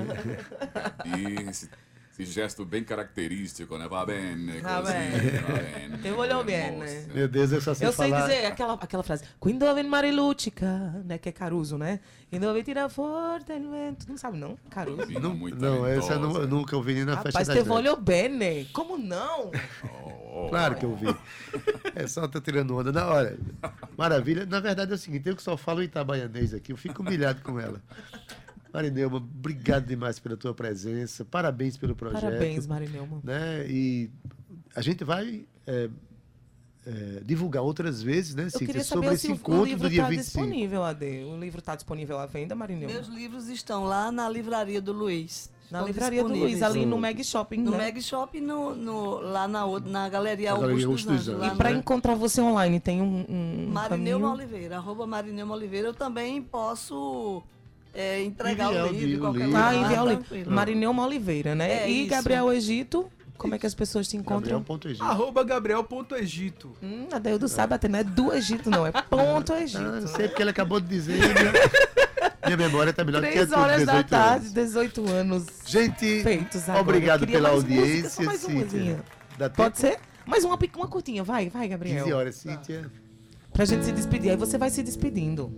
E 1.07 1.75
esse, 2.19 2.25
gesto 2.33 2.65
bem 2.65 2.85
característico, 2.85 3.77
né? 3.77 3.89
Va 3.89 4.05
bene, 4.07 4.61
Va 4.61 4.81
così, 4.81 4.93
bene. 4.93 5.39
va 5.41 5.53
bene. 5.55 5.99
Te 5.99 6.11
voglio 6.13 6.45
bene. 6.45 7.07
Meu 7.13 7.29
Deus, 7.29 7.53
eu 7.53 7.61
só 7.61 7.75
sei 7.75 7.89
Eu 7.89 7.93
sei 7.93 8.09
falar. 8.11 8.23
dizer 8.29 8.47
aquela, 8.47 8.75
aquela 8.75 9.03
frase. 9.03 9.25
Quando 9.41 9.75
vem 9.75 9.85
Marilucica, 9.85 11.03
né? 11.05 11.19
Que 11.19 11.29
é 11.29 11.33
Caruso, 11.33 11.77
né? 11.77 12.01
Quando 12.31 12.53
vem 12.53 12.63
tira 12.63 12.89
forte 12.89 13.53
il 13.53 13.69
vento. 13.71 14.07
Não 14.09 14.17
sabe, 14.17 14.39
não? 14.39 14.57
Caruso. 14.71 15.11
Não, 15.21 15.35
muito 15.35 15.57
não 15.61 15.87
essa 15.87 16.15
eu, 16.15 16.21
não, 16.21 16.37
eu 16.37 16.49
nunca 16.49 16.77
ouvi 16.77 16.95
nem 16.95 17.05
na 17.05 17.15
Rapaz, 17.17 17.35
festa 17.35 17.53
te 17.53 17.59
das 17.59 17.67
velhas. 17.67 17.69
voglio 17.69 17.97
bene. 17.97 18.65
Como 18.73 18.97
não? 18.97 19.51
Oh, 20.33 20.49
Claro 20.49 20.77
que 20.77 20.85
eu 20.85 20.95
vi. 20.97 21.07
É 21.97 22.09
só 22.09 22.27
tô 22.27 22.41
tirando 22.41 22.77
onda. 22.77 22.91
Na 22.91 23.07
hora. 23.07 23.39
Maravilha. 23.97 24.45
Na 24.47 24.59
verdade 24.59 24.91
é 24.91 24.95
o 24.97 24.99
seguinte, 24.99 25.29
eu 25.29 25.37
que 25.37 25.43
só 25.43 25.57
falo 25.57 25.81
itabaianês 25.83 26.53
aqui, 26.53 26.73
eu 26.73 26.77
fico 26.77 27.03
humilhado 27.03 27.41
com 27.43 27.61
ela. 27.61 27.81
Marineuma, 28.75 29.17
obrigado 29.19 29.87
demais 29.87 30.19
pela 30.19 30.37
tua 30.37 30.53
presença. 30.53 31.25
Parabéns 31.25 31.77
pelo 31.77 31.95
projeto. 31.95 32.23
Parabéns, 32.23 32.67
Marinelma. 32.67 33.21
Né? 33.23 33.65
E 33.69 34.11
a 34.75 34.81
gente 34.83 35.05
vai 35.05 35.47
é, 35.67 35.89
é, 36.85 37.23
divulgar 37.25 37.63
outras 37.63 38.03
vezes, 38.03 38.35
né, 38.35 38.45
Eu 38.47 38.51
Cíntia, 38.51 38.67
queria 38.67 38.85
sobre 38.85 39.07
saber 39.07 39.15
esse 39.15 39.27
se 39.27 39.29
o- 39.29 39.35
o 39.35 39.37
encontro 39.37 39.65
livro 39.65 39.83
do 39.85 39.91
dia 39.91 40.01
está 40.03 40.11
25. 40.11 40.41
disponível, 40.47 40.83
AD. 40.85 41.25
O 41.25 41.39
livro 41.39 41.59
está 41.61 41.75
disponível 41.77 42.19
à 42.19 42.27
venda, 42.27 42.55
Marinelma? 42.57 42.93
Meus 42.93 43.07
livros 43.07 43.49
estão 43.49 43.85
lá 43.85 44.11
na 44.11 44.29
livraria 44.29 44.83
do 44.83 44.93
Luiz. 44.93 45.51
Na 45.71 45.79
Estão 45.79 45.87
livraria 45.87 46.23
do. 46.23 46.29
Luiz, 46.29 46.61
ali 46.63 46.85
no. 46.85 46.99
Meg 46.99 47.25
Shopping, 47.25 47.59
No 47.63 47.71
né? 47.71 47.79
Meg 47.79 48.03
Shop 48.03 48.37
e 48.37 48.41
no, 48.41 48.75
no- 48.77 49.19
lá 49.21 49.49
na, 49.49 49.65
na 49.81 50.09
Galeria 50.11 50.51
Augusto 50.53 50.75
dos 50.75 50.85
Augusto 50.85 51.13
dos 51.13 51.29
Anjos. 51.29 51.53
E 51.53 51.57
para 51.57 51.73
encontrar 51.73 52.15
você 52.17 52.41
online, 52.43 52.79
tem 52.81 53.01
um, 53.01 53.25
um 53.29 53.71
Marineuma 53.73 54.29
caminho? 54.31 54.47
Oliveira, 54.47 54.77
arroba 54.77 55.07
Marineuma 55.07 55.55
Oliveira. 55.55 55.89
Eu 55.89 55.95
também 55.95 56.43
posso 56.43 57.43
é, 57.95 58.23
entregar 58.23 58.69
Enviar 58.69 58.87
o 58.87 58.93
livro 58.93 59.17
o 59.17 59.21
qualquer 59.21 59.39
livro. 59.47 59.53
lugar. 59.53 59.69
Ah, 59.73 59.75
enviar 59.77 60.05
o 60.05 60.09
livro. 60.09 60.51
Marinelma 60.51 61.07
Oliveira, 61.07 61.55
né? 61.55 61.85
É 61.85 61.91
e 61.91 62.01
isso. 62.03 62.11
Gabriel 62.11 62.53
Egito, 62.53 63.11
como 63.39 63.55
é 63.55 63.59
que 63.59 63.67
as 63.67 63.75
pessoas 63.75 64.09
te 64.09 64.17
encontram? 64.17 64.59
Gabriel.egito. 64.61 65.05
Arroba 65.05 65.45
Gabriel.egito. 65.45 66.73
Hum, 66.83 67.07
a 67.13 67.19
Deildo 67.19 67.49
sabe 67.49 67.75
até, 67.75 67.89
não 67.89 67.99
é 67.99 68.05
do 68.05 68.33
Egito, 68.33 68.71
não, 68.71 68.87
é 68.87 68.93
ponto 68.93 69.53
Egito. 69.53 69.79
Ah, 69.83 70.01
não 70.01 70.09
sei 70.09 70.29
porque 70.29 70.43
ele 70.43 70.51
acabou 70.51 70.81
de 70.81 70.89
dizer. 70.89 71.17
Minha, 71.17 71.53
minha 72.47 72.57
memória 72.57 72.93
tá 72.93 73.05
melhor 73.05 73.23
do 73.23 73.29
que 73.29 73.39
a 73.39 73.45
de 73.45 73.55
horas 73.55 73.85
da 73.87 73.93
18 74.03 74.09
tarde, 74.09 74.45
anos. 74.47 74.53
18 74.55 75.11
anos 75.11 75.47
Gente, 75.67 76.23
feitos 76.23 76.63
agora. 76.69 76.81
obrigado 76.81 77.27
pela 77.27 77.51
mais 77.51 77.65
música, 77.65 77.81
audiência, 77.81 78.11
só 78.11 78.23
mais 78.23 78.41
Cíntia. 78.41 78.57
umazinha. 78.61 79.03
Dá 79.39 79.49
tempo? 79.49 79.57
Pode 79.57 79.79
ser? 79.79 79.99
Mais 80.27 80.45
uma, 80.45 80.59
uma 80.77 80.89
curtinha, 80.89 81.23
vai, 81.25 81.49
vai, 81.51 81.69
Gabriel. 81.69 81.99
15 82.05 82.13
horas, 82.13 82.35
Cíntia. 82.37 82.91
Pra 83.53 83.65
gente 83.65 83.85
se 83.85 83.93
despedir. 83.93 84.31
Aí 84.31 84.37
você 84.37 84.59
vai 84.59 84.69
se 84.71 84.83
despedindo. 84.83 85.53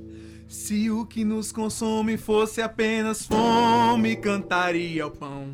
Se 0.49 0.91
o 0.91 1.05
que 1.05 1.25
nos 1.25 1.51
consome 1.51 2.17
fosse 2.17 2.63
apenas 2.63 3.27
fome, 3.27 4.17
cantaria 4.17 5.07
o 5.07 5.11
pão. 5.11 5.49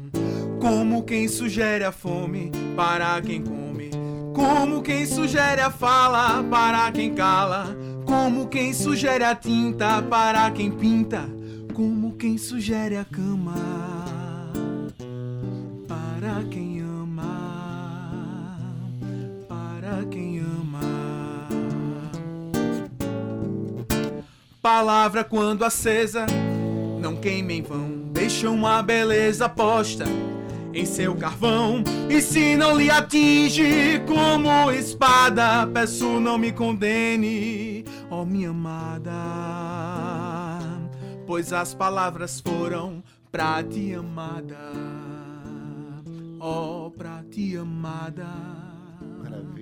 Como 0.61 1.03
quem 1.03 1.27
sugere 1.29 1.85
a 1.85 1.91
fome 1.91 2.53
para 2.77 3.21
quem 3.23 3.43
come. 3.43 3.91
Como 4.35 4.83
quem 4.83 5.07
sugere 5.07 5.61
a 5.61 5.71
fala 5.71 6.43
para 6.45 6.93
quem 6.93 7.15
cala. 7.15 7.77
Como 8.07 8.49
quem 8.49 8.73
sugere 8.73 9.25
a 9.25 9.35
tinta 9.35 10.03
para 10.03 10.51
quem 10.51 10.71
pinta. 10.71 11.29
Como 11.73 12.13
quem 12.17 12.37
sugere 12.37 12.97
a 12.97 13.05
cama 13.05 14.03
para 16.23 16.45
quem 16.45 16.81
ama. 16.81 18.59
Para 19.49 20.05
quem 20.11 20.39
ama. 20.39 20.52
Palavra 24.63 25.25
quando 25.25 25.65
acesa, 25.65 26.25
não 27.01 27.17
queima 27.17 27.53
em 27.53 27.63
vão. 27.63 28.05
Deixa 28.13 28.49
uma 28.49 28.81
beleza 28.81 29.49
posta 29.49 30.05
em 30.73 30.87
seu 30.87 31.17
carvão. 31.17 31.83
E 32.09 32.21
se 32.21 32.55
não 32.55 32.79
lhe 32.79 32.89
atinge 32.89 34.01
como 34.07 34.71
espada, 34.71 35.67
peço 35.67 36.21
não 36.21 36.39
me 36.39 36.53
condene, 36.53 37.85
ó 38.09 38.25
minha 38.25 38.51
amada. 38.51 39.11
Pois 41.27 41.53
as 41.53 41.75
palavras 41.75 42.39
foram 42.41 43.03
pra 43.33 43.65
ti 43.65 43.93
amada, 43.95 44.71
ó 46.39 46.89
pra 46.89 47.25
ti 47.29 47.57
amada. 47.57 48.62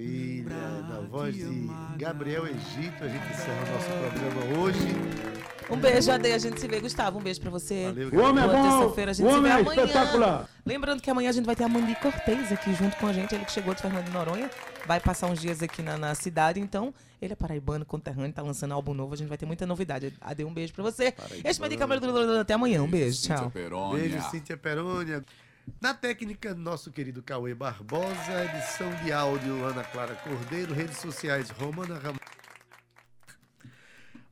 Maravilha. 0.01 0.83
Na 0.89 1.01
voz 1.01 1.35
de. 1.35 1.71
Gabriel 1.97 2.47
Egito, 2.47 3.05
a 3.05 3.09
gente 3.09 3.33
encerra 3.33 3.63
o 3.69 3.73
nosso 3.73 3.89
programa 3.89 4.59
hoje. 4.61 5.31
Um 5.71 5.77
beijo, 5.77 6.11
Ade. 6.11 6.33
A 6.33 6.39
gente 6.39 6.61
se 6.61 6.67
vê, 6.67 6.81
Gustavo. 6.81 7.19
Um 7.19 7.23
beijo 7.23 7.41
pra 7.41 7.51
você. 7.51 7.85
Valeu, 7.87 8.09
O 8.09 8.29
homem 8.29 8.43
é 8.45 8.47
Boa 8.47 8.59
bom, 8.59 8.79
terça-feira, 8.81 9.11
a 9.11 9.15
gente 9.15 9.27
o 9.27 9.29
se 9.29 9.33
vê 9.33 9.39
homem 9.39 9.53
é 9.53 9.55
amanhã. 9.55 9.85
espetacular. 9.85 10.49
Lembrando 10.67 11.01
que 11.01 11.11
amanhã 11.11 11.31
a 11.31 11.33
gente 11.33 11.45
vai 11.45 11.55
ter 11.55 11.65
a 11.65 11.69
Mandi 11.69 11.95
Cortez 11.97 12.51
aqui 12.53 12.75
junto 12.75 12.97
com 12.97 13.07
a 13.07 13.13
gente. 13.13 13.35
Ele 13.35 13.45
que 13.45 13.53
chegou 13.53 13.75
de 13.75 13.81
Fernando 13.83 14.05
de 14.07 14.11
Noronha. 14.11 14.51
Vai 14.87 14.99
passar 14.99 15.29
uns 15.29 15.41
dias 15.41 15.63
aqui 15.63 15.83
na, 15.83 15.97
na 15.97 16.15
cidade. 16.15 16.59
Então, 16.59 16.93
ele 17.21 17.35
é 17.35 17.37
paraibano, 17.37 17.85
conterrâneo, 17.85 18.33
tá 18.33 18.43
lançando 18.43 18.73
álbum 18.73 18.95
novo. 18.95 19.15
A 19.15 19.17
gente 19.17 19.29
vai 19.29 19.39
ter 19.39 19.47
muita 19.47 19.65
novidade. 19.67 20.13
Ade, 20.21 20.45
um 20.45 20.53
beijo 20.53 20.73
pra 20.73 20.83
você. 20.83 21.15
Este 21.45 21.63
é 21.63 21.77
Câmara 21.77 22.41
Até 22.41 22.55
amanhã. 22.55 22.83
Um 22.83 22.91
beijo. 22.91 23.19
Cíntia 23.19 23.37
Tchau. 23.37 23.51
Perônia. 23.51 23.99
Beijo, 24.01 24.31
Cíntia 24.31 24.57
Perônia. 24.57 25.25
Na 25.79 25.93
técnica, 25.93 26.55
nosso 26.55 26.91
querido 26.91 27.23
Cauê 27.23 27.55
Barbosa, 27.55 28.45
edição 28.45 28.91
de 29.05 29.13
áudio 29.13 29.65
Ana 29.65 29.85
Clara 29.85 30.15
Cordeiro, 30.15 30.73
redes 30.73 30.97
sociais 30.97 31.51
Romana 31.51 31.99
Ram... 31.99 32.15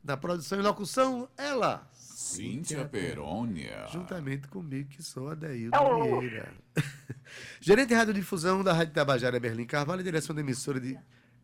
Na 0.03 0.17
produção 0.17 0.59
e 0.59 0.63
locução, 0.63 1.29
ela. 1.37 1.87
Cíntia 1.93 2.85
Perônia. 2.85 3.87
Juntamente 3.91 4.47
comigo, 4.47 4.89
que 4.89 5.03
sou 5.03 5.29
Adeildo 5.29 5.77
Vieira. 6.19 6.51
Gerente 7.61 7.89
de 7.89 7.93
radiodifusão 7.93 8.63
da 8.63 8.73
Rádio 8.73 8.93
Tabajara, 8.93 9.39
Berlim 9.39 9.65
Carvalho, 9.65 10.01
e 10.01 10.03
direção 10.03 10.35
da 10.35 10.41
emissora 10.41 10.79
de, 10.79 10.97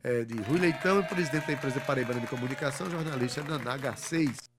eh, 0.03 0.25
de 0.25 0.35
Rui 0.41 0.59
Leitão 0.59 0.99
e 0.99 1.03
presidente 1.03 1.45
da 1.45 1.53
empresa 1.53 1.79
Paraibana 1.81 2.19
de 2.19 2.27
Comunicação, 2.27 2.89
jornalista 2.89 3.43
Naná 3.43 3.77
H6. 3.77 4.49